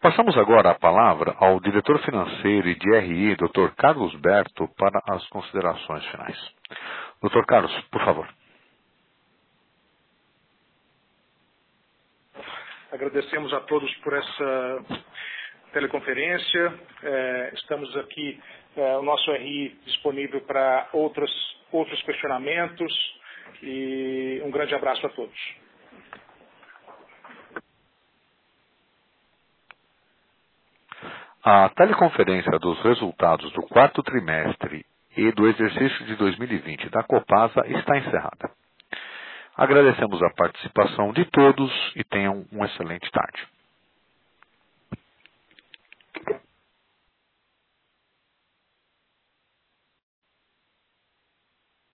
Passamos 0.00 0.36
agora 0.36 0.70
a 0.70 0.74
palavra 0.74 1.32
ao 1.38 1.60
diretor 1.60 2.00
financeiro 2.00 2.68
e 2.68 2.74
de 2.74 2.98
RI, 2.98 3.36
Dr. 3.36 3.70
Carlos 3.76 4.12
Berto, 4.16 4.68
para 4.76 5.00
as 5.08 5.24
considerações 5.28 6.04
finais. 6.06 6.36
Dr. 7.22 7.44
Carlos, 7.46 7.72
por 7.92 8.04
favor. 8.04 8.28
Agradecemos 12.90 13.54
a 13.54 13.60
todos 13.60 13.94
por 13.98 14.12
essa 14.12 14.84
teleconferência. 15.72 16.74
É, 17.04 17.52
estamos 17.54 17.96
aqui, 17.96 18.40
é, 18.76 18.96
o 18.96 19.02
nosso 19.02 19.30
RI 19.30 19.78
disponível 19.86 20.40
para 20.40 20.88
outros 20.92 22.02
questionamentos 22.02 23.21
e 23.62 24.40
um 24.44 24.50
grande 24.50 24.74
abraço 24.74 25.06
a 25.06 25.10
todos. 25.10 25.54
A 31.44 31.68
teleconferência 31.70 32.52
dos 32.60 32.80
resultados 32.82 33.50
do 33.52 33.62
quarto 33.62 34.00
trimestre 34.02 34.86
e 35.16 35.32
do 35.32 35.48
exercício 35.48 36.06
de 36.06 36.14
2020 36.14 36.88
da 36.90 37.02
Copasa 37.02 37.66
está 37.66 37.98
encerrada. 37.98 38.50
Agradecemos 39.56 40.22
a 40.22 40.30
participação 40.30 41.12
de 41.12 41.24
todos 41.26 41.70
e 41.96 42.04
tenham 42.04 42.46
uma 42.52 42.66
excelente 42.66 43.10
tarde. 43.10 43.46